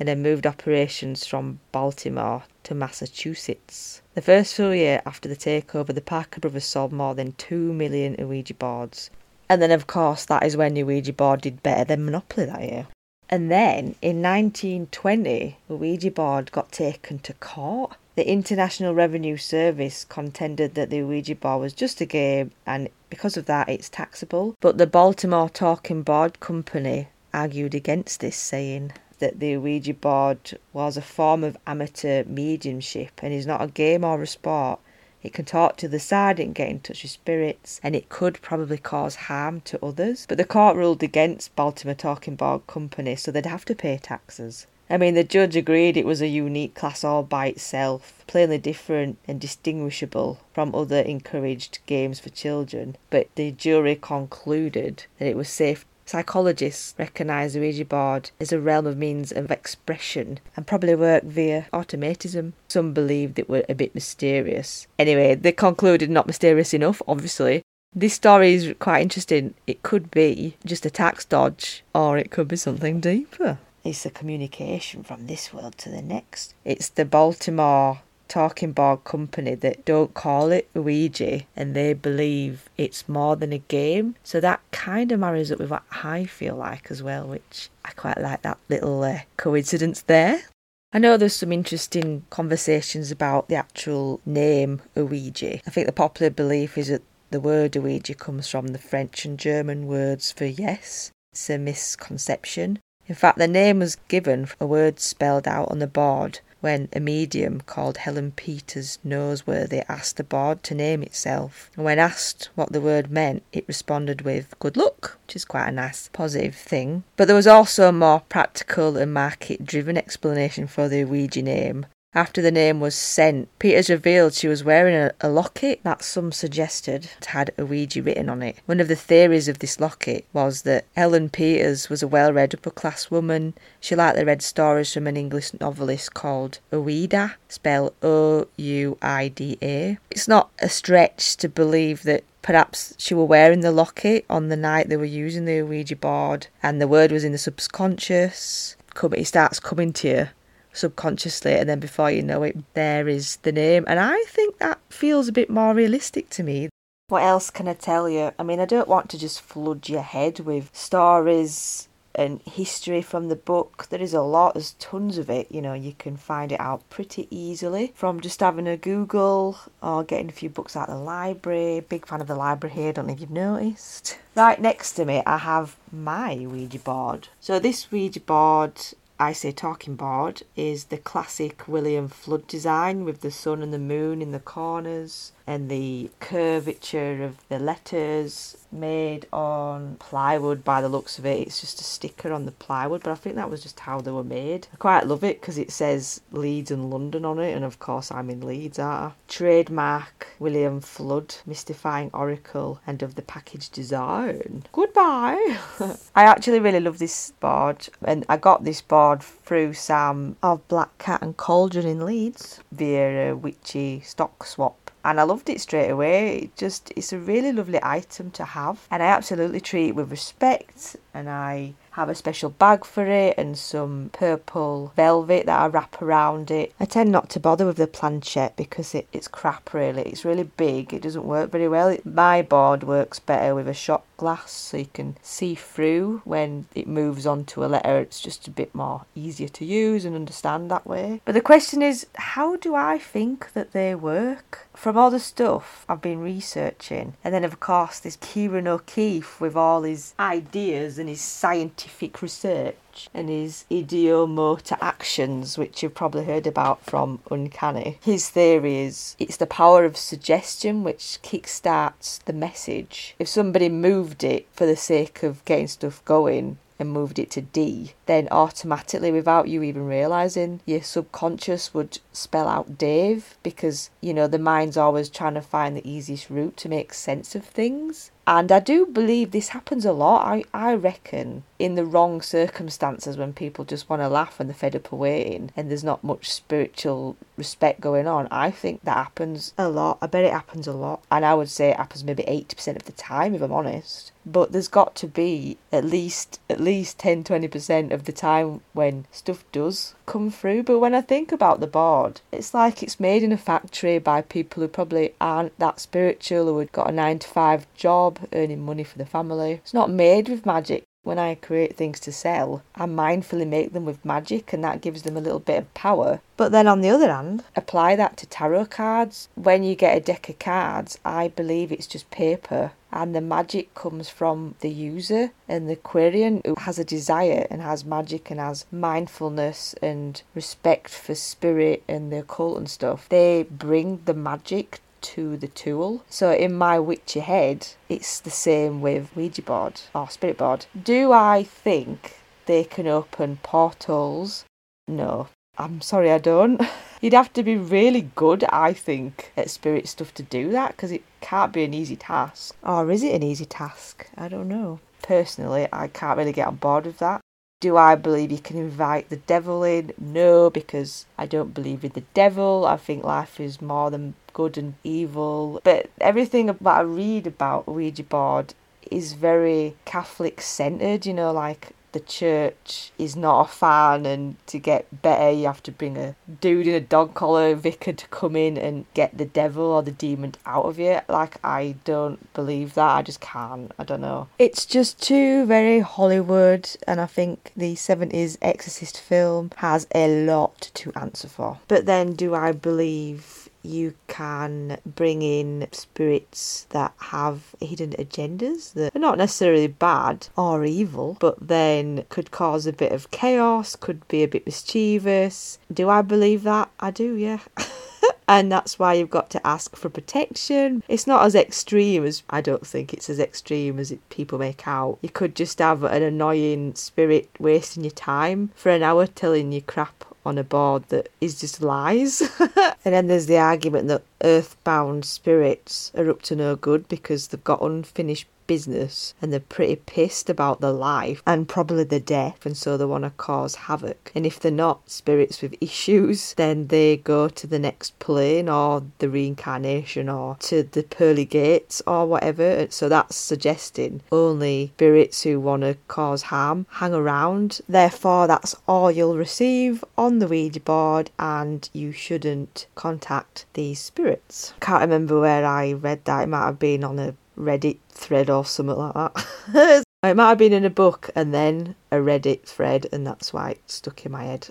and 0.00 0.08
then 0.08 0.22
moved 0.22 0.46
operations 0.46 1.26
from 1.26 1.60
Baltimore 1.72 2.44
to 2.64 2.74
Massachusetts. 2.74 4.00
The 4.14 4.22
first 4.22 4.54
full 4.54 4.74
year 4.74 5.02
after 5.04 5.28
the 5.28 5.36
takeover, 5.36 5.94
the 5.94 6.00
Parker 6.00 6.40
brothers 6.40 6.64
sold 6.64 6.90
more 6.90 7.14
than 7.14 7.34
2 7.34 7.74
million 7.74 8.16
Ouija 8.18 8.54
boards. 8.54 9.10
And 9.50 9.60
then, 9.60 9.70
of 9.70 9.86
course, 9.86 10.24
that 10.24 10.44
is 10.44 10.56
when 10.56 10.72
the 10.72 10.84
Ouija 10.84 11.12
board 11.12 11.42
did 11.42 11.62
better 11.62 11.84
than 11.84 12.06
Monopoly 12.06 12.46
that 12.46 12.62
year. 12.62 12.86
And 13.28 13.50
then 13.50 13.94
in 14.00 14.22
1920, 14.22 15.58
the 15.68 15.76
Ouija 15.76 16.10
board 16.10 16.50
got 16.50 16.72
taken 16.72 17.18
to 17.20 17.34
court. 17.34 17.92
The 18.16 18.28
International 18.28 18.94
Revenue 18.94 19.36
Service 19.36 20.04
contended 20.04 20.74
that 20.74 20.90
the 20.90 21.02
Ouija 21.02 21.36
board 21.36 21.60
was 21.60 21.72
just 21.72 22.00
a 22.00 22.06
game 22.06 22.50
and 22.66 22.88
because 23.08 23.36
of 23.36 23.46
that 23.46 23.68
it's 23.68 23.88
taxable. 23.88 24.54
But 24.60 24.78
the 24.78 24.86
Baltimore 24.86 25.48
Talking 25.48 26.02
Board 26.02 26.40
Company 26.40 27.08
argued 27.32 27.74
against 27.74 28.20
this, 28.20 28.36
saying 28.36 28.92
that 29.20 29.40
the 29.40 29.56
Ouija 29.56 29.94
board 29.94 30.58
was 30.72 30.96
a 30.96 31.02
form 31.02 31.44
of 31.44 31.56
amateur 31.66 32.24
mediumship 32.24 33.20
and 33.22 33.32
is 33.32 33.46
not 33.46 33.62
a 33.62 33.68
game 33.68 34.04
or 34.04 34.20
a 34.20 34.26
sport. 34.26 34.80
It 35.22 35.32
can 35.32 35.44
talk 35.44 35.76
to 35.76 35.88
the 35.88 36.00
side 36.00 36.40
and 36.40 36.54
get 36.54 36.68
in 36.68 36.80
touch 36.80 37.02
with 37.02 37.12
spirits, 37.12 37.78
and 37.82 37.94
it 37.94 38.08
could 38.08 38.40
probably 38.42 38.78
cause 38.78 39.14
harm 39.14 39.60
to 39.62 39.84
others. 39.84 40.24
But 40.28 40.38
the 40.38 40.44
court 40.44 40.76
ruled 40.76 41.02
against 41.02 41.54
Baltimore 41.54 41.94
Talking 41.94 42.36
Board 42.36 42.66
Company, 42.66 43.16
so 43.16 43.30
they'd 43.30 43.46
have 43.46 43.66
to 43.66 43.74
pay 43.74 43.98
taxes. 43.98 44.66
I 44.92 44.96
mean, 44.96 45.14
the 45.14 45.22
judge 45.22 45.54
agreed 45.54 45.96
it 45.96 46.04
was 46.04 46.20
a 46.20 46.26
unique 46.26 46.74
class 46.74 47.04
all 47.04 47.22
by 47.22 47.46
itself, 47.46 48.24
plainly 48.26 48.58
different 48.58 49.18
and 49.28 49.40
distinguishable 49.40 50.40
from 50.52 50.74
other 50.74 50.98
encouraged 50.98 51.78
games 51.86 52.18
for 52.18 52.30
children, 52.30 52.96
but 53.08 53.28
the 53.36 53.52
jury 53.52 53.94
concluded 53.94 55.04
that 55.18 55.28
it 55.28 55.36
was 55.36 55.48
safe 55.48 55.84
Psychologists 56.10 56.92
recognise 56.98 57.52
the 57.52 57.60
Ouija 57.60 57.84
board 57.84 58.32
as 58.40 58.50
a 58.50 58.58
realm 58.58 58.84
of 58.84 58.98
means 58.98 59.30
of 59.30 59.48
expression 59.48 60.40
and 60.56 60.66
probably 60.66 60.96
work 60.96 61.22
via 61.22 61.68
automatism. 61.72 62.52
Some 62.66 62.92
believed 62.92 63.38
it 63.38 63.48
were 63.48 63.62
a 63.68 63.76
bit 63.76 63.94
mysterious. 63.94 64.88
Anyway, 64.98 65.36
they 65.36 65.52
concluded 65.52 66.10
not 66.10 66.26
mysterious 66.26 66.74
enough, 66.74 67.00
obviously. 67.06 67.62
This 67.94 68.14
story 68.14 68.54
is 68.54 68.74
quite 68.80 69.02
interesting. 69.02 69.54
It 69.68 69.84
could 69.84 70.10
be 70.10 70.56
just 70.66 70.84
a 70.84 70.90
tax 70.90 71.24
dodge, 71.24 71.84
or 71.94 72.18
it 72.18 72.32
could 72.32 72.48
be 72.48 72.56
something 72.56 72.98
deeper. 72.98 73.60
It's 73.84 74.02
the 74.02 74.10
communication 74.10 75.04
from 75.04 75.28
this 75.28 75.54
world 75.54 75.78
to 75.78 75.90
the 75.90 76.02
next. 76.02 76.56
It's 76.64 76.88
the 76.88 77.04
Baltimore 77.04 78.00
talking 78.30 78.72
board 78.72 79.04
company 79.04 79.54
that 79.56 79.84
don't 79.84 80.14
call 80.14 80.50
it 80.52 80.70
Ouija 80.72 81.42
and 81.54 81.74
they 81.74 81.92
believe 81.92 82.70
it's 82.78 83.08
more 83.08 83.36
than 83.36 83.52
a 83.52 83.58
game. 83.58 84.14
So 84.22 84.40
that 84.40 84.60
kind 84.70 85.12
of 85.12 85.20
marries 85.20 85.52
up 85.52 85.58
with 85.58 85.70
what 85.70 85.82
I 86.04 86.24
feel 86.24 86.54
like 86.54 86.90
as 86.90 87.02
well, 87.02 87.26
which 87.26 87.68
I 87.84 87.90
quite 87.90 88.20
like 88.20 88.40
that 88.42 88.58
little 88.70 89.02
uh, 89.02 89.20
coincidence 89.36 90.00
there. 90.02 90.44
I 90.92 90.98
know 90.98 91.16
there's 91.16 91.36
some 91.36 91.52
interesting 91.52 92.24
conversations 92.30 93.10
about 93.10 93.48
the 93.48 93.56
actual 93.56 94.20
name 94.24 94.80
Ouija. 94.96 95.60
I 95.66 95.70
think 95.70 95.86
the 95.86 95.92
popular 95.92 96.30
belief 96.30 96.78
is 96.78 96.88
that 96.88 97.02
the 97.30 97.40
word 97.40 97.76
Ouija 97.76 98.14
comes 98.14 98.48
from 98.48 98.68
the 98.68 98.78
French 98.78 99.24
and 99.24 99.38
German 99.38 99.86
words 99.86 100.32
for 100.32 100.46
yes. 100.46 101.12
It's 101.32 101.48
a 101.50 101.58
misconception. 101.58 102.80
In 103.06 103.14
fact, 103.14 103.38
the 103.38 103.48
name 103.48 103.80
was 103.80 103.96
given 104.08 104.48
a 104.60 104.66
word 104.66 105.00
spelled 105.00 105.46
out 105.46 105.70
on 105.70 105.78
the 105.78 105.86
board 105.86 106.40
when 106.60 106.88
a 106.92 107.00
medium 107.00 107.60
called 107.60 107.98
Helen 107.98 108.32
Peters 108.32 108.98
Nosworthy 109.04 109.84
asked 109.88 110.16
the 110.16 110.24
board 110.24 110.62
to 110.64 110.74
name 110.74 111.02
itself. 111.02 111.70
And 111.76 111.84
when 111.84 111.98
asked 111.98 112.50
what 112.54 112.72
the 112.72 112.80
word 112.80 113.10
meant, 113.10 113.42
it 113.52 113.68
responded 113.68 114.22
with 114.22 114.58
good 114.58 114.76
luck, 114.76 115.18
which 115.26 115.36
is 115.36 115.44
quite 115.44 115.68
a 115.68 115.72
nice 115.72 116.08
positive 116.12 116.54
thing. 116.54 117.04
But 117.16 117.26
there 117.26 117.36
was 117.36 117.46
also 117.46 117.88
a 117.88 117.92
more 117.92 118.20
practical 118.28 118.96
and 118.96 119.12
market 119.12 119.64
driven 119.64 119.96
explanation 119.96 120.66
for 120.66 120.88
the 120.88 121.04
Ouija 121.04 121.42
name. 121.42 121.86
After 122.12 122.42
the 122.42 122.50
name 122.50 122.80
was 122.80 122.96
sent, 122.96 123.56
Peters 123.60 123.88
revealed 123.88 124.34
she 124.34 124.48
was 124.48 124.64
wearing 124.64 124.96
a, 124.96 125.12
a, 125.20 125.28
locket 125.28 125.78
that 125.84 126.02
some 126.02 126.32
suggested 126.32 127.08
had 127.26 127.52
a 127.56 127.64
Ouija 127.64 128.02
written 128.02 128.28
on 128.28 128.42
it. 128.42 128.56
One 128.66 128.80
of 128.80 128.88
the 128.88 128.96
theories 128.96 129.46
of 129.46 129.60
this 129.60 129.78
locket 129.78 130.24
was 130.32 130.62
that 130.62 130.86
Helen 130.96 131.28
Peters 131.28 131.88
was 131.88 132.02
a 132.02 132.08
well 132.08 132.32
read 132.32 132.52
upper 132.52 132.72
class 132.72 133.12
woman. 133.12 133.54
She 133.78 133.94
liked 133.94 134.16
likely 134.16 134.24
read 134.24 134.42
stories 134.42 134.92
from 134.92 135.06
an 135.06 135.16
English 135.16 135.52
novelist 135.60 136.12
called 136.12 136.58
Ouida, 136.72 137.34
spelled 137.48 137.94
O 138.02 138.48
U 138.56 138.98
I 139.00 139.28
D 139.28 139.56
A. 139.62 139.98
It's 140.10 140.26
not 140.26 140.50
a 140.58 140.68
stretch 140.68 141.36
to 141.36 141.48
believe 141.48 142.02
that 142.02 142.24
Perhaps 142.42 142.94
she 142.96 143.12
were 143.12 143.26
wearing 143.26 143.60
the 143.60 143.70
locket 143.70 144.24
on 144.30 144.48
the 144.48 144.56
night 144.56 144.88
they 144.88 144.96
were 144.96 145.04
using 145.04 145.44
the 145.44 145.60
Ouija 145.60 145.94
board, 145.94 146.46
and 146.62 146.80
the 146.80 146.88
word 146.88 147.12
was 147.12 147.22
in 147.22 147.32
the 147.32 147.38
subconscious. 147.38 148.76
It 148.96 149.26
starts 149.26 149.60
coming 149.60 149.92
to 149.92 150.08
you 150.08 150.28
subconsciously, 150.72 151.54
and 151.54 151.68
then 151.68 151.80
before 151.80 152.10
you 152.10 152.22
know 152.22 152.42
it, 152.42 152.56
there 152.74 153.08
is 153.08 153.36
the 153.42 153.52
name. 153.52 153.84
And 153.86 153.98
I 153.98 154.24
think 154.28 154.58
that 154.58 154.78
feels 154.88 155.28
a 155.28 155.32
bit 155.32 155.50
more 155.50 155.74
realistic 155.74 156.30
to 156.30 156.42
me. 156.42 156.68
What 157.08 157.22
else 157.22 157.50
can 157.50 157.66
I 157.66 157.74
tell 157.74 158.08
you? 158.08 158.32
I 158.38 158.42
mean, 158.44 158.60
I 158.60 158.66
don't 158.66 158.88
want 158.88 159.10
to 159.10 159.18
just 159.18 159.40
flood 159.40 159.88
your 159.88 160.02
head 160.02 160.40
with 160.40 160.70
stories 160.72 161.88
and 162.14 162.40
history 162.42 163.02
from 163.02 163.28
the 163.28 163.36
book. 163.36 163.86
There 163.90 164.00
is 164.00 164.14
a 164.14 164.20
lot, 164.20 164.54
there's 164.54 164.74
tons 164.74 165.18
of 165.18 165.30
it. 165.30 165.50
You 165.50 165.62
know, 165.62 165.74
you 165.74 165.94
can 165.98 166.16
find 166.16 166.52
it 166.52 166.60
out 166.60 166.88
pretty 166.90 167.28
easily 167.30 167.92
from 167.94 168.20
just 168.20 168.40
having 168.40 168.66
a 168.66 168.76
Google 168.76 169.58
or 169.82 170.04
getting 170.04 170.28
a 170.28 170.32
few 170.32 170.48
books 170.48 170.76
out 170.76 170.88
of 170.88 170.98
the 170.98 171.02
library. 171.02 171.80
Big 171.80 172.06
fan 172.06 172.20
of 172.20 172.26
the 172.26 172.34
library 172.34 172.74
here, 172.74 172.92
don't 172.92 173.06
know 173.06 173.12
if 173.12 173.20
you've 173.20 173.30
noticed. 173.30 174.18
Right 174.34 174.60
next 174.60 174.92
to 174.94 175.04
me, 175.04 175.22
I 175.26 175.38
have 175.38 175.76
my 175.92 176.34
Ouija 176.34 176.78
board. 176.78 177.28
So, 177.40 177.58
this 177.58 177.90
Ouija 177.90 178.20
board 178.20 178.80
I 179.22 179.34
Say 179.34 179.52
Talking 179.52 179.96
Board 179.96 180.44
is 180.56 180.84
the 180.84 180.96
classic 180.96 181.68
William 181.68 182.08
Fuld 182.08 182.46
design 182.46 183.04
with 183.04 183.20
the 183.20 183.30
sun 183.30 183.62
and 183.62 183.70
the 183.70 183.78
moon 183.78 184.22
in 184.22 184.30
the 184.30 184.40
corners 184.40 185.32
and 185.50 185.68
the 185.68 186.08
curvature 186.20 187.24
of 187.24 187.36
the 187.48 187.58
letters 187.58 188.56
made 188.70 189.26
on 189.32 189.96
plywood 189.96 190.62
by 190.62 190.80
the 190.80 190.88
looks 190.88 191.18
of 191.18 191.26
it. 191.26 191.44
It's 191.44 191.60
just 191.60 191.80
a 191.80 191.84
sticker 191.84 192.32
on 192.32 192.46
the 192.46 192.52
plywood, 192.52 193.02
but 193.02 193.10
I 193.10 193.16
think 193.16 193.34
that 193.34 193.50
was 193.50 193.60
just 193.60 193.80
how 193.80 194.00
they 194.00 194.12
were 194.12 194.22
made. 194.22 194.68
I 194.72 194.76
quite 194.76 195.08
love 195.08 195.24
it 195.24 195.40
because 195.40 195.58
it 195.58 195.72
says 195.72 196.20
Leeds 196.30 196.70
and 196.70 196.88
London 196.88 197.24
on 197.24 197.40
it, 197.40 197.52
and 197.52 197.64
of 197.64 197.80
course 197.80 198.12
I'm 198.12 198.30
in 198.30 198.42
Leeds, 198.42 198.78
aren't 198.78 199.14
Trademark 199.26 200.28
William 200.38 200.80
Fuld, 200.80 201.40
mystifying 201.44 202.10
oracle, 202.14 202.80
and 202.86 203.02
of 203.02 203.16
the 203.16 203.22
package 203.22 203.70
design. 203.70 204.62
Goodbye! 204.70 205.58
I 206.14 206.22
actually 206.22 206.60
really 206.60 206.78
love 206.78 206.98
this 206.98 207.32
board, 207.40 207.88
and 208.04 208.24
I 208.28 208.36
got 208.36 208.62
this 208.62 208.82
board 208.82 209.20
through 209.20 209.72
Sam 209.72 210.36
of 210.44 210.68
Black 210.68 210.96
Cat 210.98 211.22
and 211.22 211.36
Cauldron 211.36 211.86
in 211.86 212.06
Leeds 212.06 212.60
via 212.70 213.32
a 213.32 213.36
witchy 213.36 214.00
stock 214.02 214.44
swap 214.44 214.79
and 215.04 215.20
I 215.20 215.24
loved 215.24 215.48
it 215.48 215.60
straight 215.60 215.90
away. 215.90 216.38
It 216.38 216.56
just 216.56 216.92
it's 216.96 217.12
a 217.12 217.18
really 217.18 217.52
lovely 217.52 217.80
item 217.82 218.30
to 218.32 218.44
have, 218.44 218.86
and 218.90 219.02
I 219.02 219.06
absolutely 219.06 219.60
treat 219.60 219.88
it 219.88 219.94
with 219.94 220.10
respect, 220.10 220.96
and 221.14 221.28
I 221.28 221.74
have 221.92 222.08
a 222.08 222.14
special 222.14 222.50
bag 222.50 222.84
for 222.84 223.04
it 223.06 223.34
and 223.36 223.58
some 223.58 224.10
purple 224.12 224.92
velvet 224.96 225.46
that 225.46 225.60
I 225.60 225.66
wrap 225.66 226.00
around 226.00 226.50
it. 226.50 226.72
I 226.78 226.84
tend 226.84 227.10
not 227.10 227.28
to 227.30 227.40
bother 227.40 227.66
with 227.66 227.76
the 227.76 227.86
planchette 227.86 228.56
because 228.56 228.94
it, 228.94 229.08
it's 229.12 229.28
crap 229.28 229.74
really. 229.74 230.02
It's 230.02 230.24
really 230.24 230.44
big, 230.44 230.94
it 230.94 231.02
doesn't 231.02 231.24
work 231.24 231.50
very 231.50 231.68
well. 231.68 231.88
It, 231.88 232.06
my 232.06 232.42
board 232.42 232.84
works 232.84 233.18
better 233.18 233.54
with 233.54 233.68
a 233.68 233.74
shot 233.74 234.04
glass 234.16 234.52
so 234.52 234.76
you 234.76 234.88
can 234.92 235.16
see 235.22 235.54
through 235.54 236.22
when 236.24 236.66
it 236.74 236.86
moves 236.86 237.26
onto 237.26 237.64
a 237.64 237.66
letter. 237.66 237.98
It's 237.98 238.20
just 238.20 238.46
a 238.46 238.52
bit 238.52 238.74
more 238.74 239.04
easier 239.14 239.48
to 239.48 239.64
use 239.64 240.04
and 240.04 240.14
understand 240.14 240.70
that 240.70 240.86
way. 240.86 241.20
But 241.24 241.34
the 241.34 241.40
question 241.40 241.82
is, 241.82 242.06
how 242.14 242.56
do 242.56 242.74
I 242.74 242.98
think 242.98 243.52
that 243.54 243.72
they 243.72 243.94
work? 243.94 244.68
From 244.80 244.96
all 244.96 245.10
the 245.10 245.20
stuff 245.20 245.84
I've 245.90 246.00
been 246.00 246.20
researching, 246.20 247.12
and 247.22 247.34
then 247.34 247.44
of 247.44 247.60
course 247.60 247.98
there's 247.98 248.16
Ciarán 248.16 248.66
O'Keeffe 248.66 249.38
with 249.38 249.54
all 249.54 249.82
his 249.82 250.14
ideas 250.18 250.98
and 250.98 251.06
his 251.06 251.20
scientific 251.20 252.22
research 252.22 253.10
and 253.12 253.28
his 253.28 253.66
ideomotor 253.70 254.78
actions, 254.80 255.58
which 255.58 255.82
you've 255.82 255.94
probably 255.94 256.24
heard 256.24 256.46
about 256.46 256.82
from 256.82 257.20
Uncanny. 257.30 257.98
His 258.02 258.30
theory 258.30 258.78
is 258.78 259.16
it's 259.18 259.36
the 259.36 259.46
power 259.46 259.84
of 259.84 259.98
suggestion 259.98 260.82
which 260.82 261.18
kickstarts 261.22 262.24
the 262.24 262.32
message. 262.32 263.14
If 263.18 263.28
somebody 263.28 263.68
moved 263.68 264.24
it 264.24 264.46
for 264.54 264.64
the 264.64 264.76
sake 264.76 265.22
of 265.22 265.44
getting 265.44 265.68
stuff 265.68 266.02
going, 266.06 266.56
and 266.80 266.90
moved 266.90 267.18
it 267.18 267.30
to 267.32 267.42
D, 267.42 267.92
then 268.06 268.26
automatically, 268.30 269.12
without 269.12 269.48
you 269.48 269.62
even 269.62 269.86
realizing, 269.86 270.60
your 270.66 270.82
subconscious 270.82 271.72
would 271.74 271.98
spell 272.12 272.48
out 272.48 272.78
Dave 272.78 273.36
because, 273.42 273.90
you 274.00 274.14
know, 274.14 274.26
the 274.26 274.38
mind's 274.38 274.76
always 274.76 275.10
trying 275.10 275.34
to 275.34 275.42
find 275.42 275.76
the 275.76 275.88
easiest 275.88 276.30
route 276.30 276.56
to 276.56 276.68
make 276.68 276.94
sense 276.94 277.34
of 277.34 277.44
things. 277.44 278.10
And 278.26 278.50
I 278.50 278.60
do 278.60 278.86
believe 278.86 279.30
this 279.30 279.50
happens 279.50 279.84
a 279.84 279.92
lot. 279.92 280.26
I, 280.26 280.44
I 280.54 280.74
reckon 280.74 281.44
in 281.60 281.74
the 281.74 281.84
wrong 281.84 282.22
circumstances 282.22 283.18
when 283.18 283.34
people 283.34 283.66
just 283.66 283.90
want 283.90 284.00
to 284.00 284.08
laugh 284.08 284.40
and 284.40 284.48
they're 284.48 284.54
fed 284.54 284.74
up 284.74 284.90
of 284.90 284.98
waiting 284.98 285.52
and 285.54 285.70
there's 285.70 285.84
not 285.84 286.02
much 286.02 286.30
spiritual 286.30 287.18
respect 287.36 287.82
going 287.82 288.06
on. 288.06 288.26
I 288.30 288.50
think 288.50 288.82
that 288.84 288.96
happens 288.96 289.52
a 289.58 289.68
lot. 289.68 289.98
I 290.00 290.06
bet 290.06 290.24
it 290.24 290.32
happens 290.32 290.66
a 290.66 290.72
lot. 290.72 291.04
And 291.10 291.22
I 291.22 291.34
would 291.34 291.50
say 291.50 291.68
it 291.68 291.76
happens 291.76 292.02
maybe 292.02 292.22
80% 292.22 292.76
of 292.76 292.84
the 292.84 292.92
time 292.92 293.34
if 293.34 293.42
I'm 293.42 293.52
honest. 293.52 294.10
But 294.24 294.52
there's 294.52 294.68
got 294.68 294.94
to 294.96 295.06
be 295.06 295.58
at 295.70 295.84
least 295.84 296.40
at 296.48 296.60
least 296.60 296.98
10 296.98 297.24
20% 297.24 297.90
of 297.90 298.04
the 298.04 298.12
time 298.12 298.62
when 298.72 299.06
stuff 299.10 299.44
does 299.52 299.94
come 300.06 300.30
through. 300.30 300.62
But 300.62 300.78
when 300.78 300.94
I 300.94 301.02
think 301.02 301.30
about 301.30 301.60
the 301.60 301.66
board, 301.66 302.22
it's 302.32 302.54
like 302.54 302.82
it's 302.82 302.98
made 302.98 303.22
in 303.22 303.32
a 303.32 303.36
factory 303.36 303.98
by 303.98 304.22
people 304.22 304.62
who 304.62 304.68
probably 304.68 305.14
aren't 305.20 305.58
that 305.58 305.78
spiritual, 305.78 306.46
who 306.46 306.58
had 306.58 306.72
got 306.72 306.88
a 306.88 306.92
nine 306.92 307.18
to 307.18 307.28
five 307.28 307.66
job 307.74 308.18
earning 308.32 308.64
money 308.64 308.84
for 308.84 308.96
the 308.96 309.06
family. 309.06 309.52
It's 309.52 309.74
not 309.74 309.90
made 309.90 310.28
with 310.28 310.46
magic. 310.46 310.84
When 311.02 311.18
I 311.18 311.34
create 311.34 311.76
things 311.76 311.98
to 312.00 312.12
sell, 312.12 312.62
I 312.74 312.84
mindfully 312.84 313.46
make 313.46 313.72
them 313.72 313.86
with 313.86 314.04
magic 314.04 314.52
and 314.52 314.62
that 314.62 314.82
gives 314.82 315.02
them 315.02 315.16
a 315.16 315.20
little 315.20 315.40
bit 315.40 315.58
of 315.58 315.74
power. 315.74 316.20
But 316.36 316.52
then 316.52 316.68
on 316.68 316.82
the 316.82 316.90
other 316.90 317.10
hand, 317.10 317.42
apply 317.56 317.96
that 317.96 318.18
to 318.18 318.26
tarot 318.26 318.66
cards. 318.66 319.28
When 319.34 319.62
you 319.62 319.74
get 319.74 319.96
a 319.96 320.00
deck 320.00 320.28
of 320.28 320.38
cards, 320.38 320.98
I 321.04 321.28
believe 321.28 321.72
it's 321.72 321.86
just 321.86 322.10
paper 322.10 322.72
and 322.92 323.14
the 323.14 323.20
magic 323.20 323.74
comes 323.74 324.10
from 324.10 324.56
the 324.60 324.70
user 324.70 325.30
and 325.48 325.70
the 325.70 325.76
querent 325.76 326.44
who 326.44 326.54
has 326.58 326.78
a 326.78 326.84
desire 326.84 327.46
and 327.50 327.62
has 327.62 327.84
magic 327.84 328.30
and 328.30 328.38
has 328.38 328.66
mindfulness 328.70 329.74
and 329.80 330.22
respect 330.34 330.90
for 330.90 331.14
spirit 331.14 331.82
and 331.88 332.12
the 332.12 332.18
occult 332.18 332.58
and 332.58 332.68
stuff. 332.68 333.08
They 333.08 333.44
bring 333.44 334.02
the 334.04 334.14
magic 334.14 334.80
to 335.02 335.36
the 335.36 335.48
tool. 335.48 336.04
So 336.08 336.32
in 336.32 336.54
my 336.54 336.78
witchy 336.78 337.20
head, 337.20 337.68
it's 337.88 338.20
the 338.20 338.30
same 338.30 338.80
with 338.80 339.14
Ouija 339.16 339.42
board 339.42 339.80
or 339.94 340.08
spirit 340.10 340.38
board. 340.38 340.66
Do 340.80 341.12
I 341.12 341.42
think 341.42 342.18
they 342.46 342.64
can 342.64 342.86
open 342.86 343.38
portals? 343.42 344.44
No. 344.88 345.28
I'm 345.58 345.80
sorry, 345.82 346.10
I 346.10 346.18
don't. 346.18 346.62
You'd 347.00 347.12
have 347.12 347.32
to 347.34 347.42
be 347.42 347.56
really 347.56 348.10
good, 348.14 348.44
I 348.44 348.72
think, 348.72 349.32
at 349.36 349.50
spirit 349.50 349.88
stuff 349.88 350.14
to 350.14 350.22
do 350.22 350.50
that 350.52 350.72
because 350.72 350.90
it 350.90 351.02
can't 351.20 351.52
be 351.52 351.64
an 351.64 351.74
easy 351.74 351.96
task. 351.96 352.56
Or 352.62 352.90
is 352.90 353.02
it 353.02 353.14
an 353.14 353.22
easy 353.22 353.44
task? 353.44 354.08
I 354.16 354.28
don't 354.28 354.48
know. 354.48 354.80
Personally, 355.02 355.68
I 355.72 355.88
can't 355.88 356.16
really 356.16 356.32
get 356.32 356.48
on 356.48 356.56
board 356.56 356.86
with 356.86 356.98
that. 356.98 357.20
Do 357.60 357.76
I 357.76 357.94
believe 357.94 358.30
you 358.32 358.38
can 358.38 358.56
invite 358.56 359.10
the 359.10 359.16
devil 359.16 359.62
in? 359.62 359.92
No, 359.98 360.48
because 360.48 361.04
I 361.18 361.26
don't 361.26 361.52
believe 361.52 361.84
in 361.84 361.92
the 361.92 362.04
devil. 362.14 362.64
I 362.64 362.78
think 362.78 363.04
life 363.04 363.38
is 363.38 363.60
more 363.60 363.90
than 363.90 364.14
good 364.32 364.58
and 364.58 364.74
evil. 364.84 365.60
But 365.64 365.90
everything 366.00 366.46
that 366.46 366.58
I 366.64 366.80
read 366.80 367.26
about 367.26 367.66
Ouija 367.68 368.02
board 368.02 368.54
is 368.90 369.12
very 369.12 369.76
Catholic 369.84 370.40
centered, 370.40 371.06
you 371.06 371.14
know, 371.14 371.32
like 371.32 371.74
the 371.92 372.00
church 372.00 372.92
is 372.98 373.16
not 373.16 373.46
a 373.46 373.48
fan 373.48 374.06
and 374.06 374.36
to 374.46 374.58
get 374.58 375.02
better 375.02 375.30
you 375.30 375.46
have 375.46 375.62
to 375.62 375.72
bring 375.72 375.96
a 375.96 376.14
dude 376.40 376.66
in 376.66 376.74
a 376.74 376.80
dog 376.80 377.14
collar 377.14 377.54
vicar 377.54 377.92
to 377.92 378.06
come 378.08 378.36
in 378.36 378.56
and 378.56 378.84
get 378.94 379.16
the 379.16 379.24
devil 379.24 379.64
or 379.64 379.82
the 379.82 379.90
demon 379.90 380.34
out 380.46 380.64
of 380.64 380.78
you. 380.78 381.00
Like 381.08 381.36
i 381.44 381.76
don't 381.84 382.32
believe 382.34 382.74
that. 382.74 382.96
I 382.96 383.02
just 383.02 383.20
can't. 383.20 383.72
I 383.78 383.84
don't 383.84 384.00
know. 384.00 384.28
It's 384.38 384.66
just 384.66 385.02
too 385.02 385.44
very 385.46 385.80
hollywood 385.80 386.70
and 386.86 387.00
i 387.00 387.06
think 387.06 387.52
the 387.56 387.74
70s 387.74 388.36
exorcist 388.40 389.00
film 389.00 389.50
has 389.56 389.86
a 389.94 390.24
lot 390.24 390.70
to 390.74 390.92
answer 390.94 391.28
for. 391.28 391.58
But 391.68 391.86
then 391.86 392.14
do 392.14 392.34
i 392.34 392.52
believe 392.52 393.49
you 393.62 393.94
can 394.08 394.78
bring 394.86 395.22
in 395.22 395.68
spirits 395.72 396.66
that 396.70 396.92
have 396.98 397.54
hidden 397.60 397.92
agendas 397.92 398.72
that 398.74 398.94
are 398.94 399.00
not 399.00 399.18
necessarily 399.18 399.66
bad 399.66 400.28
or 400.36 400.64
evil, 400.64 401.16
but 401.20 401.36
then 401.46 402.04
could 402.08 402.30
cause 402.30 402.66
a 402.66 402.72
bit 402.72 402.92
of 402.92 403.10
chaos, 403.10 403.76
could 403.76 404.06
be 404.08 404.22
a 404.22 404.28
bit 404.28 404.46
mischievous. 404.46 405.58
Do 405.72 405.88
I 405.88 406.02
believe 406.02 406.42
that? 406.44 406.70
I 406.80 406.90
do, 406.90 407.14
yeah. 407.14 407.40
and 408.30 408.50
that's 408.50 408.78
why 408.78 408.94
you've 408.94 409.10
got 409.10 409.28
to 409.30 409.44
ask 409.44 409.74
for 409.74 409.88
protection. 409.88 410.84
It's 410.88 411.06
not 411.06 411.26
as 411.26 411.34
extreme 411.34 412.04
as 412.04 412.22
I 412.30 412.40
don't 412.40 412.64
think 412.64 412.94
it's 412.94 413.10
as 413.10 413.18
extreme 413.18 413.78
as 413.80 413.90
it, 413.90 414.08
people 414.08 414.38
make 414.38 414.68
out. 414.68 414.98
You 415.02 415.08
could 415.08 415.34
just 415.34 415.58
have 415.58 415.82
an 415.82 416.02
annoying 416.02 416.76
spirit 416.76 417.28
wasting 417.40 417.82
your 417.82 417.90
time 417.90 418.52
for 418.54 418.70
an 418.70 418.84
hour 418.84 419.08
telling 419.08 419.50
you 419.50 419.62
crap 419.62 420.04
on 420.24 420.38
a 420.38 420.44
board 420.44 420.84
that 420.88 421.08
is 421.20 421.40
just 421.40 421.62
lies. 421.62 422.20
and 422.40 422.94
then 422.94 423.06
there's 423.06 423.26
the 423.26 423.38
argument 423.38 423.88
that 423.88 424.02
earthbound 424.22 425.04
spirits 425.04 425.92
are 425.96 426.10
up 426.10 426.22
to 426.22 426.36
no 426.36 426.56
good 426.56 426.88
because 426.88 427.28
they've 427.28 427.44
got 427.44 427.62
unfinished 427.62 428.28
business 428.50 429.14
and 429.22 429.32
they're 429.32 429.38
pretty 429.38 429.76
pissed 429.76 430.28
about 430.28 430.60
the 430.60 430.72
life 430.72 431.22
and 431.24 431.48
probably 431.48 431.84
the 431.84 432.00
death 432.00 432.44
and 432.44 432.56
so 432.56 432.76
they 432.76 432.84
want 432.84 433.04
to 433.04 433.10
cause 433.10 433.54
havoc. 433.54 434.10
And 434.12 434.26
if 434.26 434.40
they're 434.40 434.50
not 434.50 434.90
spirits 434.90 435.40
with 435.40 435.54
issues 435.60 436.34
then 436.34 436.66
they 436.66 436.96
go 436.96 437.28
to 437.28 437.46
the 437.46 437.60
next 437.60 437.96
plane 438.00 438.48
or 438.48 438.82
the 438.98 439.08
reincarnation 439.08 440.08
or 440.08 440.36
to 440.40 440.64
the 440.64 440.82
pearly 440.82 441.24
gates 441.24 441.80
or 441.86 442.06
whatever. 442.06 442.66
So 442.70 442.88
that's 442.88 443.14
suggesting 443.14 444.02
only 444.10 444.72
spirits 444.74 445.22
who 445.22 445.38
want 445.38 445.62
to 445.62 445.76
cause 445.86 446.22
harm 446.22 446.66
hang 446.70 446.92
around. 446.92 447.60
Therefore 447.68 448.26
that's 448.26 448.56
all 448.66 448.90
you'll 448.90 449.16
receive 449.16 449.84
on 449.96 450.18
the 450.18 450.26
ouija 450.26 450.58
board 450.58 451.12
and 451.20 451.70
you 451.72 451.92
shouldn't 451.92 452.66
contact 452.74 453.46
these 453.54 453.78
spirits. 453.78 454.54
I 454.56 454.64
can't 454.64 454.80
remember 454.80 455.20
where 455.20 455.46
i 455.46 455.72
read 455.72 456.04
that. 456.06 456.24
It 456.24 456.28
might 456.28 456.46
have 456.46 456.58
been 456.58 456.82
on 456.82 456.98
a 456.98 457.14
Reddit 457.40 457.78
thread 457.88 458.30
or 458.30 458.44
something 458.44 458.76
like 458.76 458.94
that. 458.94 459.84
it 460.02 460.16
might 460.16 460.28
have 460.28 460.38
been 460.38 460.52
in 460.52 460.64
a 460.64 460.70
book 460.70 461.10
and 461.14 461.34
then 461.34 461.74
a 461.90 461.96
Reddit 461.96 462.44
thread, 462.44 462.86
and 462.92 463.06
that's 463.06 463.32
why 463.32 463.50
it 463.50 463.70
stuck 463.70 464.04
in 464.04 464.12
my 464.12 464.24
head. 464.24 464.48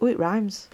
Oh, 0.00 0.06
it 0.06 0.18
rhymes. 0.18 0.68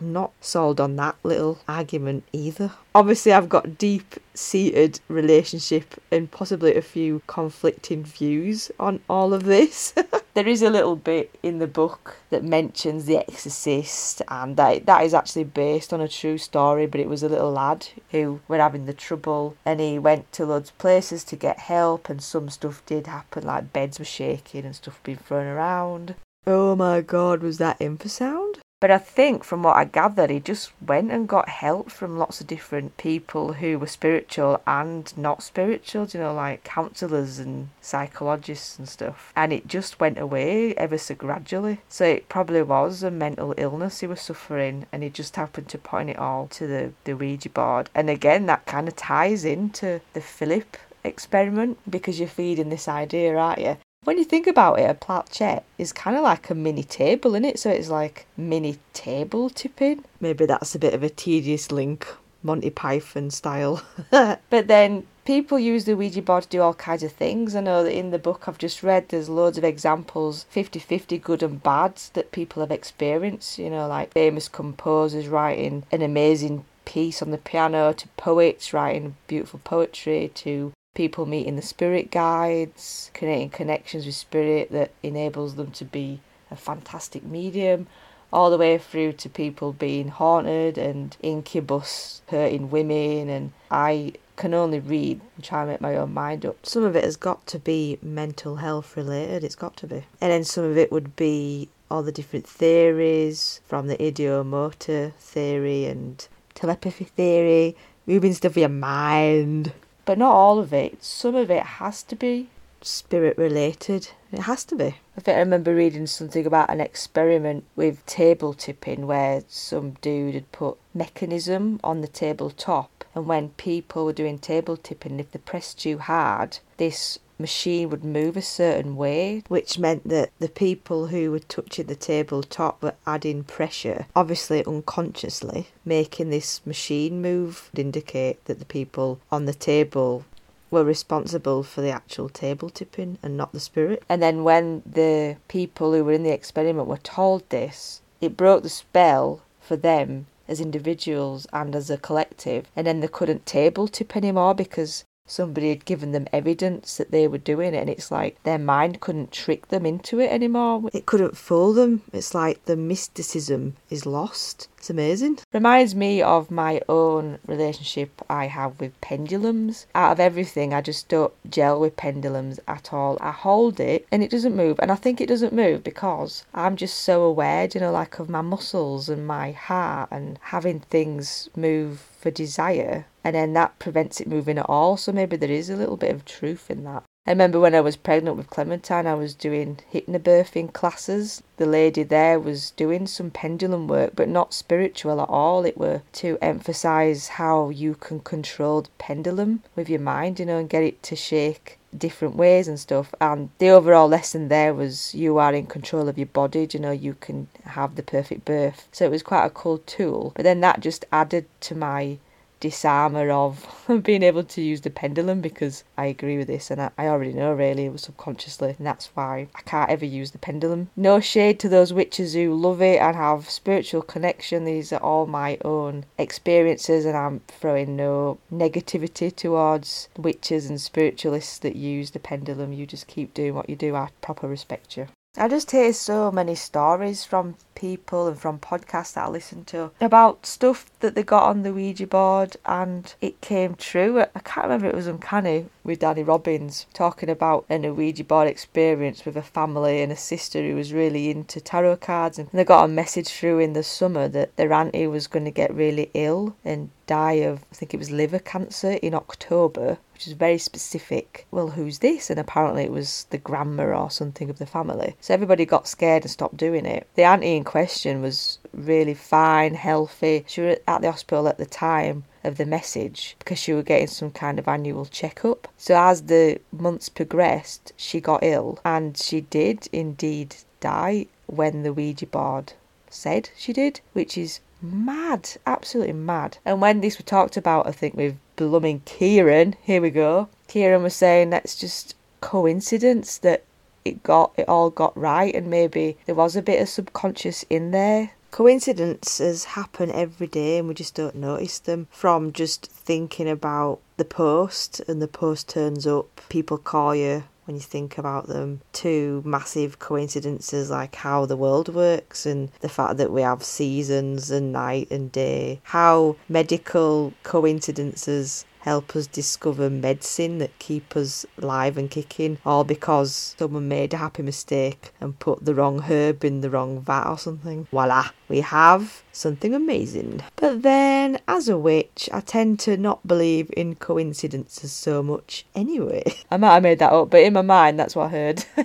I'm 0.00 0.12
not 0.12 0.32
sold 0.40 0.80
on 0.80 0.96
that 0.96 1.16
little 1.22 1.60
argument 1.68 2.24
either. 2.32 2.72
Obviously, 2.96 3.32
I've 3.32 3.48
got 3.48 3.78
deep 3.78 4.16
seated 4.34 5.00
relationship 5.08 5.94
and 6.10 6.30
possibly 6.30 6.74
a 6.74 6.82
few 6.82 7.22
conflicting 7.28 8.02
views 8.04 8.72
on 8.80 9.00
all 9.08 9.32
of 9.32 9.44
this. 9.44 9.94
there 10.34 10.48
is 10.48 10.62
a 10.62 10.70
little 10.70 10.96
bit 10.96 11.38
in 11.42 11.58
the 11.58 11.68
book 11.68 12.16
that 12.30 12.42
mentions 12.42 13.04
The 13.04 13.18
Exorcist, 13.18 14.22
and 14.28 14.56
that, 14.56 14.86
that 14.86 15.04
is 15.04 15.14
actually 15.14 15.44
based 15.44 15.92
on 15.92 16.00
a 16.00 16.08
true 16.08 16.38
story. 16.38 16.86
But 16.86 17.00
it 17.00 17.08
was 17.08 17.22
a 17.22 17.28
little 17.28 17.52
lad 17.52 17.86
who 18.10 18.40
were 18.48 18.58
having 18.58 18.86
the 18.86 18.94
trouble, 18.94 19.56
and 19.64 19.80
he 19.80 19.98
went 19.98 20.32
to 20.32 20.46
loads 20.46 20.70
of 20.70 20.78
places 20.78 21.22
to 21.24 21.36
get 21.36 21.60
help, 21.60 22.08
and 22.08 22.22
some 22.22 22.48
stuff 22.48 22.84
did 22.86 23.06
happen, 23.06 23.46
like 23.46 23.72
beds 23.72 24.00
were 24.00 24.04
shaking 24.04 24.64
and 24.64 24.74
stuff 24.74 25.00
being 25.04 25.18
thrown 25.18 25.46
around. 25.46 26.16
Oh 26.46 26.74
my 26.76 27.00
god, 27.00 27.42
was 27.42 27.58
that 27.58 27.78
infrasound? 27.78 28.56
But 28.84 28.90
I 28.90 28.98
think 28.98 29.44
from 29.44 29.62
what 29.62 29.78
I 29.78 29.86
gathered, 29.86 30.28
he 30.28 30.40
just 30.40 30.70
went 30.86 31.10
and 31.10 31.26
got 31.26 31.48
help 31.48 31.90
from 31.90 32.18
lots 32.18 32.42
of 32.42 32.46
different 32.46 32.98
people 32.98 33.54
who 33.54 33.78
were 33.78 33.86
spiritual 33.86 34.60
and 34.66 35.10
not 35.16 35.42
spiritual, 35.42 36.06
you 36.08 36.20
know, 36.20 36.34
like 36.34 36.64
counselors 36.64 37.38
and 37.38 37.70
psychologists 37.80 38.78
and 38.78 38.86
stuff. 38.86 39.32
And 39.34 39.54
it 39.54 39.68
just 39.68 40.00
went 40.00 40.18
away 40.18 40.74
ever 40.74 40.98
so 40.98 41.14
gradually. 41.14 41.80
So 41.88 42.04
it 42.04 42.28
probably 42.28 42.60
was 42.60 43.02
a 43.02 43.10
mental 43.10 43.54
illness 43.56 44.00
he 44.00 44.06
was 44.06 44.20
suffering, 44.20 44.84
and 44.92 45.02
he 45.02 45.08
just 45.08 45.36
happened 45.36 45.68
to 45.68 45.78
point 45.78 46.10
it 46.10 46.18
all 46.18 46.46
to 46.48 46.66
the, 46.66 46.92
the 47.04 47.16
Ouija 47.16 47.48
board. 47.48 47.88
And 47.94 48.10
again, 48.10 48.44
that 48.44 48.66
kind 48.66 48.86
of 48.86 48.96
ties 48.96 49.46
into 49.46 50.02
the 50.12 50.20
Philip 50.20 50.76
experiment 51.04 51.78
because 51.88 52.18
you're 52.18 52.28
feeding 52.28 52.68
this 52.68 52.86
idea, 52.86 53.34
aren't 53.34 53.60
you? 53.60 53.78
When 54.04 54.18
you 54.18 54.24
think 54.24 54.46
about 54.46 54.78
it, 54.78 54.90
a 54.90 54.94
planchette 54.94 55.64
is 55.78 55.92
kind 55.92 56.14
of 56.14 56.22
like 56.22 56.50
a 56.50 56.54
mini 56.54 56.84
table, 56.84 57.34
isn't 57.34 57.44
it? 57.46 57.58
So 57.58 57.70
it's 57.70 57.88
like 57.88 58.26
mini 58.36 58.78
table 58.92 59.48
tipping. 59.48 60.04
Maybe 60.20 60.44
that's 60.44 60.74
a 60.74 60.78
bit 60.78 60.92
of 60.92 61.02
a 61.02 61.08
tedious 61.08 61.72
link, 61.72 62.06
Monty 62.42 62.68
Python 62.68 63.30
style. 63.30 63.82
but 64.10 64.38
then 64.50 65.06
people 65.24 65.58
use 65.58 65.86
the 65.86 65.96
Ouija 65.96 66.20
board 66.20 66.42
to 66.42 66.48
do 66.50 66.60
all 66.60 66.74
kinds 66.74 67.02
of 67.02 67.12
things. 67.12 67.56
I 67.56 67.60
know 67.60 67.82
that 67.82 67.96
in 67.96 68.10
the 68.10 68.18
book 68.18 68.44
I've 68.46 68.58
just 68.58 68.82
read, 68.82 69.08
there's 69.08 69.30
loads 69.30 69.56
of 69.56 69.64
examples 69.64 70.44
50 70.50 70.78
50 70.80 71.16
good 71.16 71.42
and 71.42 71.62
bad 71.62 71.96
that 72.12 72.30
people 72.30 72.60
have 72.60 72.70
experienced. 72.70 73.58
You 73.58 73.70
know, 73.70 73.88
like 73.88 74.12
famous 74.12 74.48
composers 74.48 75.28
writing 75.28 75.84
an 75.90 76.02
amazing 76.02 76.66
piece 76.84 77.22
on 77.22 77.30
the 77.30 77.38
piano, 77.38 77.94
to 77.94 78.08
poets 78.18 78.74
writing 78.74 79.16
beautiful 79.26 79.60
poetry, 79.64 80.30
to 80.34 80.72
people 80.94 81.26
meeting 81.26 81.56
the 81.56 81.62
spirit 81.62 82.10
guides, 82.10 83.10
creating 83.14 83.50
connections 83.50 84.06
with 84.06 84.14
spirit 84.14 84.70
that 84.70 84.92
enables 85.02 85.56
them 85.56 85.70
to 85.72 85.84
be 85.84 86.20
a 86.50 86.56
fantastic 86.56 87.24
medium, 87.24 87.86
all 88.32 88.50
the 88.50 88.58
way 88.58 88.78
through 88.78 89.12
to 89.12 89.28
people 89.28 89.72
being 89.72 90.08
haunted 90.08 90.78
and 90.78 91.16
incubus 91.22 92.22
hurting 92.28 92.70
women. 92.70 93.28
And 93.28 93.52
I 93.70 94.14
can 94.36 94.54
only 94.54 94.80
read 94.80 95.20
and 95.36 95.44
try 95.44 95.62
and 95.62 95.70
make 95.70 95.80
my 95.80 95.96
own 95.96 96.14
mind 96.14 96.46
up. 96.46 96.64
Some 96.64 96.84
of 96.84 96.96
it 96.96 97.04
has 97.04 97.16
got 97.16 97.46
to 97.48 97.58
be 97.58 97.98
mental 98.02 98.56
health 98.56 98.96
related, 98.96 99.44
it's 99.44 99.54
got 99.54 99.76
to 99.78 99.86
be. 99.86 100.04
And 100.20 100.32
then 100.32 100.44
some 100.44 100.64
of 100.64 100.78
it 100.78 100.90
would 100.90 101.16
be 101.16 101.68
all 101.90 102.02
the 102.02 102.12
different 102.12 102.46
theories 102.46 103.60
from 103.66 103.86
the 103.86 103.96
ideomotor 103.96 105.12
theory 105.14 105.84
and 105.86 106.26
telepathy 106.54 107.04
theory, 107.04 107.76
moving 108.06 108.34
stuff 108.34 108.56
in 108.56 108.62
your 108.62 108.68
mind 108.68 109.72
but 110.04 110.18
not 110.18 110.32
all 110.32 110.58
of 110.58 110.72
it. 110.72 111.02
Some 111.02 111.34
of 111.34 111.50
it 111.50 111.62
has 111.62 112.02
to 112.04 112.16
be 112.16 112.48
spirit 112.82 113.38
related. 113.38 114.08
It 114.30 114.40
has 114.40 114.64
to 114.66 114.76
be. 114.76 114.96
I 115.16 115.20
think 115.20 115.36
I 115.36 115.40
remember 115.40 115.74
reading 115.74 116.06
something 116.06 116.44
about 116.44 116.70
an 116.70 116.80
experiment 116.80 117.64
with 117.76 118.04
table 118.06 118.52
tipping 118.52 119.06
where 119.06 119.42
some 119.48 119.92
dude 120.02 120.34
had 120.34 120.52
put 120.52 120.76
mechanism 120.92 121.80
on 121.82 122.00
the 122.00 122.08
table 122.08 122.50
top, 122.50 123.04
and 123.14 123.26
when 123.26 123.50
people 123.50 124.04
were 124.04 124.12
doing 124.12 124.38
table 124.38 124.76
tipping 124.76 125.20
if 125.20 125.30
they 125.30 125.38
pressed 125.38 125.80
too 125.80 125.98
hard 125.98 126.58
this 126.76 127.18
machine 127.38 127.90
would 127.90 128.04
move 128.04 128.36
a 128.36 128.42
certain 128.42 128.96
way, 128.96 129.42
which 129.48 129.78
meant 129.78 130.08
that 130.08 130.30
the 130.38 130.48
people 130.48 131.08
who 131.08 131.30
were 131.30 131.40
touching 131.40 131.86
the 131.86 131.96
tabletop 131.96 132.82
were 132.82 132.94
adding 133.06 133.44
pressure, 133.44 134.06
obviously 134.14 134.64
unconsciously, 134.64 135.68
making 135.84 136.30
this 136.30 136.64
machine 136.66 137.20
move 137.20 137.70
would 137.72 137.80
indicate 137.80 138.44
that 138.44 138.58
the 138.58 138.64
people 138.64 139.20
on 139.30 139.44
the 139.44 139.54
table 139.54 140.24
were 140.70 140.84
responsible 140.84 141.62
for 141.62 141.80
the 141.80 141.90
actual 141.90 142.28
table 142.28 142.68
tipping 142.68 143.18
and 143.22 143.36
not 143.36 143.52
the 143.52 143.60
spirit. 143.60 144.02
And 144.08 144.22
then 144.22 144.42
when 144.42 144.82
the 144.84 145.36
people 145.48 145.92
who 145.92 146.04
were 146.04 146.12
in 146.12 146.24
the 146.24 146.32
experiment 146.32 146.88
were 146.88 146.98
told 146.98 147.48
this, 147.48 148.02
it 148.20 148.36
broke 148.36 148.62
the 148.62 148.68
spell 148.68 149.42
for 149.60 149.76
them 149.76 150.26
as 150.48 150.60
individuals 150.60 151.46
and 151.52 151.74
as 151.74 151.90
a 151.90 151.96
collective, 151.96 152.66
and 152.76 152.86
then 152.86 153.00
they 153.00 153.08
couldn't 153.08 153.46
table 153.46 153.88
tip 153.88 154.16
anymore 154.16 154.54
because 154.54 155.04
somebody 155.26 155.70
had 155.70 155.84
given 155.84 156.12
them 156.12 156.26
evidence 156.32 156.96
that 156.96 157.10
they 157.10 157.26
were 157.26 157.38
doing 157.38 157.74
it 157.74 157.78
and 157.78 157.90
it's 157.90 158.10
like 158.10 158.42
their 158.42 158.58
mind 158.58 159.00
couldn't 159.00 159.32
trick 159.32 159.68
them 159.68 159.86
into 159.86 160.20
it 160.20 160.30
anymore 160.30 160.82
it 160.92 161.06
couldn't 161.06 161.36
fool 161.36 161.72
them 161.72 162.02
it's 162.12 162.34
like 162.34 162.64
the 162.66 162.76
mysticism 162.76 163.74
is 163.88 164.04
lost 164.04 164.68
it's 164.84 164.90
amazing. 164.90 165.38
Reminds 165.54 165.94
me 165.94 166.20
of 166.20 166.50
my 166.50 166.78
own 166.90 167.38
relationship 167.46 168.20
I 168.28 168.48
have 168.48 168.78
with 168.78 169.00
pendulums. 169.00 169.86
Out 169.94 170.12
of 170.12 170.20
everything, 170.20 170.74
I 170.74 170.82
just 170.82 171.08
don't 171.08 171.32
gel 171.50 171.80
with 171.80 171.96
pendulums 171.96 172.60
at 172.68 172.92
all. 172.92 173.16
I 173.22 173.30
hold 173.30 173.80
it 173.80 174.06
and 174.12 174.22
it 174.22 174.30
doesn't 174.30 174.54
move. 174.54 174.78
And 174.80 174.92
I 174.92 174.96
think 174.96 175.22
it 175.22 175.28
doesn't 175.30 175.54
move 175.54 175.82
because 175.82 176.44
I'm 176.52 176.76
just 176.76 176.98
so 176.98 177.22
aware, 177.22 177.66
you 177.72 177.80
know, 177.80 177.92
like 177.92 178.18
of 178.18 178.28
my 178.28 178.42
muscles 178.42 179.08
and 179.08 179.26
my 179.26 179.52
heart 179.52 180.10
and 180.12 180.38
having 180.42 180.80
things 180.80 181.48
move 181.56 182.10
for 182.24 182.30
desire 182.30 183.04
and 183.22 183.36
then 183.36 183.52
that 183.52 183.78
prevents 183.78 184.18
it 184.18 184.26
moving 184.26 184.56
at 184.56 184.66
all. 184.66 184.96
So 184.96 185.12
maybe 185.12 185.36
there 185.36 185.50
is 185.50 185.68
a 185.68 185.76
little 185.76 185.98
bit 185.98 186.10
of 186.10 186.24
truth 186.24 186.70
in 186.70 186.82
that. 186.84 187.02
I 187.26 187.30
remember 187.30 187.60
when 187.60 187.74
I 187.74 187.82
was 187.82 187.96
pregnant 187.96 188.38
with 188.38 188.48
Clementine, 188.48 189.06
I 189.06 189.14
was 189.14 189.34
doing 189.34 189.80
hypnobirthing 189.92 190.72
classes. 190.72 191.42
The 191.58 191.66
lady 191.66 192.02
there 192.02 192.40
was 192.40 192.70
doing 192.70 193.06
some 193.06 193.30
pendulum 193.30 193.88
work, 193.88 194.12
but 194.16 194.28
not 194.28 194.54
spiritual 194.54 195.20
at 195.20 195.28
all. 195.28 195.66
It 195.66 195.76
were 195.76 196.00
to 196.14 196.38
emphasize 196.40 197.28
how 197.28 197.68
you 197.68 197.94
can 197.94 198.20
control 198.20 198.82
the 198.82 198.90
pendulum 198.96 199.62
with 199.76 199.90
your 199.90 200.00
mind, 200.00 200.40
you 200.40 200.46
know, 200.46 200.58
and 200.58 200.68
get 200.68 200.82
it 200.82 201.02
to 201.04 201.16
shake 201.16 201.78
different 201.96 202.36
ways 202.36 202.68
and 202.68 202.78
stuff. 202.78 203.14
And 203.20 203.50
the 203.58 203.70
overall 203.70 204.08
lesson 204.08 204.48
there 204.48 204.74
was 204.74 205.14
you 205.14 205.38
are 205.38 205.54
in 205.54 205.66
control 205.66 206.08
of 206.08 206.18
your 206.18 206.26
body, 206.26 206.68
you 206.72 206.80
know, 206.80 206.90
you 206.90 207.14
can 207.14 207.48
have 207.64 207.96
the 207.96 208.02
perfect 208.02 208.44
birth. 208.44 208.88
So 208.92 209.04
it 209.04 209.10
was 209.10 209.22
quite 209.22 209.46
a 209.46 209.50
cool 209.50 209.78
tool. 209.78 210.32
But 210.34 210.44
then 210.44 210.60
that 210.60 210.80
just 210.80 211.04
added 211.12 211.46
to 211.60 211.74
my 211.74 212.18
disarmer 212.64 213.30
of 213.30 213.66
being 214.02 214.22
able 214.22 214.42
to 214.42 214.62
use 214.62 214.80
the 214.80 214.88
pendulum 214.88 215.42
because 215.42 215.84
I 215.98 216.06
agree 216.06 216.38
with 216.38 216.46
this 216.46 216.70
and 216.70 216.80
I, 216.80 216.90
I 216.96 217.08
already 217.08 217.34
know 217.34 217.52
really 217.52 217.94
subconsciously 217.98 218.74
and 218.78 218.86
that's 218.86 219.08
why 219.08 219.48
I 219.54 219.60
can't 219.66 219.90
ever 219.90 220.06
use 220.06 220.30
the 220.30 220.38
pendulum. 220.38 220.88
No 220.96 221.20
shade 221.20 221.60
to 221.60 221.68
those 221.68 221.92
witches 221.92 222.32
who 222.32 222.54
love 222.54 222.80
it 222.80 223.02
and 223.02 223.14
have 223.16 223.50
spiritual 223.50 224.00
connection. 224.00 224.64
These 224.64 224.94
are 224.94 225.02
all 225.02 225.26
my 225.26 225.58
own 225.62 226.06
experiences 226.16 227.04
and 227.04 227.18
I'm 227.18 227.40
throwing 227.48 227.96
no 227.96 228.38
negativity 228.50 229.28
towards 229.36 230.08
witches 230.16 230.70
and 230.70 230.80
spiritualists 230.80 231.58
that 231.58 231.76
use 231.76 232.12
the 232.12 232.18
pendulum. 232.18 232.72
You 232.72 232.86
just 232.86 233.06
keep 233.06 233.34
doing 233.34 233.54
what 233.54 233.68
you 233.68 233.76
do. 233.76 233.94
I 233.94 234.08
proper 234.22 234.48
respect 234.48 234.96
you. 234.96 235.08
I 235.36 235.48
just 235.48 235.72
hear 235.72 235.92
so 235.92 236.30
many 236.30 236.54
stories 236.54 237.24
from 237.24 237.56
people 237.74 238.28
and 238.28 238.38
from 238.38 238.60
podcasts 238.60 239.14
that 239.14 239.24
I 239.24 239.28
listen 239.28 239.64
to 239.64 239.90
about 240.00 240.46
stuff 240.46 240.88
that 241.00 241.16
they 241.16 241.24
got 241.24 241.48
on 241.48 241.64
the 241.64 241.72
Ouija 241.72 242.06
board 242.06 242.56
and 242.64 243.12
it 243.20 243.40
came 243.40 243.74
true. 243.74 244.20
I 244.20 244.38
can't 244.44 244.66
remember 244.68 244.86
it 244.86 244.94
was 244.94 245.08
Uncanny 245.08 245.66
with 245.82 245.98
Danny 245.98 246.22
Robins 246.22 246.86
talking 246.94 247.28
about 247.28 247.64
an 247.68 247.96
Ouija 247.96 248.22
board 248.22 248.46
experience 248.46 249.24
with 249.24 249.36
a 249.36 249.42
family 249.42 250.02
and 250.02 250.12
a 250.12 250.16
sister 250.16 250.62
who 250.62 250.76
was 250.76 250.92
really 250.92 251.30
into 251.30 251.60
tarot 251.60 251.96
cards 251.96 252.38
and 252.38 252.48
they 252.52 252.62
got 252.62 252.84
a 252.84 252.88
message 252.88 253.28
through 253.28 253.58
in 253.58 253.72
the 253.72 253.82
summer 253.82 254.28
that 254.28 254.54
their 254.54 254.72
auntie 254.72 255.08
was 255.08 255.26
going 255.26 255.44
to 255.46 255.50
get 255.50 255.74
really 255.74 256.12
ill 256.14 256.54
and 256.64 256.90
die 257.08 257.42
of 257.42 257.64
I 257.72 257.74
think 257.74 257.92
it 257.92 257.98
was 257.98 258.12
liver 258.12 258.38
cancer 258.38 258.92
in 258.92 259.14
October 259.14 259.98
which 260.24 260.30
is 260.30 260.38
very 260.38 260.56
specific. 260.56 261.46
Well, 261.50 261.68
who's 261.68 261.98
this? 261.98 262.30
And 262.30 262.40
apparently 262.40 262.84
it 262.84 262.90
was 262.90 263.26
the 263.28 263.36
grandma 263.36 263.84
or 263.84 264.10
something 264.10 264.48
of 264.48 264.58
the 264.58 264.64
family. 264.64 265.16
So 265.20 265.34
everybody 265.34 265.66
got 265.66 265.86
scared 265.86 266.22
and 266.22 266.30
stopped 266.30 266.56
doing 266.56 266.86
it. 266.86 267.06
The 267.14 267.24
auntie 267.24 267.56
in 267.56 267.64
question 267.64 268.22
was 268.22 268.58
really 268.72 269.12
fine, 269.12 269.74
healthy. 269.74 270.44
She 270.46 270.62
was 270.62 270.78
at 270.88 271.02
the 271.02 271.10
hospital 271.10 271.46
at 271.46 271.58
the 271.58 271.66
time 271.66 272.24
of 272.42 272.56
the 272.56 272.64
message 272.64 273.36
because 273.38 273.58
she 273.58 273.74
was 273.74 273.84
getting 273.84 274.06
some 274.06 274.30
kind 274.30 274.58
of 274.58 274.66
annual 274.66 275.04
checkup. 275.04 275.68
So 275.76 275.94
as 275.94 276.22
the 276.22 276.58
months 276.72 277.10
progressed, 277.10 277.92
she 277.98 278.18
got 278.18 278.42
ill 278.42 278.78
and 278.82 279.18
she 279.18 279.42
did 279.42 279.88
indeed 279.92 280.56
die 280.80 281.26
when 281.48 281.82
the 281.82 281.92
Ouija 281.92 282.24
board 282.24 282.72
said 283.10 283.50
she 283.58 283.74
did, 283.74 284.00
which 284.14 284.38
is 284.38 284.60
mad, 284.80 285.50
absolutely 285.66 286.14
mad. 286.14 286.56
And 286.64 286.80
when 286.80 287.02
this 287.02 287.18
was 287.18 287.26
talked 287.26 287.58
about, 287.58 287.86
I 287.86 287.92
think 287.92 288.14
with 288.14 288.36
blooming 288.56 289.00
Ciarán, 289.00 289.74
here 289.82 290.00
we 290.00 290.10
go. 290.10 290.48
Ciarán 290.68 291.02
was 291.02 291.14
saying 291.14 291.50
that's 291.50 291.76
just 291.76 292.14
coincidence 292.40 293.38
that 293.38 293.64
it 294.04 294.22
got 294.22 294.52
it 294.56 294.68
all 294.68 294.90
got 294.90 295.16
right 295.16 295.54
and 295.54 295.68
maybe 295.68 296.16
there 296.26 296.34
was 296.34 296.56
a 296.56 296.62
bit 296.62 296.80
of 296.80 296.88
subconscious 296.88 297.64
in 297.70 297.90
there. 297.90 298.32
Coincidences 298.50 299.64
happen 299.64 300.10
every 300.10 300.46
day 300.46 300.78
and 300.78 300.86
we 300.86 300.94
just 300.94 301.14
don't 301.14 301.34
notice 301.34 301.78
them 301.78 302.06
from 302.10 302.52
just 302.52 302.86
thinking 302.86 303.48
about 303.48 303.98
the 304.16 304.24
post 304.24 305.00
and 305.08 305.20
the 305.20 305.26
post 305.26 305.68
turns 305.68 306.06
up 306.06 306.40
people 306.48 306.78
call 306.78 307.14
you 307.14 307.44
when 307.66 307.76
you 307.76 307.82
think 307.82 308.18
about 308.18 308.46
them. 308.46 308.80
Two 308.92 309.42
massive 309.44 309.98
coincidences 309.98 310.90
like 310.90 311.14
how 311.14 311.46
the 311.46 311.56
world 311.56 311.94
works 311.94 312.46
and 312.46 312.70
the 312.80 312.88
fact 312.88 313.16
that 313.16 313.32
we 313.32 313.42
have 313.42 313.62
seasons 313.62 314.50
and 314.50 314.72
night 314.72 315.10
and 315.10 315.30
day. 315.32 315.80
How 315.84 316.36
medical 316.48 317.32
coincidences 317.42 318.64
help 318.84 319.16
us 319.16 319.26
discover 319.26 319.88
medicine 319.88 320.58
that 320.58 320.78
keep 320.78 321.16
us 321.16 321.46
alive 321.56 321.96
and 321.96 322.10
kicking, 322.10 322.58
all 322.66 322.84
because 322.84 323.56
someone 323.58 323.88
made 323.88 324.12
a 324.12 324.18
happy 324.18 324.42
mistake 324.42 325.10
and 325.22 325.38
put 325.38 325.64
the 325.64 325.74
wrong 325.74 326.02
herb 326.02 326.44
in 326.44 326.60
the 326.60 326.68
wrong 326.68 327.00
vat 327.00 327.26
or 327.26 327.38
something. 327.38 327.86
Voila, 327.90 328.28
we 328.46 328.60
have 328.60 329.22
something 329.32 329.74
amazing. 329.74 330.42
But 330.56 330.82
then, 330.82 331.40
as 331.48 331.66
a 331.70 331.78
witch, 331.78 332.28
I 332.30 332.40
tend 332.40 332.78
to 332.80 332.98
not 332.98 333.26
believe 333.26 333.70
in 333.74 333.94
coincidences 333.94 334.92
so 334.92 335.22
much 335.22 335.64
anyway. 335.74 336.22
I 336.50 336.58
might 336.58 336.74
have 336.74 336.82
made 336.82 336.98
that 336.98 337.12
up, 337.12 337.30
but 337.30 337.40
in 337.42 337.54
my 337.54 337.62
mind, 337.62 337.98
that's 337.98 338.14
what 338.14 338.26
I 338.26 338.28
heard. 338.28 338.64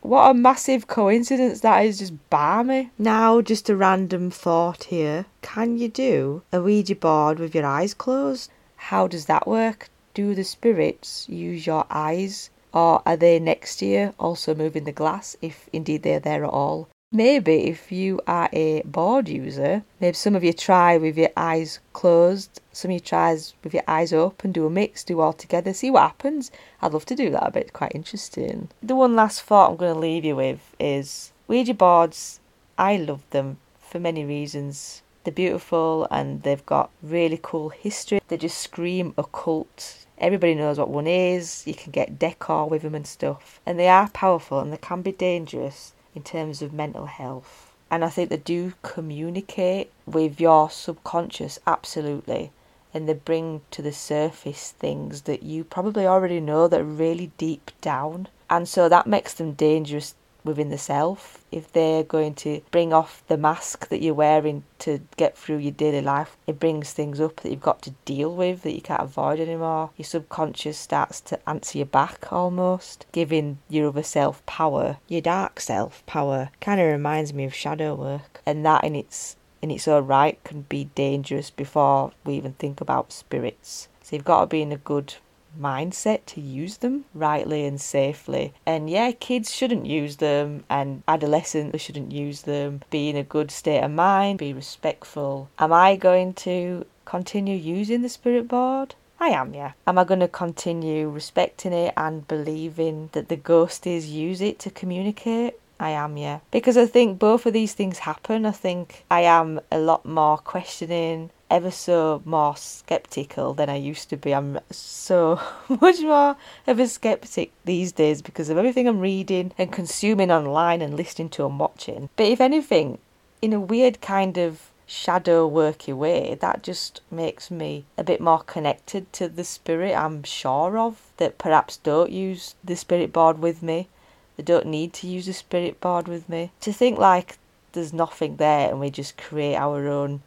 What 0.00 0.30
a 0.30 0.32
massive 0.32 0.86
coincidence 0.86 1.60
that 1.60 1.84
is, 1.84 1.98
just 1.98 2.30
balmy. 2.30 2.90
Now, 2.98 3.42
just 3.42 3.68
a 3.68 3.76
random 3.76 4.30
thought 4.30 4.84
here. 4.84 5.26
Can 5.42 5.76
you 5.76 5.88
do 5.88 6.42
a 6.50 6.62
Ouija 6.62 6.94
board 6.94 7.38
with 7.38 7.54
your 7.54 7.66
eyes 7.66 7.92
closed? 7.92 8.50
How 8.78 9.06
does 9.06 9.26
that 9.26 9.46
work? 9.46 9.90
Do 10.14 10.34
the 10.34 10.44
spirits 10.44 11.28
use 11.28 11.66
your 11.66 11.84
eyes? 11.90 12.50
Or 12.72 13.02
are 13.04 13.16
they 13.16 13.38
next 13.38 13.76
to 13.76 13.86
you, 13.86 14.14
also 14.18 14.54
moving 14.54 14.84
the 14.84 14.92
glass, 14.92 15.36
if 15.42 15.68
indeed 15.72 16.02
they're 16.02 16.20
there 16.20 16.44
at 16.44 16.50
all? 16.50 16.88
Maybe 17.10 17.68
if 17.68 17.90
you 17.90 18.20
are 18.26 18.50
a 18.52 18.82
board 18.82 19.28
user, 19.28 19.82
maybe 19.98 20.14
some 20.14 20.36
of 20.36 20.44
you 20.44 20.52
try 20.52 20.98
with 20.98 21.16
your 21.16 21.30
eyes 21.36 21.80
closed, 21.94 22.60
some 22.72 22.90
of 22.90 22.94
you 22.94 23.00
tries 23.00 23.54
with 23.64 23.72
your 23.72 23.84
eyes 23.88 24.12
open, 24.12 24.52
do 24.52 24.66
a 24.66 24.70
mix, 24.70 25.04
do 25.04 25.20
all 25.20 25.32
together, 25.32 25.72
see 25.72 25.90
what 25.90 26.02
happens. 26.02 26.50
I'd 26.82 26.92
love 26.92 27.06
to 27.06 27.16
do 27.16 27.30
that 27.30 27.46
a 27.46 27.50
bit, 27.50 27.72
quite 27.72 27.94
interesting. 27.94 28.68
The 28.82 28.94
one 28.94 29.16
last 29.16 29.40
thought 29.42 29.70
I'm 29.70 29.76
going 29.76 29.94
to 29.94 30.00
leave 30.00 30.26
you 30.26 30.36
with 30.36 30.74
is 30.78 31.32
Ouija 31.46 31.72
boards, 31.72 32.40
I 32.76 32.98
love 32.98 33.22
them 33.30 33.56
for 33.80 33.98
many 33.98 34.24
reasons. 34.26 35.02
They're 35.24 35.32
beautiful 35.32 36.06
and 36.10 36.42
they've 36.42 36.64
got 36.64 36.90
really 37.02 37.38
cool 37.42 37.70
history. 37.70 38.20
They 38.28 38.36
just 38.36 38.58
scream 38.58 39.14
occult. 39.18 40.06
Everybody 40.18 40.54
knows 40.54 40.78
what 40.78 40.88
one 40.90 41.06
is. 41.06 41.66
You 41.66 41.74
can 41.74 41.92
get 41.92 42.18
decor 42.18 42.68
with 42.68 42.82
them 42.82 42.94
and 42.94 43.06
stuff. 43.06 43.60
And 43.66 43.78
they 43.78 43.88
are 43.88 44.08
powerful 44.08 44.60
and 44.60 44.72
they 44.72 44.78
can 44.78 45.02
be 45.02 45.12
dangerous 45.12 45.92
in 46.14 46.22
terms 46.22 46.62
of 46.62 46.72
mental 46.72 47.06
health. 47.06 47.72
And 47.90 48.04
I 48.04 48.08
think 48.08 48.28
they 48.30 48.36
do 48.36 48.74
communicate 48.82 49.90
with 50.06 50.40
your 50.40 50.70
subconscious, 50.70 51.58
absolutely. 51.66 52.52
And 52.92 53.08
they 53.08 53.14
bring 53.14 53.62
to 53.70 53.82
the 53.82 53.92
surface 53.92 54.72
things 54.72 55.22
that 55.22 55.42
you 55.42 55.64
probably 55.64 56.06
already 56.06 56.40
know 56.40 56.68
that 56.68 56.80
are 56.80 56.84
really 56.84 57.32
deep 57.38 57.70
down. 57.80 58.28
And 58.50 58.68
so 58.68 58.88
that 58.88 59.06
makes 59.06 59.34
them 59.34 59.52
dangerous 59.52 60.14
within 60.48 60.70
the 60.70 60.78
self, 60.78 61.44
if 61.52 61.70
they're 61.72 62.02
going 62.02 62.34
to 62.34 62.60
bring 62.70 62.92
off 62.92 63.22
the 63.28 63.36
mask 63.36 63.88
that 63.88 64.02
you're 64.02 64.14
wearing 64.14 64.64
to 64.80 65.00
get 65.16 65.38
through 65.38 65.58
your 65.58 65.72
daily 65.72 66.00
life, 66.00 66.36
it 66.46 66.58
brings 66.58 66.92
things 66.92 67.20
up 67.20 67.36
that 67.36 67.50
you've 67.50 67.60
got 67.60 67.82
to 67.82 67.94
deal 68.04 68.34
with 68.34 68.62
that 68.62 68.74
you 68.74 68.80
can't 68.80 69.02
avoid 69.02 69.38
anymore. 69.38 69.90
Your 69.96 70.04
subconscious 70.04 70.76
starts 70.78 71.20
to 71.22 71.48
answer 71.48 71.78
your 71.78 71.86
back 71.86 72.32
almost, 72.32 73.06
giving 73.12 73.58
your 73.68 73.88
other 73.88 74.02
self 74.02 74.44
power, 74.46 74.98
your 75.06 75.20
dark 75.20 75.60
self 75.60 76.04
power. 76.06 76.50
Kind 76.60 76.80
of 76.80 76.88
reminds 76.88 77.32
me 77.32 77.44
of 77.44 77.54
shadow 77.54 77.94
work, 77.94 78.42
and 78.44 78.64
that 78.66 78.84
in 78.84 78.96
its 78.96 79.36
in 79.60 79.70
its 79.70 79.88
own 79.88 80.06
right 80.06 80.42
can 80.44 80.62
be 80.62 80.84
dangerous 80.94 81.50
before 81.50 82.12
we 82.24 82.34
even 82.34 82.52
think 82.54 82.80
about 82.80 83.12
spirits. 83.12 83.88
So 84.02 84.16
you've 84.16 84.24
got 84.24 84.40
to 84.40 84.46
be 84.46 84.62
in 84.62 84.72
a 84.72 84.76
good 84.76 85.14
mindset 85.58 86.20
to 86.26 86.40
use 86.40 86.78
them 86.78 87.04
rightly 87.14 87.64
and 87.64 87.80
safely. 87.80 88.52
And 88.66 88.90
yeah, 88.90 89.12
kids 89.12 89.54
shouldn't 89.54 89.86
use 89.86 90.16
them, 90.16 90.64
and 90.68 91.02
adolescents 91.06 91.82
shouldn't 91.82 92.12
use 92.12 92.42
them. 92.42 92.82
Be 92.90 93.08
in 93.08 93.16
a 93.16 93.22
good 93.22 93.50
state 93.50 93.82
of 93.82 93.90
mind, 93.90 94.38
be 94.38 94.52
respectful. 94.52 95.50
Am 95.58 95.72
I 95.72 95.96
going 95.96 96.34
to 96.34 96.86
continue 97.04 97.56
using 97.56 98.02
the 98.02 98.08
spirit 98.08 98.48
board? 98.48 98.94
I 99.20 99.28
am, 99.28 99.54
yeah. 99.54 99.72
Am 99.86 99.98
I 99.98 100.04
going 100.04 100.20
to 100.20 100.28
continue 100.28 101.08
respecting 101.08 101.72
it 101.72 101.92
and 101.96 102.28
believing 102.28 103.10
that 103.12 103.28
the 103.28 103.36
ghosties 103.36 104.08
use 104.08 104.40
it 104.40 104.58
to 104.60 104.70
communicate? 104.70 105.54
I 105.80 105.90
am, 105.90 106.16
yeah. 106.16 106.40
Because 106.50 106.76
I 106.76 106.86
think 106.86 107.18
both 107.18 107.46
of 107.46 107.52
these 107.52 107.72
things 107.72 108.00
happen. 108.00 108.46
I 108.46 108.50
think 108.50 109.04
I 109.10 109.22
am 109.22 109.60
a 109.70 109.78
lot 109.78 110.04
more 110.04 110.38
questioning 110.38 111.30
ever 111.50 111.70
so 111.70 112.22
more 112.24 112.56
skeptical 112.56 113.54
than 113.54 113.68
I 113.70 113.76
used 113.76 114.10
to 114.10 114.16
be. 114.16 114.34
I'm 114.34 114.58
so 114.70 115.40
much 115.68 116.00
more 116.00 116.36
of 116.66 116.78
a 116.78 116.86
skeptic 116.86 117.52
these 117.64 117.92
days 117.92 118.22
because 118.22 118.50
of 118.50 118.58
everything 118.58 118.86
I'm 118.86 119.00
reading 119.00 119.52
and 119.58 119.72
consuming 119.72 120.30
online 120.30 120.82
and 120.82 120.96
listening 120.96 121.30
to 121.30 121.46
and 121.46 121.58
watching. 121.58 122.10
But 122.16 122.26
if 122.26 122.40
anything, 122.40 122.98
in 123.40 123.52
a 123.52 123.60
weird 123.60 124.00
kind 124.00 124.36
of 124.36 124.70
shadow 124.86 125.48
worky 125.48 125.94
way, 125.94 126.36
that 126.40 126.62
just 126.62 127.02
makes 127.10 127.50
me 127.50 127.84
a 127.96 128.04
bit 128.04 128.20
more 128.20 128.42
connected 128.42 129.12
to 129.12 129.28
the 129.28 129.44
spirit 129.44 129.94
I'm 129.94 130.22
sure 130.22 130.78
of 130.78 131.12
that 131.18 131.38
perhaps 131.38 131.76
don't 131.76 132.10
use 132.10 132.54
the 132.64 132.76
spirit 132.76 133.12
board 133.12 133.38
with 133.38 133.62
me. 133.62 133.88
They 134.36 134.42
don't 134.42 134.66
need 134.66 134.92
to 134.94 135.06
use 135.06 135.26
the 135.26 135.32
spirit 135.32 135.80
board 135.80 136.08
with 136.08 136.28
me. 136.28 136.52
To 136.60 136.72
think 136.72 136.98
like 136.98 137.38
there's 137.72 137.92
nothing 137.92 138.36
there 138.36 138.70
and 138.70 138.80
we 138.80 138.90
just 138.90 139.18
create 139.18 139.56
our 139.56 139.86
own 139.88 140.22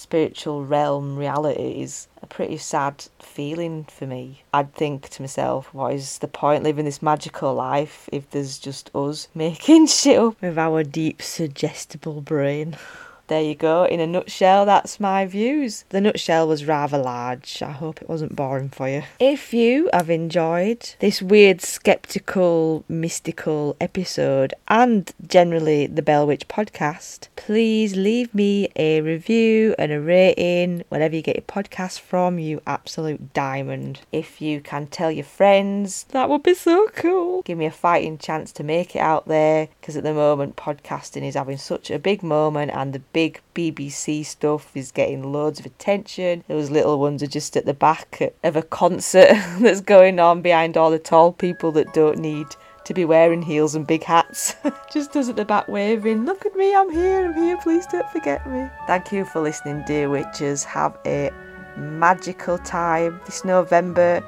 spiritual 0.00 0.64
realm 0.64 1.16
reality 1.16 1.82
is 1.82 2.08
a 2.22 2.26
pretty 2.26 2.56
sad 2.56 3.04
feeling 3.18 3.84
for 3.84 4.06
me. 4.06 4.42
I'd 4.52 4.74
think 4.74 5.10
to 5.10 5.22
myself, 5.22 5.74
what 5.74 5.92
is 5.92 6.18
the 6.18 6.28
point 6.28 6.64
living 6.64 6.86
this 6.86 7.02
magical 7.02 7.54
life 7.54 8.08
if 8.10 8.30
there's 8.30 8.58
just 8.58 8.90
us 8.94 9.28
making 9.34 9.88
shit 9.88 10.18
up 10.18 10.40
with 10.40 10.58
our 10.58 10.82
deep, 10.82 11.20
suggestible 11.20 12.22
brain? 12.22 12.76
There 13.30 13.40
you 13.40 13.54
go. 13.54 13.84
In 13.84 14.00
a 14.00 14.06
nutshell, 14.06 14.66
that's 14.66 14.98
my 14.98 15.24
views. 15.24 15.84
The 15.90 16.00
nutshell 16.00 16.48
was 16.48 16.66
rather 16.66 16.98
large. 16.98 17.62
I 17.62 17.70
hope 17.70 18.02
it 18.02 18.08
wasn't 18.08 18.34
boring 18.34 18.68
for 18.68 18.88
you. 18.88 19.04
If 19.20 19.54
you 19.54 19.88
have 19.92 20.10
enjoyed 20.10 20.94
this 20.98 21.22
weird, 21.22 21.60
skeptical, 21.60 22.84
mystical 22.88 23.76
episode 23.80 24.52
and 24.66 25.10
generally 25.26 25.86
the 25.86 26.02
Bell 26.02 26.26
Witch 26.26 26.48
podcast, 26.48 27.28
please 27.36 27.94
leave 27.94 28.34
me 28.34 28.68
a 28.74 29.00
review 29.00 29.76
and 29.78 29.92
a 29.92 30.00
rating 30.00 30.82
wherever 30.88 31.14
you 31.14 31.22
get 31.22 31.36
your 31.36 31.42
podcast 31.44 32.00
from, 32.00 32.40
you 32.40 32.60
absolute 32.66 33.32
diamond. 33.32 34.00
If 34.10 34.40
you 34.40 34.60
can 34.60 34.88
tell 34.88 35.12
your 35.12 35.24
friends, 35.24 36.04
that 36.10 36.28
would 36.28 36.42
be 36.42 36.54
so 36.54 36.88
cool. 36.96 37.42
Give 37.42 37.58
me 37.58 37.66
a 37.66 37.70
fighting 37.70 38.18
chance 38.18 38.50
to 38.52 38.64
make 38.64 38.96
it 38.96 39.00
out 39.00 39.28
there 39.28 39.68
because 39.80 39.96
at 39.96 40.02
the 40.02 40.12
moment, 40.12 40.56
podcasting 40.56 41.22
is 41.22 41.36
having 41.36 41.58
such 41.58 41.92
a 41.92 41.98
big 42.00 42.24
moment 42.24 42.72
and 42.74 42.92
the 42.92 42.98
big 42.98 43.19
big 43.20 43.42
BBC 43.54 44.24
stuff 44.24 44.74
is 44.74 44.90
getting 44.90 45.30
loads 45.30 45.60
of 45.60 45.66
attention. 45.66 46.42
Those 46.48 46.70
little 46.70 46.98
ones 46.98 47.22
are 47.22 47.26
just 47.26 47.54
at 47.54 47.66
the 47.66 47.74
back 47.74 48.32
of 48.42 48.56
a 48.56 48.62
concert 48.62 49.32
that's 49.60 49.82
going 49.82 50.18
on 50.18 50.40
behind 50.40 50.78
all 50.78 50.90
the 50.90 50.98
tall 50.98 51.30
people 51.30 51.70
that 51.72 51.92
don't 51.92 52.18
need 52.18 52.46
to 52.86 52.94
be 52.94 53.04
wearing 53.04 53.42
heels 53.42 53.74
and 53.74 53.86
big 53.86 54.04
hats. 54.04 54.54
just 54.90 55.14
us 55.18 55.28
at 55.28 55.36
the 55.36 55.44
back 55.44 55.68
waving, 55.68 56.24
look 56.24 56.46
at 56.46 56.56
me, 56.56 56.74
I'm 56.74 56.90
here, 56.90 57.26
I'm 57.26 57.34
here, 57.34 57.58
please 57.58 57.86
don't 57.88 58.08
forget 58.08 58.50
me. 58.50 58.66
Thank 58.86 59.12
you 59.12 59.26
for 59.26 59.42
listening, 59.42 59.84
dear 59.86 60.08
witches. 60.08 60.64
Have 60.64 60.96
a 61.04 61.30
magical 61.76 62.56
time 62.56 63.20
this 63.26 63.44
November 63.44 64.24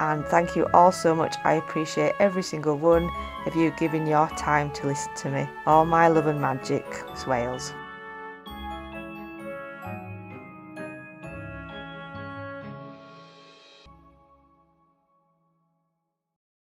and 0.00 0.26
thank 0.26 0.56
you 0.56 0.66
all 0.74 0.90
so 0.90 1.14
much. 1.14 1.36
I 1.44 1.54
appreciate 1.54 2.14
every 2.18 2.42
single 2.42 2.76
one 2.76 3.08
of 3.46 3.54
you 3.54 3.72
giving 3.78 4.04
your 4.04 4.28
time 4.30 4.72
to 4.72 4.88
listen 4.88 5.14
to 5.14 5.30
me. 5.30 5.48
All 5.64 5.84
my 5.84 6.08
love 6.08 6.26
and 6.26 6.40
magic, 6.40 6.84
Swailes. 7.14 7.72